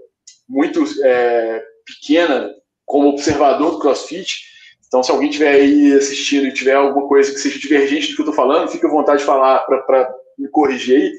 [0.49, 2.55] muito é, pequena
[2.87, 4.45] como observador do CrossFit.
[4.87, 8.23] Então, se alguém tiver aí assistindo e tiver alguma coisa que seja divergente do que
[8.23, 11.13] eu estou falando, fique à vontade de falar para me corrigir aí.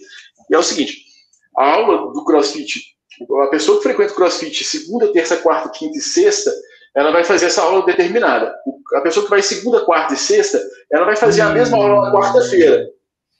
[0.49, 1.03] E é o seguinte:
[1.55, 2.82] a aula do CrossFit,
[3.43, 6.51] a pessoa que frequenta o CrossFit segunda, terça, quarta, quinta e sexta,
[6.95, 8.55] ela vai fazer essa aula determinada.
[8.95, 10.59] A pessoa que vai segunda, quarta e sexta,
[10.91, 12.88] ela vai fazer a mesma aula na quarta-feira.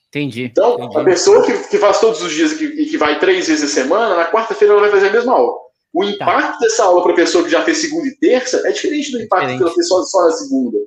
[0.10, 0.44] Entendi.
[0.44, 0.98] Então, entendi.
[0.98, 3.74] a pessoa que, que faz todos os dias e que, que vai três vezes a
[3.74, 5.67] semana, na quarta-feira ela vai fazer a mesma aula.
[5.98, 6.10] O tá.
[6.12, 6.60] impacto tá.
[6.60, 9.48] dessa aula para a pessoa que já fez segunda e terça é diferente do impacto
[9.48, 9.58] diferente.
[9.58, 10.78] que ela fez só, só na segunda.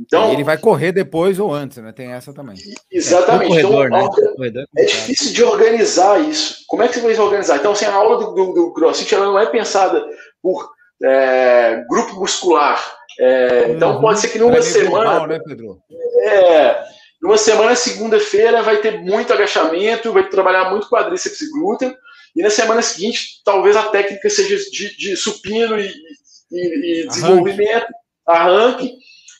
[0.00, 1.90] Então, ele vai correr depois ou antes, né?
[1.90, 2.56] Tem essa também.
[2.88, 3.58] Exatamente.
[3.58, 4.64] É, corredor, então, né?
[4.76, 6.62] é difícil de organizar isso.
[6.68, 7.56] Como é que você vai organizar?
[7.56, 10.06] Então, assim, a aula do, do, do CrossFit ela não é pensada
[10.40, 10.70] por
[11.02, 12.80] é, grupo muscular.
[13.18, 14.00] É, então, uhum.
[14.00, 15.10] pode ser que numa semana.
[15.10, 15.78] Global, né, Pedro?
[16.22, 16.84] É,
[17.20, 21.92] numa semana, segunda-feira, vai ter muito agachamento, vai trabalhar muito quadríceps e glúteo.
[22.38, 25.92] E na semana seguinte, talvez a técnica seja de, de supino e,
[26.52, 27.88] e, e desenvolvimento,
[28.24, 28.94] arranque.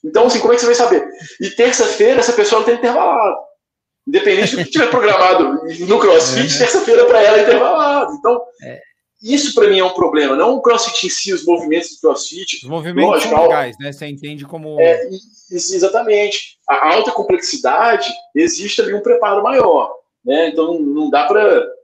[0.04, 1.08] Então, assim, como é que você vai saber?
[1.40, 3.36] E terça-feira, essa pessoa tem intervalado.
[4.04, 6.58] Independente do que tiver programado no crossfit, é.
[6.58, 8.14] terça-feira para ela é intervalado.
[8.14, 8.80] Então, é.
[9.22, 10.34] isso para mim é um problema.
[10.34, 12.56] Não o crossfit em si, os movimentos do crossfit.
[12.64, 13.92] Os movimentos lógico, são legais, né?
[13.92, 14.80] Você entende como.
[14.80, 15.08] É,
[15.52, 16.58] exatamente.
[16.68, 19.92] A alta complexidade, existe ali um preparo maior.
[20.24, 20.48] Né?
[20.48, 21.77] Então, não dá para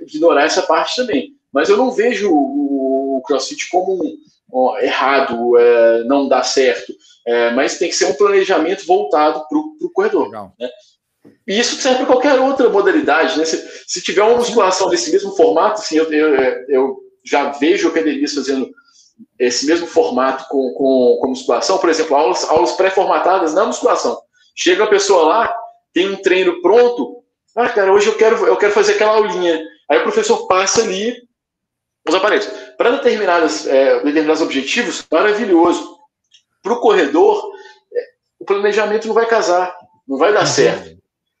[0.00, 1.34] ignorar essa parte também.
[1.52, 3.98] Mas eu não vejo o, CrossFit como
[4.52, 6.92] um, errado, é, não dá certo.
[7.26, 10.30] É, mas tem que ser um planejamento voltado para o corredor.
[10.30, 10.70] Né?
[11.46, 13.38] E isso serve para qualquer outra modalidade.
[13.38, 13.44] Né?
[13.44, 18.32] Se, se, tiver uma musculação desse mesmo formato, assim, eu, eu, eu já vejo academias
[18.32, 18.70] fazendo
[19.38, 21.78] esse mesmo formato com, com, com musculação.
[21.78, 24.18] Por exemplo, aulas, aulas pré-formatadas na musculação.
[24.54, 25.54] Chega a pessoa lá,
[25.92, 27.19] tem um treino pronto,
[27.56, 29.60] ah, cara, hoje eu quero, eu quero fazer aquela aulinha.
[29.90, 31.16] Aí o professor passa ali
[32.08, 32.46] os aparelhos.
[32.76, 35.98] Para determinados, é, determinados objetivos, maravilhoso.
[36.62, 37.52] Para o corredor,
[37.92, 38.00] é,
[38.38, 39.76] o planejamento não vai casar,
[40.06, 40.98] não vai dar certo.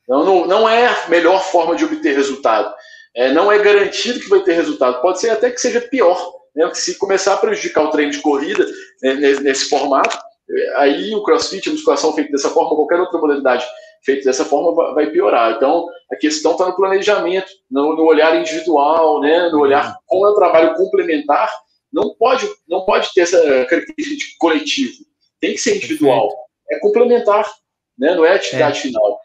[0.08, 2.74] Não, não, não é a melhor forma de obter resultado.
[3.14, 5.00] É, não é garantido que vai ter resultado.
[5.00, 6.32] Pode ser até que seja pior.
[6.54, 6.68] Né?
[6.74, 8.66] Se começar a prejudicar o treino de corrida
[9.02, 10.18] né, nesse formato,
[10.50, 13.64] é, aí o crossfit, a musculação feita dessa forma, qualquer outra modalidade
[14.02, 15.52] feito dessa forma vai piorar.
[15.52, 20.30] Então, a questão está no planejamento, no, no, olhar individual, né, no olhar como é
[20.30, 21.50] um trabalho complementar.
[21.92, 24.92] Não pode, não pode ter essa característica de coletivo.
[25.40, 26.28] Tem que ser individual.
[26.70, 27.44] É complementar,
[27.98, 28.82] né, não é atividade é.
[28.82, 29.18] final.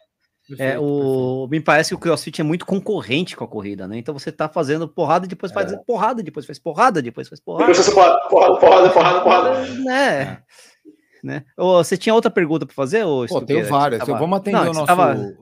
[0.60, 3.98] É, o, me parece que o CrossFit é muito concorrente com a corrida, né?
[3.98, 5.76] Então você tá fazendo porrada, depois faz é.
[5.76, 7.66] porrada, depois faz porrada, depois faz porrada.
[7.66, 9.66] Depois faz porrada, porrada, porrada, porrada, porrada.
[9.82, 10.22] Né?
[10.22, 10.75] É
[11.22, 11.44] né?
[11.56, 13.04] Ou, você tinha outra pergunta para fazer?
[13.04, 14.00] Ou Pô, tenho várias.
[14.00, 14.18] Tava...
[14.18, 14.86] Vamos atender não, o nosso.
[14.86, 15.36] Tava...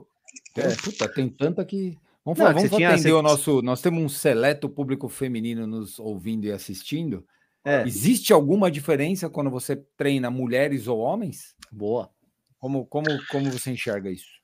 [0.57, 1.99] É, puta, tem tanta que.
[2.25, 3.17] Vamos, não, vamos atender tinha...
[3.17, 3.63] o nosso.
[3.63, 7.25] Nós temos um seleto público feminino nos ouvindo e assistindo.
[7.65, 7.83] É.
[7.87, 11.55] Existe alguma diferença quando você treina mulheres ou homens?
[11.73, 12.11] Boa.
[12.59, 14.35] Como, como, como você enxerga isso?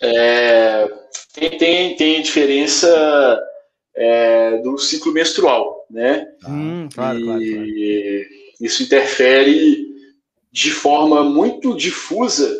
[0.00, 0.88] É,
[1.34, 2.88] tem, tem, tem diferença
[3.96, 6.24] é, do ciclo menstrual, né?
[6.40, 7.42] Claro, e claro, claro.
[8.60, 9.87] isso interfere
[10.52, 12.54] de forma muito difusa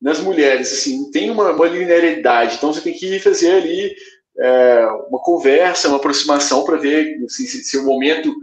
[0.00, 3.94] nas mulheres, assim, tem uma, uma linearidade, então você tem que fazer ali
[4.38, 8.34] é, uma conversa, uma aproximação para ver assim, se, se, o momento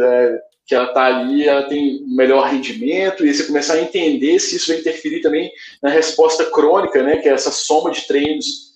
[0.00, 4.56] é, que ela está ali, ela tem melhor rendimento, e você começar a entender se
[4.56, 8.72] isso vai interferir também na resposta crônica, né, que é essa soma de treinos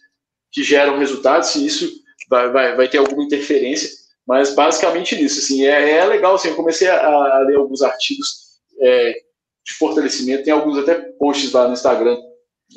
[0.53, 1.91] que geram resultados, se isso
[2.29, 3.89] vai, vai, vai ter alguma interferência,
[4.27, 8.49] mas basicamente nisso, assim, é, é legal, assim, eu comecei a, a ler alguns artigos
[8.81, 9.28] é,
[9.69, 10.45] de fortalecimento.
[10.45, 12.17] Tem alguns até posts lá no Instagram,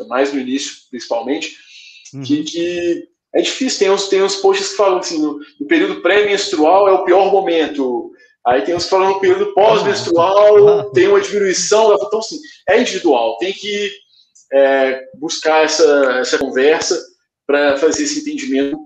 [0.07, 1.55] mais no início, principalmente,
[2.13, 2.21] uhum.
[2.21, 3.79] que, que, é difícil.
[3.79, 7.31] Tem uns, tem uns posts que falam assim: no, no período pré-menstrual é o pior
[7.31, 8.11] momento.
[8.45, 11.95] Aí tem uns que falam no período pós-menstrual tem uma diminuição.
[11.95, 12.37] Então, assim,
[12.67, 13.37] é individual.
[13.37, 13.91] Tem que
[14.51, 16.99] é, buscar essa, essa conversa
[17.45, 18.77] para fazer esse entendimento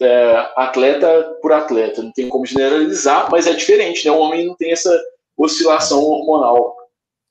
[0.00, 2.02] é, atleta por atleta.
[2.02, 4.12] Não tem como generalizar, mas é diferente, né?
[4.12, 4.96] O homem não tem essa
[5.36, 6.76] oscilação hormonal.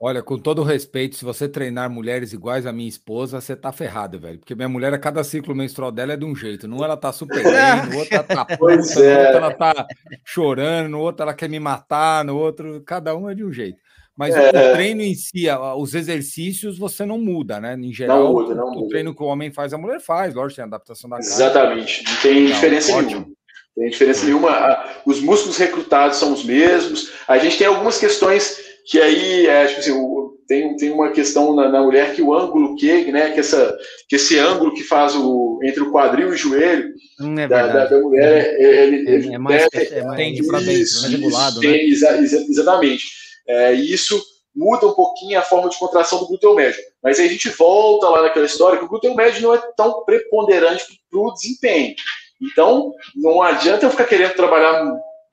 [0.02, 4.18] Olha, com todo respeito, se você treinar mulheres iguais à minha esposa, você tá ferrado,
[4.18, 4.39] velho.
[4.39, 6.70] Porque minha mulher, a cada ciclo menstrual dela é de um jeito.
[6.70, 9.36] Num ela tá super bem, no outro ela tá puta, no outro é.
[9.36, 9.88] ela tá
[10.24, 13.78] chorando, no outro ela quer me matar, no outro, cada um é de um jeito.
[14.16, 14.50] Mas é.
[14.50, 15.47] o treino em si,
[15.78, 17.76] os exercícios, você não muda, né?
[17.76, 18.89] Em geral, não muda, não o, muda.
[18.89, 21.30] treino que o homem faz, a mulher faz, lógico, tem adaptação da carne.
[21.30, 23.10] Exatamente, não tem não, diferença ótimo.
[23.10, 23.28] nenhuma.
[23.28, 24.86] Não tem diferença nenhuma.
[25.06, 27.12] Os músculos recrutados são os mesmos.
[27.28, 31.56] A gente tem algumas questões que aí, é, tipo assim, o, tem, tem uma questão
[31.56, 33.78] na, na, mulher que o ângulo que, né, que, essa,
[34.08, 37.68] que esse ângulo que faz o, entre o quadril e o joelho hum, é da,
[37.68, 41.14] da, da, mulher, é, é ele, é, é mais, é tende para dentro, isso, mais
[41.14, 41.78] regulado, né?
[41.84, 43.04] exa, exa, exatamente.
[43.48, 44.20] É, e isso
[44.56, 46.82] muda um pouquinho a forma de contração do glúteo médio.
[47.02, 50.04] Mas aí a gente volta lá naquela história que o glúteo médio não é tão
[50.04, 51.96] preponderante para o desempenho.
[52.42, 54.84] Então, não adianta eu ficar querendo trabalhar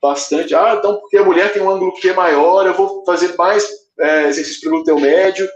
[0.01, 0.53] bastante.
[0.55, 3.67] Ah, então porque a mulher tem um ângulo Q maior, eu vou fazer mais
[3.99, 5.49] é, exercício para glúteo médio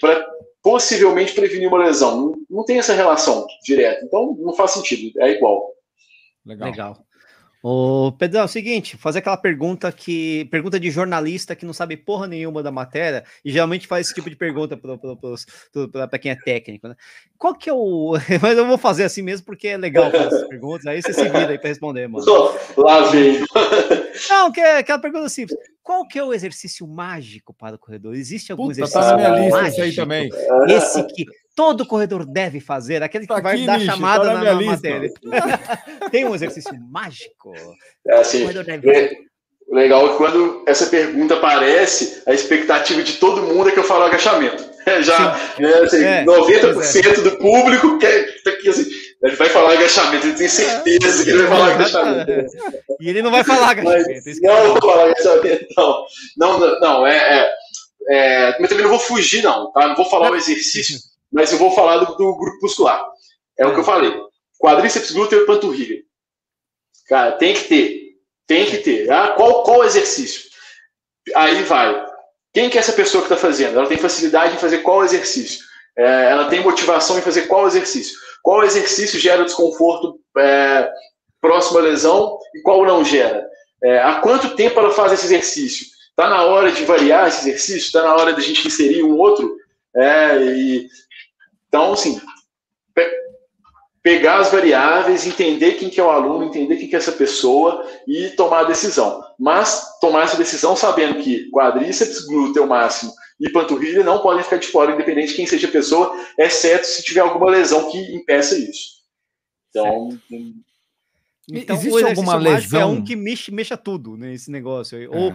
[0.00, 0.26] para
[0.62, 2.16] possivelmente prevenir uma lesão.
[2.16, 4.04] Não, não, tem essa relação direta.
[4.04, 5.20] Então, não faz sentido.
[5.20, 5.72] É igual.
[6.46, 6.70] Legal.
[6.70, 7.06] Legal.
[7.62, 10.46] Ô, Pedrão, é o seguinte, fazer aquela pergunta que.
[10.50, 14.28] Pergunta de jornalista que não sabe porra nenhuma da matéria, e geralmente faz esse tipo
[14.28, 16.96] de pergunta para quem é técnico, né?
[17.38, 18.14] Qual que é o.
[18.42, 21.22] Mas eu vou fazer assim mesmo porque é legal fazer essas perguntas, aí você se
[21.22, 22.26] vira aí para responder, mano.
[22.76, 23.44] Lá vem.
[24.28, 25.56] Não, que é aquela pergunta simples.
[25.84, 28.14] Qual que é o exercício mágico para o corredor?
[28.14, 29.82] Existe algum Puta, exercício tá na minha lista mágico?
[29.82, 30.30] aí também.
[30.68, 34.54] Esse que todo corredor deve fazer, aquele que tá vai aqui, dar chamada tá na,
[34.54, 35.10] na matéria.
[36.10, 37.52] Tem um exercício mágico?
[38.06, 38.46] É assim,
[39.70, 43.84] legal é que quando essa pergunta aparece, a expectativa de todo mundo é que eu
[43.84, 44.72] falo agachamento.
[45.02, 47.20] Já né, assim, é, 90% é.
[47.20, 48.26] do público quer
[48.60, 48.84] que assim,
[49.22, 52.46] ele vai falar agachamento, ele tem certeza que ele vai falar agachamento.
[53.00, 54.22] E ele não vai falar agachamento.
[54.26, 56.04] Mas, não, vou falar agachamento, não.
[56.36, 57.52] Não, não, não é, é,
[58.08, 59.86] é, Mas também não vou fugir, não, tá?
[59.86, 60.98] Não vou falar o exercício
[61.32, 63.04] mas eu vou falar do, do grupo muscular.
[63.58, 64.12] É o que eu falei.
[64.60, 66.02] Quadríceps, glúteo e panturrilha.
[67.08, 68.02] Cara, tem que ter.
[68.46, 69.10] Tem que ter.
[69.10, 70.50] Ah, qual, qual exercício?
[71.34, 72.06] Aí vai.
[72.52, 73.78] Quem que é essa pessoa que está fazendo?
[73.78, 75.64] Ela tem facilidade em fazer qual exercício?
[75.96, 78.16] É, ela tem motivação em fazer qual exercício?
[78.42, 80.90] Qual exercício gera desconforto é,
[81.40, 83.46] próximo à lesão e qual não gera?
[83.82, 85.86] É, há quanto tempo ela faz esse exercício?
[86.10, 87.86] Está na hora de variar esse exercício?
[87.86, 89.56] Está na hora da gente inserir um outro?
[89.94, 90.88] É, e
[91.72, 92.20] então, assim,
[92.94, 93.02] pe
[94.02, 97.88] pegar as variáveis, entender quem que é o aluno, entender quem que é essa pessoa
[98.06, 99.24] e tomar a decisão.
[99.38, 104.66] Mas tomar essa decisão sabendo que quadríceps, glúteo máximo e panturrilha não podem ficar de
[104.66, 109.00] fora, independente de quem seja a pessoa, exceto se tiver alguma lesão que impeça isso.
[109.70, 110.18] Então,
[111.50, 112.80] então existe alguma lesão?
[112.80, 115.04] É um que mexe, mexa tudo nesse né, negócio aí.
[115.04, 115.08] É.
[115.08, 115.34] Ou,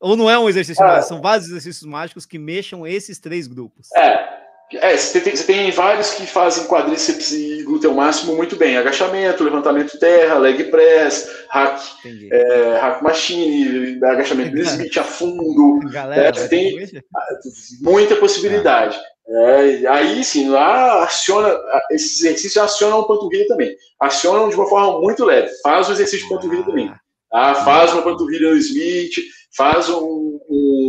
[0.00, 0.86] ou não é um exercício é.
[0.86, 3.88] mágico, são vários exercícios mágicos que mexam esses três grupos.
[3.94, 4.27] É,
[4.74, 8.76] é, você tem, você tem, vários que fazem quadríceps e glúteo máximo muito bem.
[8.76, 11.80] Agachamento, levantamento terra, leg press, hack,
[12.30, 15.80] é, hack machine, agachamento do Smith a fundo.
[15.90, 16.76] Galera, é, tem
[17.80, 18.98] muita possibilidade.
[19.26, 21.54] É, aí sim, lá aciona,
[21.90, 23.74] esses exercícios acionam o panturrilha também.
[24.00, 25.50] Acionam de uma forma muito leve.
[25.62, 26.92] Faz o exercício de panturrilha também.
[27.30, 27.54] Tá?
[27.56, 29.14] Faz uma panturrilha no Smith,
[29.56, 30.27] faz um,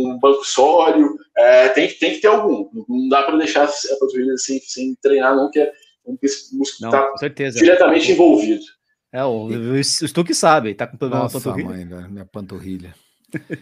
[0.06, 2.68] um banco sólido, é, tem, tem que ter algum.
[2.88, 5.72] Não dá para deixar a panturrilha sem, sem treinar, não, que é
[6.06, 6.16] um
[6.52, 7.08] músculo está
[7.50, 8.64] diretamente envolvido.
[9.12, 11.68] É, o, o Stuck sabe, tá com problema Nossa, na panturrilha.
[11.68, 12.94] Mãe, velho, minha panturrilha.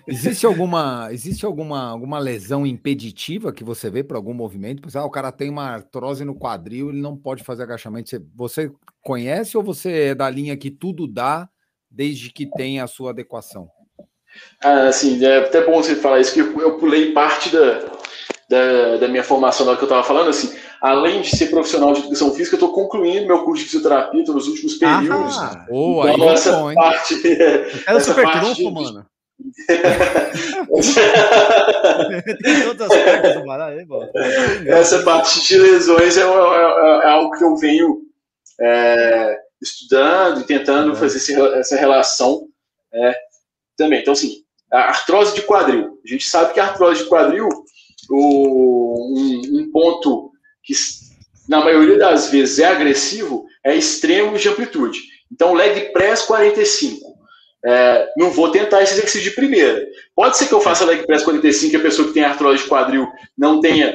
[0.07, 4.89] existe alguma, existe alguma, alguma lesão impeditiva que você vê para algum movimento?
[4.97, 8.11] Ah, o cara tem uma artrose no quadril, ele não pode fazer agachamento.
[8.11, 8.73] Você, você
[9.03, 11.49] conhece ou você é da linha que tudo dá
[11.91, 13.71] desde que tenha a sua adequação?
[14.63, 17.81] Ah, assim, é até bom você falar isso, que eu pulei parte da,
[18.49, 22.01] da, da minha formação da que eu estava falando, assim, além de ser profissional de
[22.01, 25.39] educação física, eu estou concluindo meu curso de fisioterapia, estou nos últimos períodos.
[25.39, 27.15] Ah, oh, então, essa bom, parte.
[27.87, 29.09] Era super parte trunfo, de...
[33.87, 34.11] mano.
[34.67, 36.27] Essa parte de lesões é, é, é,
[37.05, 38.01] é algo que eu venho
[38.61, 41.19] é, estudando e tentando fazer
[41.59, 42.49] essa relação
[42.93, 43.15] é,
[43.79, 44.01] também.
[44.01, 45.99] Então, assim, a artrose de quadril.
[46.05, 47.49] A gente sabe que a artrose de quadril,
[48.11, 50.31] o, um, um ponto
[50.63, 50.75] que
[51.49, 55.01] na maioria das vezes é agressivo, é extremo de amplitude.
[55.33, 57.17] Então, leg press 45.
[57.65, 59.87] É, não vou tentar esse exercício de primeira.
[60.15, 62.69] Pode ser que eu faça leg press 45 e a pessoa que tem artrose de
[62.69, 63.95] quadril não tenha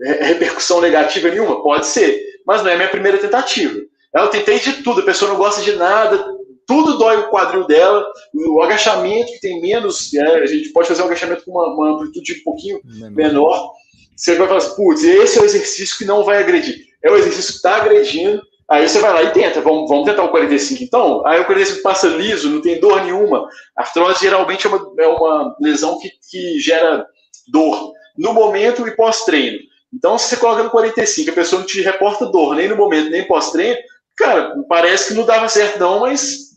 [0.00, 1.62] repercussão negativa nenhuma?
[1.62, 3.80] Pode ser, mas não é a minha primeira tentativa.
[4.14, 6.24] Eu tentei de tudo, a pessoa não gosta de nada,
[6.66, 11.02] tudo dói o quadril dela, o agachamento que tem menos, né, a gente pode fazer
[11.02, 13.10] um agachamento com uma, uma amplitude um pouquinho menor.
[13.10, 13.72] menor.
[14.16, 16.86] Você vai falar assim, putz, esse é o exercício que não vai agredir.
[17.02, 20.24] É o exercício que está agredindo, aí você vai lá e tenta, vamos, vamos tentar
[20.24, 21.26] o 45 então?
[21.26, 23.48] Aí o 45 passa liso, não tem dor nenhuma.
[23.76, 27.06] A artrose geralmente é uma, é uma lesão que, que gera
[27.48, 29.58] dor no momento e pós-treino.
[29.92, 33.10] Então, se você coloca no 45, a pessoa não te reporta dor nem no momento,
[33.10, 33.78] nem pós-treino,
[34.16, 36.53] cara, parece que não dava certo não, mas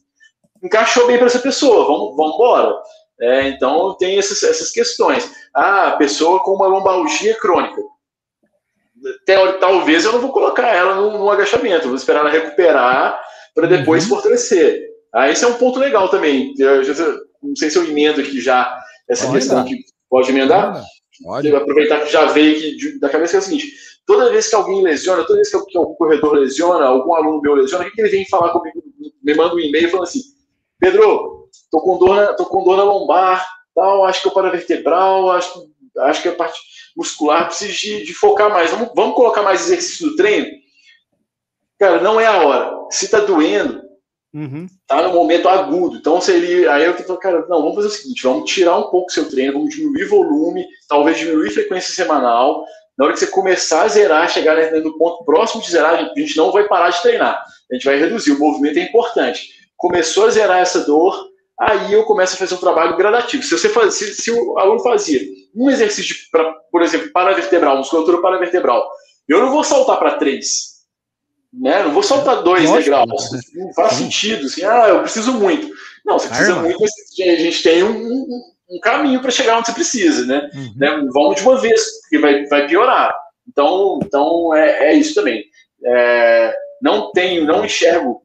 [0.64, 2.76] encaixou bem para essa pessoa, vamos, vamos embora.
[3.20, 5.30] É, então, tem essas, essas questões.
[5.54, 7.82] Ah, pessoa com uma lombalgia crônica.
[9.26, 13.20] Teori, talvez eu não vou colocar ela no, agachamento, vou esperar ela recuperar
[13.56, 14.10] para depois uhum.
[14.10, 14.88] fortalecer.
[15.14, 16.54] Ah, esse é um ponto legal também.
[16.58, 18.80] Eu, eu, não sei se eu emendo aqui já
[19.10, 20.84] essa questão que pode emendar.
[21.24, 21.56] Pode.
[21.56, 23.74] Aproveitar que já veio aqui da cabeça que é o seguinte:
[24.06, 27.88] toda vez que alguém lesiona, toda vez que algum corredor lesiona, algum aluno meu lesiona,
[27.88, 28.84] o que ele vem falar comigo?
[29.24, 30.22] Me manda um e-mail falando assim:
[30.80, 34.34] Pedro, tô com dor na, tô com dor na lombar, tal, acho que é o
[34.34, 36.60] paravertebral, acho, acho que é a parte
[36.96, 38.72] muscular, preciso de, de focar mais.
[38.72, 40.48] Vamos, vamos colocar mais exercício no treino?
[41.80, 42.76] Cara, não é a hora.
[42.90, 43.84] Se tá doendo,
[44.34, 44.66] uhum.
[44.88, 45.98] tá no momento agudo.
[45.98, 46.68] Então, se ele.
[46.68, 49.54] Aí eu falo, cara, não, vamos fazer o seguinte: vamos tirar um pouco seu treino,
[49.54, 52.66] vamos diminuir volume, talvez diminuir frequência semanal.
[52.98, 56.36] Na hora que você começar a zerar, chegar no ponto próximo de zerar, a gente
[56.36, 57.46] não vai parar de treinar.
[57.70, 58.32] A gente vai reduzir.
[58.32, 61.30] O movimento é importante começou a zerar essa dor,
[61.60, 63.44] aí eu começo a fazer um trabalho gradativo.
[63.44, 65.22] Se, você faz, se, se o aluno fazia
[65.56, 68.90] um exercício, de, pra, por exemplo, paravertebral, musculatura paravertebral,
[69.28, 70.78] eu não vou saltar para três.
[71.54, 71.84] Né?
[71.84, 72.78] Não vou saltar dois Lógico.
[72.78, 73.30] degraus.
[73.56, 74.46] Não faz sentido.
[74.46, 75.68] Assim, ah, eu preciso muito.
[76.06, 76.64] Não, você precisa Arma.
[76.64, 78.42] muito, mas a gente tem um, um,
[78.72, 80.50] um caminho para chegar onde você precisa, né?
[80.54, 80.74] Uhum.
[80.76, 81.08] né?
[81.12, 83.14] Vamos de uma vez, porque vai, vai piorar.
[83.48, 85.44] Então, então é, é isso também.
[85.86, 88.22] É, não tenho, não enxergo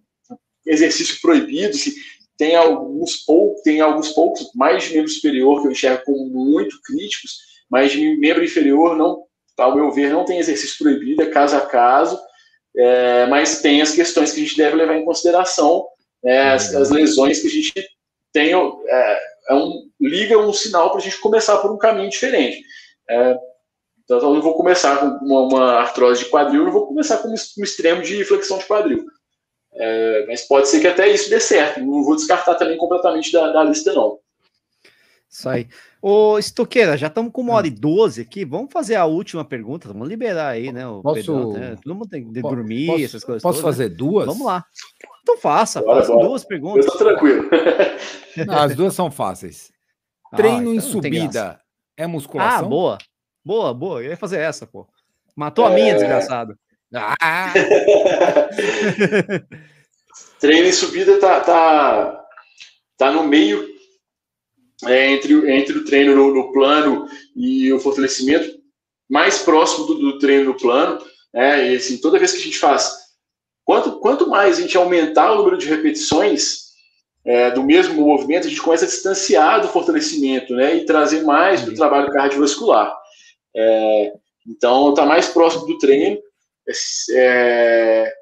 [0.67, 1.95] exercício proibido, se
[2.37, 6.81] tem alguns poucos, tem alguns poucos, mais de membro superior que eu enxergo como muito
[6.83, 7.39] críticos,
[7.71, 9.23] mas de membro inferior não,
[9.59, 12.21] ao meu ver, não tem exercício proibido, é caso a caso,
[12.77, 15.87] é, mas tem as questões que a gente deve levar em consideração,
[16.25, 17.73] é, as, as, lesões que a gente
[18.33, 19.21] tem, é,
[19.51, 22.63] é um, liga um sinal para a gente começar por um caminho diferente.
[23.09, 23.37] É,
[24.05, 27.29] então, eu não vou começar com uma, uma artrose de quadril, não vou começar com
[27.29, 29.05] um extremo de flexão de quadril.
[29.75, 31.81] É, mas pode ser que até isso dê certo.
[31.81, 34.19] Não vou descartar também completamente da, da lista, não.
[35.31, 35.67] Isso aí.
[36.03, 38.45] Ô, Estoqueira, já estamos com uma hora e doze aqui.
[38.45, 39.89] Vamos fazer a última pergunta.
[39.89, 40.87] Vamos liberar aí, né?
[40.87, 41.15] O posso...
[41.15, 41.77] Pedro, né?
[41.83, 43.43] Todo mundo tem que dormir, posso, essas coisas.
[43.43, 43.97] Posso todas, fazer né?
[43.97, 44.27] duas?
[44.27, 44.65] Vamos lá.
[45.23, 46.29] Então faça, bora, faça bora.
[46.29, 46.85] duas perguntas.
[46.85, 47.49] Eu tô tranquilo.
[48.47, 49.73] Não, as duas são fáceis.
[50.31, 51.61] Ah, Treino então em subida
[51.97, 52.67] é musculação?
[52.67, 52.99] Ah, boa.
[53.45, 54.03] Boa, boa.
[54.03, 54.87] Eu ia fazer essa, pô.
[55.35, 55.69] Matou é...
[55.69, 56.59] a minha, desgraçado.
[56.95, 57.53] Ah!
[60.39, 62.25] Treino em subida tá, tá,
[62.99, 63.67] tá no meio
[64.87, 67.07] é, entre, entre o treino no, no, plano
[67.37, 68.61] e o fortalecimento,
[69.09, 71.01] mais próximo do, do treino no plano.
[71.33, 72.93] É, e assim, toda vez que a gente faz,
[73.65, 76.73] quanto, quanto mais a gente aumentar o número de repetições
[77.25, 81.63] é, do mesmo movimento, a gente começa a distanciar do fortalecimento né, e trazer mais
[81.63, 82.93] para o trabalho cardiovascular.
[83.55, 84.13] É,
[84.47, 86.19] então, está mais próximo do treino
[87.15, 88.13] é,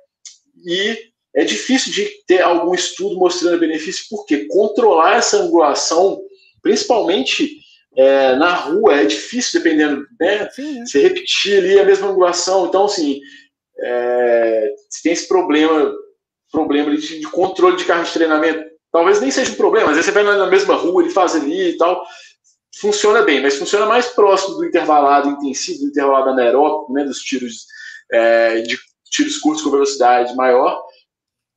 [0.66, 0.98] e
[1.34, 6.20] é difícil de ter algum estudo mostrando benefício, porque controlar essa angulação,
[6.62, 7.58] principalmente
[7.96, 10.48] é, na rua, é difícil, dependendo, né?
[10.50, 10.84] Sim.
[10.84, 12.66] Você repetir ali a mesma angulação.
[12.66, 13.20] Então, assim,
[13.78, 15.92] é, se tem esse problema,
[16.50, 20.06] problema de, de controle de carro de treinamento, talvez nem seja um problema, às vezes
[20.06, 22.04] você vai na mesma rua, ele faz ali e tal,
[22.80, 27.66] funciona bem, mas funciona mais próximo do intervalado intensivo, do intervalado anaeróbico, né, dos tiros
[28.12, 28.78] é, de
[29.10, 30.82] tiros curtos com velocidade maior,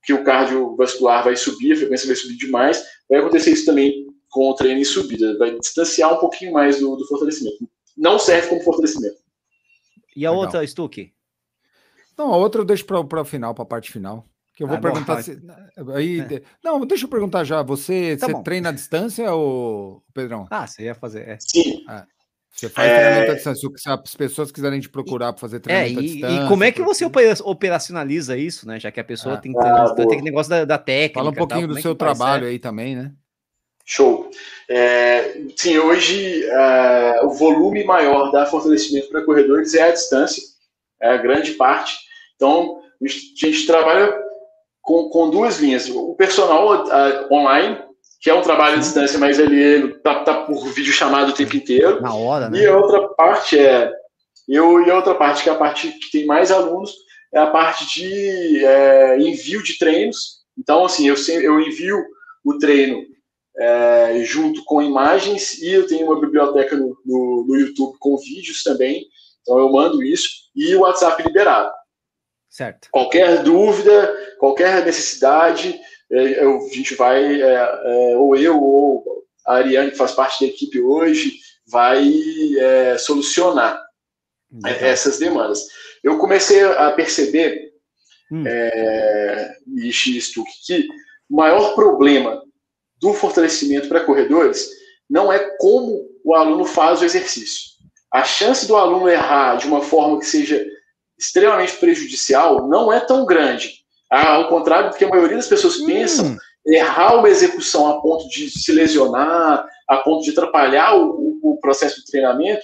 [0.04, 4.50] que o cardiovascular vai subir, a frequência vai subir demais, vai acontecer isso também com
[4.50, 7.70] o treino em subida, vai distanciar um pouquinho mais do, do fortalecimento.
[7.96, 9.18] Não serve como fortalecimento.
[10.16, 10.46] E a Legal.
[10.46, 11.14] outra, Stuck?
[12.18, 14.28] Não, a outra eu deixo para o final, para a parte final.
[14.56, 15.42] Que eu vou ah, perguntar se.
[15.96, 16.42] Aí, é.
[16.64, 17.64] Não, deixa eu perguntar já.
[17.64, 20.46] Você, tá você treina à distância, ou Pedrão?
[20.52, 21.28] Ah, você ia fazer.
[21.28, 21.38] É.
[21.40, 21.84] Sim.
[21.88, 22.06] Ah.
[22.54, 22.96] Você faz é...
[22.96, 23.70] treinamento à distância.
[23.76, 26.46] Se as pessoas quiserem te procurar para fazer treinamento é, e, à distância.
[26.46, 27.04] E como é que você
[27.44, 28.80] operacionaliza isso, né?
[28.80, 31.20] Já que a pessoa ah, tem, ah, tem aquele negócio da, da, técnica.
[31.20, 33.12] Fala um pouquinho do é seu trabalho aí também, né?
[33.84, 34.30] Show.
[34.70, 40.42] É, sim, hoje é, o volume maior da fortalecimento para corredores é a distância,
[41.02, 41.98] é a grande parte.
[42.36, 44.14] Então, a gente trabalha
[44.82, 45.90] com, com duas linhas.
[45.90, 46.86] O personal
[47.32, 47.78] online,
[48.24, 51.58] que é um trabalho à distância, mas ele tá, tá por vídeo chamado o tempo
[51.58, 52.02] inteiro.
[52.02, 52.58] Na hora, né?
[52.58, 53.92] E a outra parte é
[54.48, 56.96] Eu, e a outra parte, que é a parte que tem mais alunos,
[57.34, 60.42] é a parte de é, envio de treinos.
[60.58, 62.02] Então, assim, eu, eu envio
[62.46, 63.04] o treino
[63.58, 68.64] é, junto com imagens e eu tenho uma biblioteca no, no, no, YouTube com vídeos
[68.64, 69.06] também.
[69.42, 71.74] Então, eu mando isso e o WhatsApp liberado.
[72.50, 72.88] Certo.
[72.90, 75.78] Qualquer dúvida, qualquer necessidade,
[76.10, 80.52] eu, a gente vai, é, é, ou eu ou a Ariane, que faz parte da
[80.52, 82.10] equipe hoje, vai
[82.60, 83.82] é, solucionar
[84.66, 85.66] essas demandas.
[86.04, 87.72] Eu comecei a perceber,
[88.32, 88.44] hum.
[88.46, 89.56] é,
[89.92, 90.88] Stuck, que
[91.30, 92.44] o maior problema
[92.98, 94.70] do fortalecimento para corredores
[95.10, 97.74] não é como o aluno faz o exercício.
[98.12, 100.66] A chance do aluno errar de uma forma que seja
[101.18, 103.83] extremamente prejudicial não é tão grande.
[104.10, 105.86] Ao contrário do que a maioria das pessoas hum.
[105.86, 111.58] pensam, errar uma execução a ponto de se lesionar, a ponto de atrapalhar o, o
[111.60, 112.64] processo de treinamento,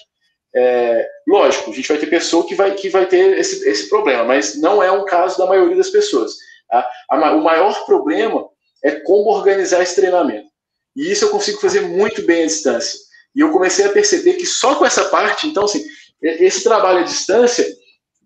[0.55, 4.23] é, lógico, a gente vai ter pessoa que vai, que vai ter esse, esse problema,
[4.23, 6.33] mas não é um caso da maioria das pessoas.
[6.67, 6.87] Tá?
[7.09, 8.47] A, o maior problema
[8.83, 10.47] é como organizar esse treinamento.
[10.95, 12.99] E isso eu consigo fazer muito bem à distância.
[13.35, 15.83] E eu comecei a perceber que só com essa parte, então, assim,
[16.21, 17.65] esse trabalho à distância,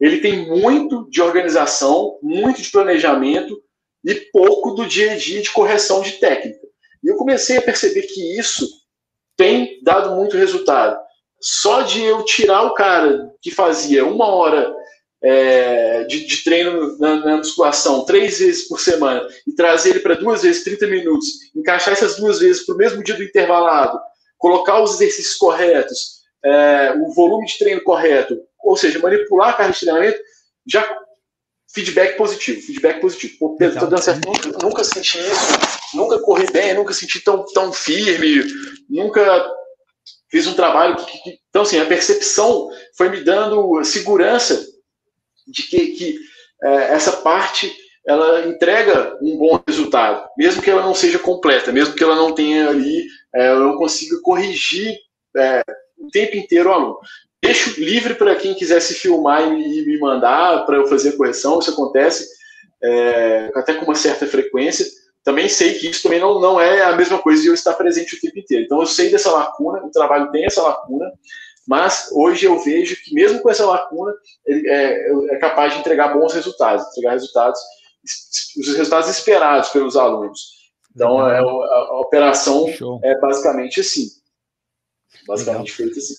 [0.03, 3.57] ele tem muito de organização, muito de planejamento
[4.03, 6.59] e pouco do dia a dia de correção de técnica.
[7.01, 8.67] E eu comecei a perceber que isso
[9.38, 10.99] tem dado muito resultado
[11.41, 14.75] só de eu tirar o cara que fazia uma hora
[15.21, 20.15] é, de, de, treino na, na, musculação três vezes por semana e trazer ele para
[20.15, 23.97] duas vezes 30 minutos, encaixar essas duas vezes para o mesmo dia do intervalado,
[24.38, 29.73] colocar os exercícios corretos, é, o volume de treino correto, ou seja, manipular a carga
[29.73, 30.19] de treinamento,
[30.65, 30.98] já
[31.73, 33.38] feedback positivo, feedback positivo.
[33.40, 37.44] Pô, Pedro, tô dando certo, nunca, nunca senti isso, nunca corri bem, nunca senti tão,
[37.53, 38.45] tão firme,
[38.90, 39.52] nunca
[40.30, 44.65] fiz um trabalho que, que, então assim a percepção foi me dando segurança
[45.48, 46.19] de que, que
[46.64, 47.76] é, essa parte
[48.06, 52.34] ela entrega um bom resultado, mesmo que ela não seja completa, mesmo que ela não
[52.34, 54.98] tenha ali, é, eu não consiga corrigir
[55.38, 55.64] é,
[55.98, 56.99] o tempo inteiro o aluno.
[57.43, 61.59] Deixo livre para quem quiser se filmar e me mandar para eu fazer a correção,
[61.59, 62.27] isso acontece
[62.81, 64.85] é, até com uma certa frequência
[65.23, 68.15] também sei que isso também não, não é a mesma coisa de eu estar presente
[68.15, 68.65] o tempo inteiro.
[68.65, 71.11] Então eu sei dessa lacuna, o trabalho tem essa lacuna,
[71.65, 74.13] mas hoje eu vejo que mesmo com essa lacuna,
[74.45, 77.59] ele é, é capaz de entregar bons resultados, entregar resultados,
[78.59, 80.61] os resultados esperados pelos alunos.
[80.93, 82.99] Então é, a, a, operação Show.
[83.01, 84.07] é basicamente assim.
[85.25, 86.15] Basicamente feita assim.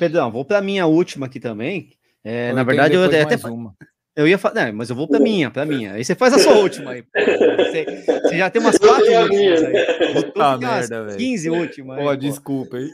[0.00, 1.90] Pedrão, vou para a minha última aqui também.
[2.24, 3.36] É, na verdade, eu até.
[3.46, 3.74] Uma.
[4.16, 5.92] Eu ia falar, mas eu vou para minha, para minha.
[5.92, 7.04] Aí você faz a sua última aí.
[7.14, 7.84] Você,
[8.24, 10.14] você, já tem umas quatro últimas aí.
[10.14, 11.18] Puta merda, velho.
[11.18, 11.98] 15 últimas.
[12.02, 12.90] Pô, desculpa aí.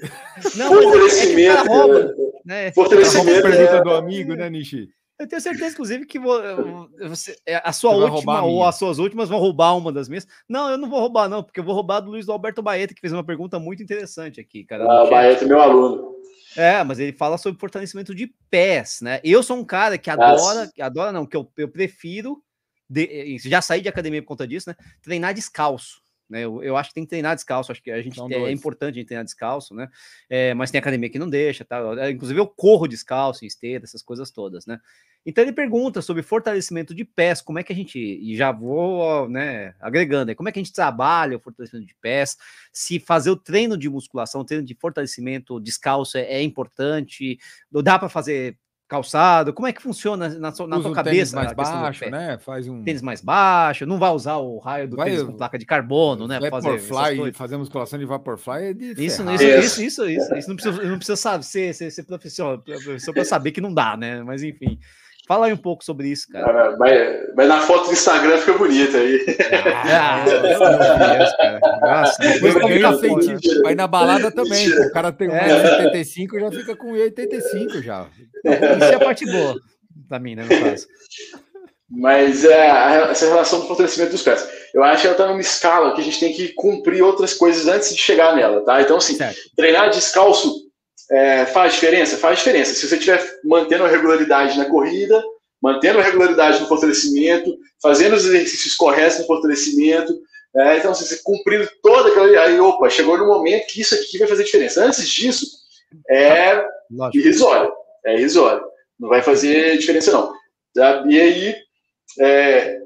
[0.56, 1.50] Não, Fortalecimento.
[1.50, 2.14] É que rouba,
[2.44, 2.72] né?
[2.72, 3.42] Fortalecimento.
[3.42, 4.88] pergunta do amigo, né, Nishi?
[5.18, 9.38] Eu tenho certeza, inclusive, que você, é, a sua última ou as suas últimas vão
[9.38, 10.26] roubar uma das minhas.
[10.46, 13.00] Não, eu não vou roubar, não, porque eu vou roubar do Luiz Alberto Baeta, que
[13.00, 14.84] fez uma pergunta muito interessante aqui, cara.
[14.84, 16.16] Ah, o Baeta é meu aluno.
[16.56, 19.20] É, mas ele fala sobre fortalecimento de pés, né?
[19.22, 22.42] Eu sou um cara que adora, que adora não, que eu, eu prefiro,
[22.88, 24.76] de, já saí de academia por conta disso, né?
[25.02, 26.00] Treinar descalço.
[26.28, 28.50] Né, eu, eu, acho que tem que treinar descalço, acho que a gente é, é,
[28.50, 29.88] importante a gente treinar descalço, né?
[30.28, 31.80] É, mas tem academia que não deixa, tá?
[32.10, 34.80] Inclusive eu corro descalço em esteira, essas coisas todas, né?
[35.26, 39.28] Então ele pergunta sobre fortalecimento de pés, como é que a gente, e já vou
[39.28, 42.36] né, agregando, como é que a gente trabalha o fortalecimento de pés,
[42.72, 47.38] se fazer o treino de musculação, treino de fortalecimento descalço é, é importante,
[47.72, 48.56] dá para fazer
[48.88, 51.34] calçado, como é que funciona na, sua, na um cabeça?
[51.34, 52.38] mais baixo, né?
[52.38, 55.58] Faz um tênis mais baixo, não vai usar o raio do vai, tênis com placa
[55.58, 56.38] de carbono, né?
[56.48, 60.54] Fazer fly, fazer musculação de Vaporfly é de isso, isso, isso, isso, isso, isso, não
[60.54, 62.62] precisa, não precisa saber, ser, ser, ser profissional,
[63.00, 64.22] só para saber que não dá, né?
[64.22, 64.78] Mas enfim.
[65.26, 66.46] Fala aí um pouco sobre isso, cara.
[66.46, 69.26] Ah, mas, mas, na foto do Instagram fica bonito aí.
[69.92, 71.60] Ah, meu Deus, cara.
[71.80, 74.68] Nossa, depois Aí na balada também.
[74.68, 76.40] O cara tem 1,75 é.
[76.40, 78.06] já fica com 1,85 já.
[78.44, 79.56] Isso é a parte boa
[80.08, 80.86] pra mim, né, no caso.
[81.90, 82.66] Mas é,
[83.10, 84.48] essa relação do fortalecimento dos pés.
[84.74, 87.66] Eu acho que ela está numa escala que a gente tem que cumprir outras coisas
[87.66, 88.82] antes de chegar nela, tá?
[88.82, 89.38] Então, assim, certo.
[89.56, 90.65] treinar descalço
[91.10, 92.16] é, faz diferença?
[92.16, 92.74] Faz diferença.
[92.74, 95.22] Se você estiver mantendo a regularidade na corrida,
[95.62, 100.12] mantendo a regularidade no fortalecimento, fazendo os exercícios corretos no fortalecimento,
[100.56, 102.26] é, então, você cumprindo toda aquela.
[102.44, 104.82] Aí, opa, chegou no momento que isso aqui vai fazer diferença.
[104.82, 105.46] Antes disso,
[106.08, 107.18] é Lógico.
[107.18, 107.72] irrisório.
[108.06, 108.64] É irrisório.
[108.98, 110.32] Não vai fazer diferença, não.
[110.74, 111.04] Tá?
[111.06, 111.56] E aí.
[112.18, 112.78] É,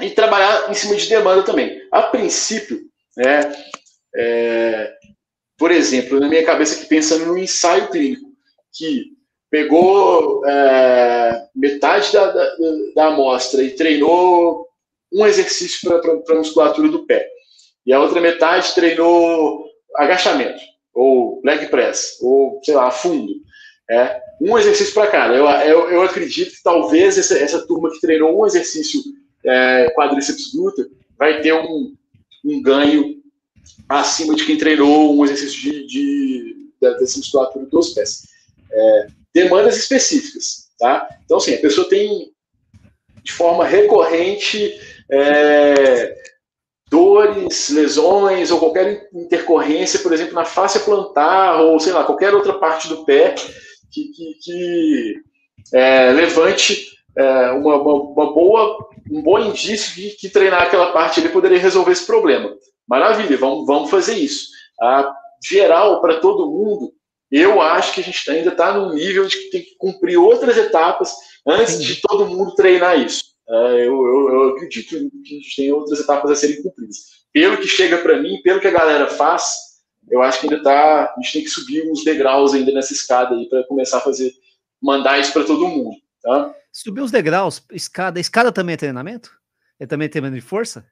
[0.00, 1.80] e trabalhar em cima de demanda também.
[1.92, 2.80] A princípio,
[3.16, 3.54] né,
[4.16, 4.92] é,
[5.56, 8.30] por exemplo, na minha cabeça aqui pensando no ensaio clínico,
[8.72, 9.14] que
[9.50, 12.56] pegou é, metade da, da,
[12.94, 14.66] da amostra e treinou
[15.12, 17.28] um exercício para a musculatura do pé.
[17.86, 19.64] E a outra metade treinou
[19.96, 20.60] agachamento,
[20.92, 23.32] ou leg press, ou, sei lá, fundo.
[23.88, 25.34] É, um exercício para cada.
[25.34, 29.00] Eu, eu, eu, acredito que talvez essa, essa turma que treinou um exercício
[29.44, 31.94] é, quadríceps glúteo vai ter um,
[32.44, 33.22] um ganho
[33.88, 38.22] acima de quem treinou um exercício de, de, dessa musculatura dos pés.
[38.70, 41.08] É, demandas específicas, tá?
[41.24, 42.32] Então, assim, a pessoa tem
[43.22, 44.78] de forma recorrente
[45.10, 46.14] é,
[46.90, 52.54] dores, lesões ou qualquer intercorrência, por exemplo, na face plantar ou, sei lá, qualquer outra
[52.54, 53.34] parte do pé
[53.90, 55.22] que, que, que
[55.72, 61.20] é, levante é, uma, uma, uma, boa, um bom indício de que treinar aquela parte
[61.20, 62.54] ali poderia resolver esse problema.
[62.88, 64.48] Maravilha, vamos, vamos fazer isso.
[64.80, 66.92] A geral, para todo mundo,
[67.30, 70.56] eu acho que a gente ainda está no nível de que tem que cumprir outras
[70.56, 71.12] etapas
[71.46, 73.24] antes de todo mundo treinar isso.
[73.48, 76.96] É, eu, eu, eu, acredito que a gente tem outras etapas a serem cumpridas.
[77.32, 79.44] Pelo que chega para mim, pelo que a galera faz,
[80.10, 81.04] eu acho que ainda tá.
[81.04, 84.32] A gente tem que subir uns degraus ainda nessa escada aí para começar a fazer,
[84.80, 85.96] mandar isso para todo mundo.
[86.22, 86.54] Tá?
[86.72, 88.18] Subir os degraus, escada.
[88.18, 89.30] Escada também é treinamento?
[89.78, 90.86] É também treinamento de força?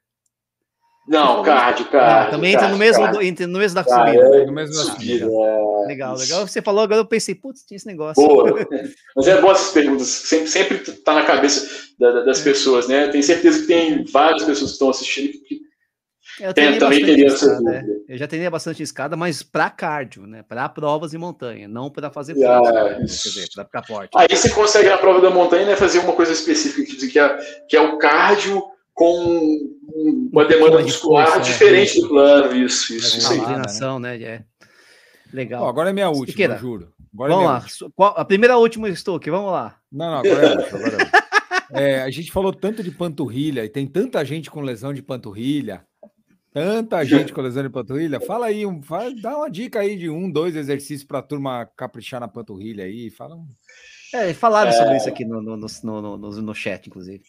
[1.07, 2.31] Não, cardio, cardio.
[2.31, 4.37] também entra no mesmo, entra no mesmo da subida.
[4.37, 5.25] É, no mesmo da subida.
[5.25, 5.87] É...
[5.87, 6.47] Legal, legal.
[6.47, 8.25] Você falou, agora eu pensei, putz, tinha esse negócio.
[8.25, 8.67] Boa.
[9.15, 10.07] Mas é boas essas perguntas.
[10.07, 11.67] Sempre, sempre tá na cabeça
[11.99, 12.43] da, das é.
[12.43, 13.07] pessoas, né?
[13.09, 15.63] Tenho certeza que tem várias pessoas que estão assistindo que
[16.39, 17.85] eu tem, também queria escada, né?
[18.07, 20.43] Eu já treinei bastante escada, mas para cardio, né?
[20.47, 24.11] Para provas em montanha, não para fazer ah, força, quer dizer, para ficar forte.
[24.15, 27.37] Aí você consegue na prova da montanha né, fazer uma coisa específica que, é,
[27.69, 28.63] que é o cardio
[28.93, 29.72] com
[30.31, 33.17] uma demanda muscular força, é, diferente é, do plano, isso, isso.
[33.17, 34.17] isso inclinação, né?
[34.17, 34.23] né?
[34.23, 34.43] É.
[35.31, 35.67] Legal.
[35.67, 36.93] agora é minha última, juro.
[37.13, 37.45] Agora vamos
[37.81, 37.91] é lá.
[37.95, 39.77] Qual, a primeira última Stuck, vamos lá.
[39.91, 40.79] Não, não, agora é a última.
[40.87, 41.23] Agora
[41.71, 45.83] é, a gente falou tanto de panturrilha e tem tanta gente com lesão de panturrilha.
[46.51, 48.19] Tanta gente com lesão de panturrilha.
[48.19, 51.67] Fala aí, um, fala, dá uma dica aí de um, dois exercícios para a turma
[51.75, 53.09] caprichar na panturrilha aí.
[53.09, 53.47] Fala um...
[54.13, 57.23] É, falaram sobre isso aqui no, no, no, no, no chat, inclusive.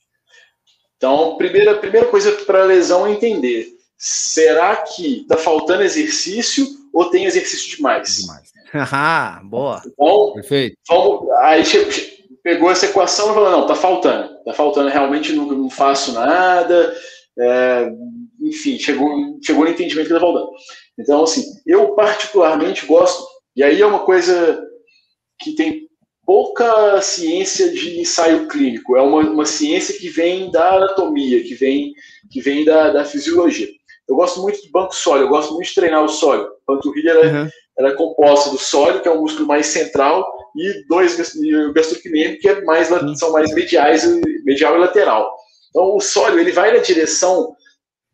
[0.97, 3.69] Então, primeira, primeira coisa para a lesão é entender:
[3.99, 8.17] será que está faltando exercício ou tem exercício demais?
[8.17, 8.55] Demais.
[8.91, 9.81] Ah, boa.
[9.87, 10.77] Então, Perfeito.
[10.89, 11.63] Vamos, aí
[12.43, 16.93] pegou essa equação e falou: não, está faltando, está faltando, realmente não, não faço nada.
[17.39, 17.89] É,
[18.41, 20.51] enfim, chegou, chegou no entendimento que está faltando.
[20.99, 23.25] Então, assim, eu particularmente gosto,
[23.57, 24.63] e aí é uma coisa
[25.41, 25.84] que tem
[26.27, 31.93] pouca ciência de ensaio clínico, é uma, uma ciência que vem da anatomia, que vem,
[32.31, 33.69] que vem da, da fisiologia.
[34.09, 36.47] Eu gosto muito do banco sólio, eu gosto muito de treinar o sólio.
[36.47, 37.49] A panturrilha ela, uhum.
[37.79, 40.27] ela é composta do sólio, que é o músculo mais central,
[40.57, 42.89] e dois e o gastrocnêmico, que é mais,
[43.19, 44.05] são mais mediais,
[44.45, 45.35] medial e lateral.
[45.71, 47.55] Então, o sólio ele vai na direção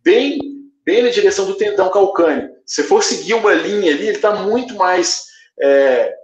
[0.03, 0.39] bem,
[0.85, 2.51] bem na direção do tendão calcâneo.
[2.65, 5.25] Se for seguir uma linha ali, ele está muito mais
[5.61, 6.15] é,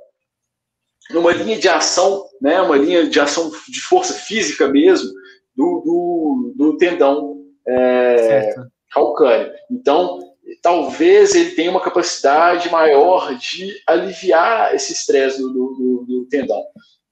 [1.11, 5.11] numa linha de ação, né, uma linha de ação de força física mesmo,
[5.55, 8.55] do, do, do tendão é,
[8.93, 9.53] calcâneo.
[9.71, 10.21] Então,
[10.63, 16.63] talvez ele tenha uma capacidade maior de aliviar esse estresse do, do, do, tendão,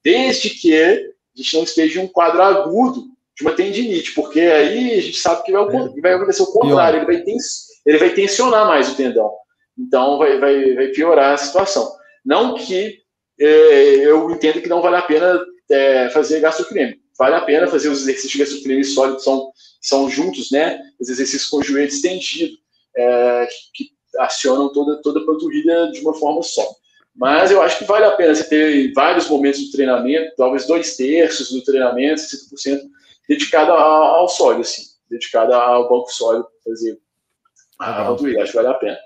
[0.02, 0.98] desde que a
[1.34, 3.04] gente não esteja em um quadro agudo
[3.36, 6.00] de uma tendinite, porque aí a gente sabe que vai, é.
[6.00, 9.32] vai acontecer o contrário, ele vai, tens, ele vai tensionar mais o tendão.
[9.76, 11.90] Então, vai, vai, vai piorar a situação.
[12.24, 13.03] Não que
[13.38, 17.00] eu entendo que não vale a pena é, fazer gastrocreme.
[17.18, 19.50] Vale a pena fazer os exercícios de gastrocreme sólidos, são,
[19.80, 20.80] são juntos, né?
[21.00, 22.56] Os exercícios com o joelho estendido,
[22.96, 26.64] é, que, que, acionam toda, toda a panturrilha de uma forma só.
[27.14, 30.96] Mas eu acho que vale a pena você ter vários momentos do treinamento, talvez dois
[30.96, 32.80] terços do treinamento, 60%,
[33.28, 36.98] dedicado ao, ao sólido, assim, dedicado ao banco sólido, fazer
[37.78, 38.42] a panturrilha.
[38.42, 38.98] Acho que vale a pena.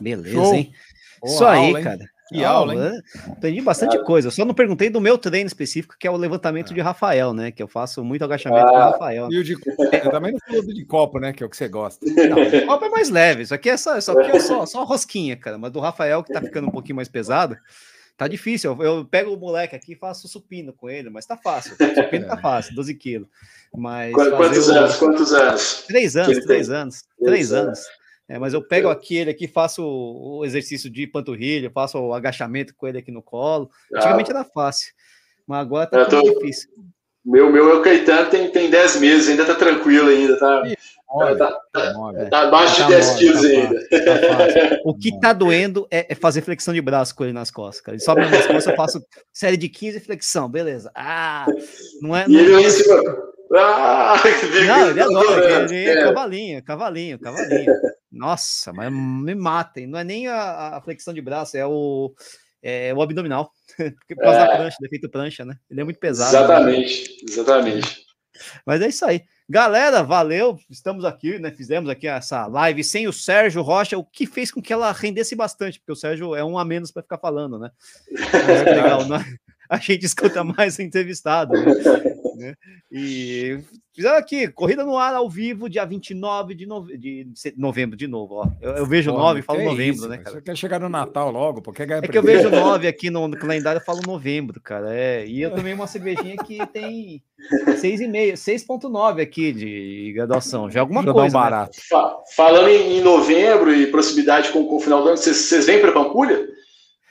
[0.00, 0.54] Beleza, Show.
[0.54, 0.72] hein?
[1.20, 2.17] Boa Isso aí, aula, cara.
[2.28, 3.02] Que aula, hein?
[3.30, 4.30] Aprendi bastante coisa.
[4.30, 7.50] Só não perguntei do meu treino específico, que é o levantamento de Rafael, né?
[7.50, 9.28] Que eu faço muito agachamento ah, com o Rafael.
[9.30, 11.32] E o de eu também não falou de copo, né?
[11.32, 12.04] Que é o que você gosta.
[12.04, 13.42] Não, o copo é mais leve.
[13.42, 15.56] Isso aqui é só, isso aqui é só, só rosquinha, cara.
[15.56, 17.56] Mas do Rafael, que tá ficando um pouquinho mais pesado,
[18.16, 18.76] tá difícil.
[18.78, 21.76] Eu, eu pego o moleque aqui e faço supino com ele, mas tá fácil.
[21.94, 23.28] Supino tá fácil, 12 quilos.
[23.74, 24.96] Mas quantos anos?
[24.96, 25.84] Quantos anos?
[25.86, 27.04] Três anos, três anos.
[27.24, 27.80] Três anos.
[28.28, 32.74] É, mas eu pego aqui ele aqui, faço o exercício de panturrilha, faço o agachamento
[32.76, 33.70] com ele aqui no colo.
[33.94, 34.34] Antigamente ah.
[34.34, 34.92] era fácil,
[35.46, 36.20] mas agora tá tô...
[36.20, 36.68] difícil.
[37.24, 40.62] Meu, meu, o Caetano tem, tem 10 meses, ainda tá tranquilo ainda, tá?
[41.10, 42.30] Olha, tá, tá tá, mole.
[42.30, 43.88] tá abaixo de Tá 10 mole, quilos tá ainda.
[43.88, 44.80] Tá.
[44.84, 47.96] O que tá doendo é, é fazer flexão de braço com ele nas costas, cara.
[47.96, 49.02] Ele sobe nas costas, eu faço
[49.32, 50.90] série de 15 flexão, beleza.
[50.94, 51.46] Ah,
[52.02, 52.26] não é.
[52.28, 53.02] E Não, ele é- cima.
[53.54, 56.04] Ah, que não ele adora, ele é É.
[56.04, 57.72] cavalinho, cavalinho, cavalinho.
[58.12, 59.86] Nossa, mas me matem.
[59.86, 62.12] Não é nem a, a flexão de braço, é o,
[62.62, 63.50] é o abdominal.
[63.76, 64.56] Porque por causa da É.
[64.56, 65.54] prancha, defeito prancha, né?
[65.70, 66.32] Ele é muito pesado.
[66.32, 66.38] né?
[66.42, 68.06] Exatamente, exatamente.
[68.66, 69.22] Mas é isso aí.
[69.48, 70.58] Galera, valeu.
[70.70, 71.50] Estamos aqui, né?
[71.50, 75.34] Fizemos aqui essa live sem o Sérgio Rocha, o que fez com que ela rendesse
[75.34, 77.70] bastante, porque o Sérgio é um a menos para ficar falando, né?
[78.12, 79.24] Mas é legal, né?
[79.70, 81.72] A gente escuta mais o entrevistado, né?
[82.38, 82.54] Né?
[82.90, 83.58] E
[83.94, 86.96] fizeram aqui, corrida no ar ao vivo, dia 29 de, nove...
[86.96, 88.46] de novembro, de novo, ó.
[88.60, 90.36] Eu, eu vejo Porra, 9 e falo novembro, isso, né, cara?
[90.36, 93.80] Você quer chegar no Natal logo, ganhar É que eu vejo 9 aqui no, calendário,
[93.80, 94.94] eu falo novembro, cara.
[94.94, 97.22] É, e eu tomei uma cervejinha que tem
[97.66, 100.70] 6,5, 6,9 aqui de graduação.
[100.70, 101.36] Já é alguma dar um coisa.
[101.36, 101.42] né?
[101.42, 101.78] barato.
[101.88, 105.66] Fa- Falando em, em novembro e proximidade com, com o final do ano, vocês, vocês
[105.66, 106.46] vêm para Pampulha?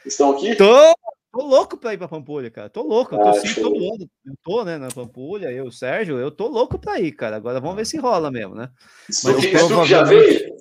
[0.05, 0.55] Estão aqui?
[0.55, 0.93] Tô,
[1.31, 2.69] tô louco pra ir pra Pampulha, cara.
[2.69, 3.15] Tô louco.
[3.15, 3.63] Eu tô Ah, sim show.
[3.63, 4.09] todo ano.
[4.25, 7.35] Eu tô, né, na Pampulha, eu, Sérgio, eu tô louco pra ir, cara.
[7.35, 8.69] Agora vamos ver se rola mesmo, né?
[9.11, 10.57] Stuque eu Stuque já provavelmente- veio?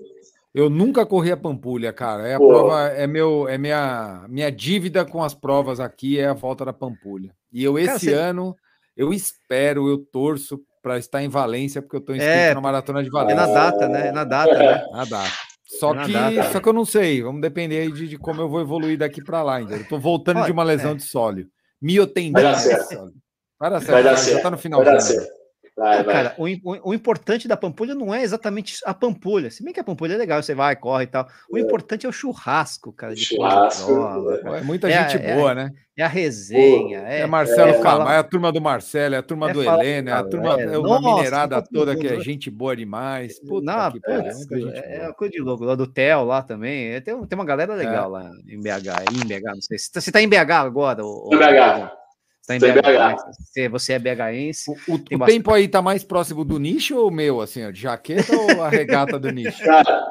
[0.55, 2.27] Eu nunca corri a Pampulha, cara.
[2.27, 2.49] É a Pô.
[2.49, 6.73] prova, é meu, é minha, minha dívida com as provas aqui é a volta da
[6.73, 7.31] Pampulha.
[7.53, 8.57] E eu Cara, esse você- ano
[8.97, 13.03] eu espero, eu torço para estar em Valência porque eu estou inscrito É, na maratona
[13.03, 13.37] de É Valência.
[13.37, 14.07] na data, né?
[14.09, 14.87] É na data, né?
[14.95, 15.25] Ah, dá.
[15.67, 16.53] Só que, data.
[16.53, 17.23] só que eu não sei.
[17.23, 19.57] Vamos depender aí de, de como eu vou evoluir daqui para lá.
[19.57, 19.77] Ainda.
[19.77, 20.95] Eu tô voltando Olha, de uma lesão é.
[20.95, 21.49] de sóleo.
[21.83, 22.41] Miotendina.
[22.41, 23.13] Vai dar de certo.
[23.59, 23.93] Vai dar certo.
[23.93, 24.37] Vai dar certo.
[24.37, 24.85] Já tá no Vai final.
[24.85, 25.36] dar certo.
[25.77, 26.15] Vai, vai.
[26.15, 29.51] Cara, o, o- o importante da Pampulha não é exatamente a Pampulha.
[29.51, 31.29] Se bem que a Pampulha é legal, você vai, corre e tal.
[31.51, 33.13] O importante é o churrasco, cara.
[33.15, 34.39] da Churrasco, é.
[34.43, 34.59] cara.
[34.59, 35.71] É muita É, gente é, boa, né?
[35.99, 37.01] É a resenha.
[37.07, 39.65] É, É, Marcelo é Camargo, é a turma do Marcelo, é a turma é do
[39.65, 42.75] falar- Heleno, é a turma, é, é uma nossa, minerada toda que é gente boa
[42.75, 43.39] demais.
[43.41, 45.65] Puta Não, que pariu, é, é coisa de louco.
[45.65, 46.89] Lá do Theo lá também.
[46.89, 47.77] É, Tem, tem uma galera É.
[47.77, 49.05] legal lá em BH.
[49.13, 49.77] Em BH, não sei.
[49.79, 51.05] Você tá em BH agora?
[51.05, 51.91] Ou, BH.
[52.47, 53.17] Você tá em BH.
[53.57, 53.71] BH.
[53.71, 54.71] Você, é BHense.
[54.71, 57.41] O, o- Tem o bastante- tempo aí tá mais próximo do nicho ou o meu,
[57.41, 59.59] assim, ó, de jaqueta ou a regata do nicho?
[59.65, 60.07] Cara,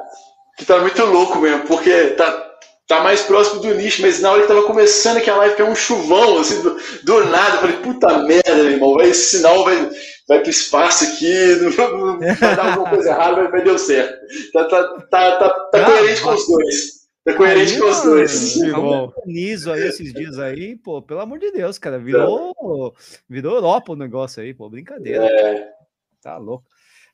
[0.57, 2.51] que tá muito louco mesmo, porque tá,
[2.87, 5.65] tá mais próximo do nicho, mas na hora que tava começando aquela live, que é
[5.65, 9.63] um chuvão, assim, do, do nada, eu falei, puta merda, meu irmão, vai, esse sinal
[9.63, 9.89] vai,
[10.27, 11.33] vai pro espaço aqui,
[11.77, 14.13] não, não- vai dar alguma coisa errada, mas, mas deu certo.
[14.53, 16.94] Tá, tá, tá, tá, tá Ah, coerente com os dois.
[17.25, 18.53] Tá coerente com os dois.
[18.53, 19.11] Que bom.
[19.25, 22.95] Niso aí esses dias aí, pô, pelo amor de Deus, cara, virou,
[23.27, 25.25] virou Europa o negócio aí, pô, brincadeira.
[25.25, 25.73] É,
[26.21, 26.65] Tá louco.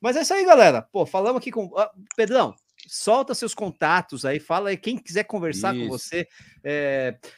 [0.02, 0.82] Mas é isso aí, galera.
[0.82, 1.72] Pô, falamos aqui com.
[1.78, 2.54] Ah, Pedrão,
[2.88, 5.90] solta seus contatos aí, fala aí quem quiser conversar com Isso.
[5.90, 6.28] você,
[6.64, 7.30] é, é,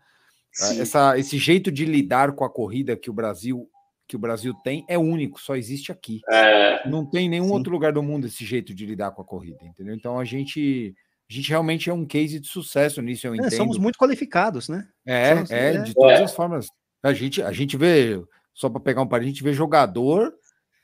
[0.52, 0.82] Sim.
[0.82, 3.68] essa, esse jeito de lidar com a corrida que o Brasil
[4.08, 6.22] que o Brasil tem é único, só existe aqui.
[6.30, 7.52] É, Não tem nenhum Sim.
[7.52, 9.94] outro lugar do mundo esse jeito de lidar com a corrida, entendeu?
[9.94, 10.96] Então a gente
[11.30, 13.52] a gente realmente é um case de sucesso nisso, eu É, entendo.
[13.58, 14.88] somos muito qualificados, né?
[15.06, 15.78] É, somos- é, é.
[15.82, 16.24] de todas É.
[16.24, 16.68] as formas.
[17.04, 18.22] A gente, a gente vê
[18.54, 20.34] só para pegar um par, a gente vê jogador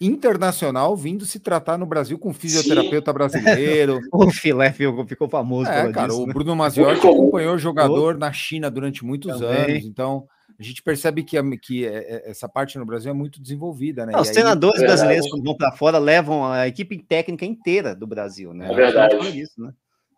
[0.08, 3.14] internacional vindo se tratar no Brasil com fisioterapeuta Sim.
[3.14, 4.00] brasileiro.
[4.12, 5.70] o filé ficou famoso.
[5.70, 6.34] É, cara, disso, o né?
[6.34, 9.76] Bruno Maziotti acompanhou jogador na China durante muitos Também.
[9.76, 10.28] anos, então
[10.60, 14.14] a gente percebe que, que é, é, essa parte no Brasil é muito desenvolvida, né?
[14.14, 17.96] Não, os aí, treinadores é, brasileiros, quando vão para fora, levam a equipe técnica inteira
[17.96, 18.72] do Brasil, né?
[18.72, 19.16] É verdade.
[19.40, 19.74] Isso, né?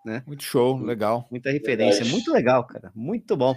[0.05, 0.23] Né?
[0.25, 1.27] Muito show, legal.
[1.31, 2.11] Muita referência, verdade.
[2.11, 2.91] muito legal, cara.
[2.95, 3.55] Muito bom.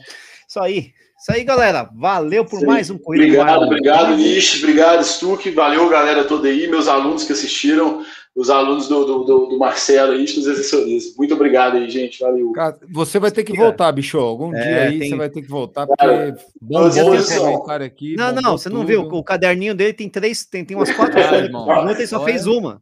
[0.48, 0.92] Isso aí.
[1.18, 1.90] Isso aí, galera.
[1.94, 2.66] Valeu por Sim.
[2.66, 4.62] mais um Corrida Obrigado, obrigado, Nish.
[4.62, 5.50] Obrigado, Stuck.
[5.50, 8.04] Valeu, galera toda aí, meus alunos que assistiram,
[8.36, 11.16] os alunos do, do, do, do Marcelo aí, dos assessoristas.
[11.16, 12.20] Muito obrigado aí, gente.
[12.20, 12.52] Valeu.
[12.52, 14.16] Cara, você vai ter que voltar, bicho.
[14.16, 15.10] Algum é, dia aí tem...
[15.10, 18.14] você vai ter que voltar, porque cara, bom dia comentário aqui.
[18.14, 18.78] Não, não, você tudo.
[18.78, 19.02] não viu.
[19.02, 21.52] O caderninho dele tem três, tem, tem umas quatro folhas.
[21.52, 22.80] Ontem ele só fez uma.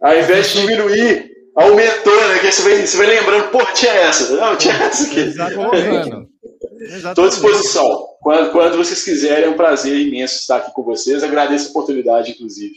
[0.00, 2.38] Ao invés de diminuir, aumentou, né?
[2.38, 4.34] Que você vai, você vai lembrando, pô, tinha essa.
[4.36, 5.20] Não, tinha essa aqui.
[5.20, 6.28] Exatamente.
[6.80, 8.06] Estou à disposição.
[8.20, 11.22] Quando, quando vocês quiserem, é um prazer imenso estar aqui com vocês.
[11.22, 12.74] Agradeço a oportunidade, inclusive.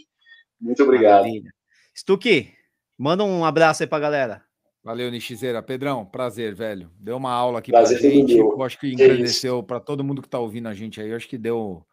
[0.60, 1.26] Muito obrigado.
[1.95, 2.52] Stuque,
[2.98, 4.44] manda um abraço aí pra galera.
[4.84, 5.64] Valeu, Nixizeira.
[5.64, 6.91] Pedrão, prazer, velho.
[7.00, 8.36] Deu uma aula aqui prazer pra gente.
[8.36, 11.10] Eu acho que engrandeceu para todo mundo que tá ouvindo a gente aí.
[11.10, 11.86] Eu acho que deu,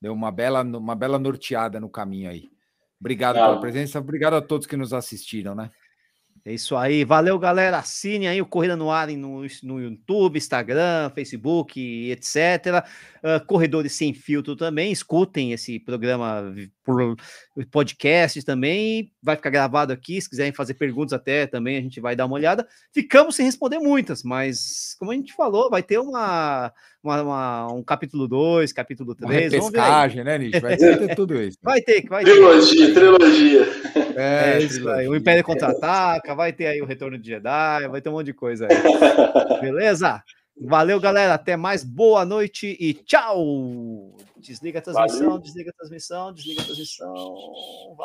[0.00, 2.48] deu uma, bela, uma bela norteada no caminho aí.
[3.00, 3.46] Obrigado Não.
[3.46, 3.98] pela presença.
[3.98, 5.70] Obrigado a todos que nos assistiram, né?
[6.46, 7.04] É isso aí.
[7.04, 7.78] Valeu, galera.
[7.78, 12.86] Assine aí o Corrida no Ar no, no YouTube, Instagram, Facebook, etc.
[13.18, 14.92] Uh, Corredores Sem Filtro também.
[14.92, 16.54] Escutem esse programa
[16.84, 17.16] por
[17.68, 19.10] podcast também.
[19.20, 20.20] Vai ficar gravado aqui.
[20.20, 22.64] Se quiserem fazer perguntas até também, a gente vai dar uma olhada.
[22.94, 27.82] Ficamos sem responder muitas, mas como a gente falou, vai ter uma, uma, uma um
[27.82, 29.52] capítulo 2, capítulo 3.
[29.52, 30.60] Repescagem, né, Nish?
[30.60, 31.58] Vai ter tudo isso.
[31.66, 32.30] Vai ter, vai ter.
[32.30, 34.05] Trilogia, trilogia.
[34.16, 35.06] É, é isso aí.
[35.06, 38.32] O Império Contra-Ataca, vai ter aí o Retorno de Jedi, vai ter um monte de
[38.32, 38.70] coisa aí.
[39.60, 40.22] Beleza?
[40.58, 41.34] Valeu, galera.
[41.34, 41.84] Até mais.
[41.84, 44.16] Boa noite e tchau.
[44.38, 45.38] Desliga a transmissão, Valeu.
[45.38, 47.34] desliga a transmissão, desliga a transmissão.
[47.96, 48.04] Vai.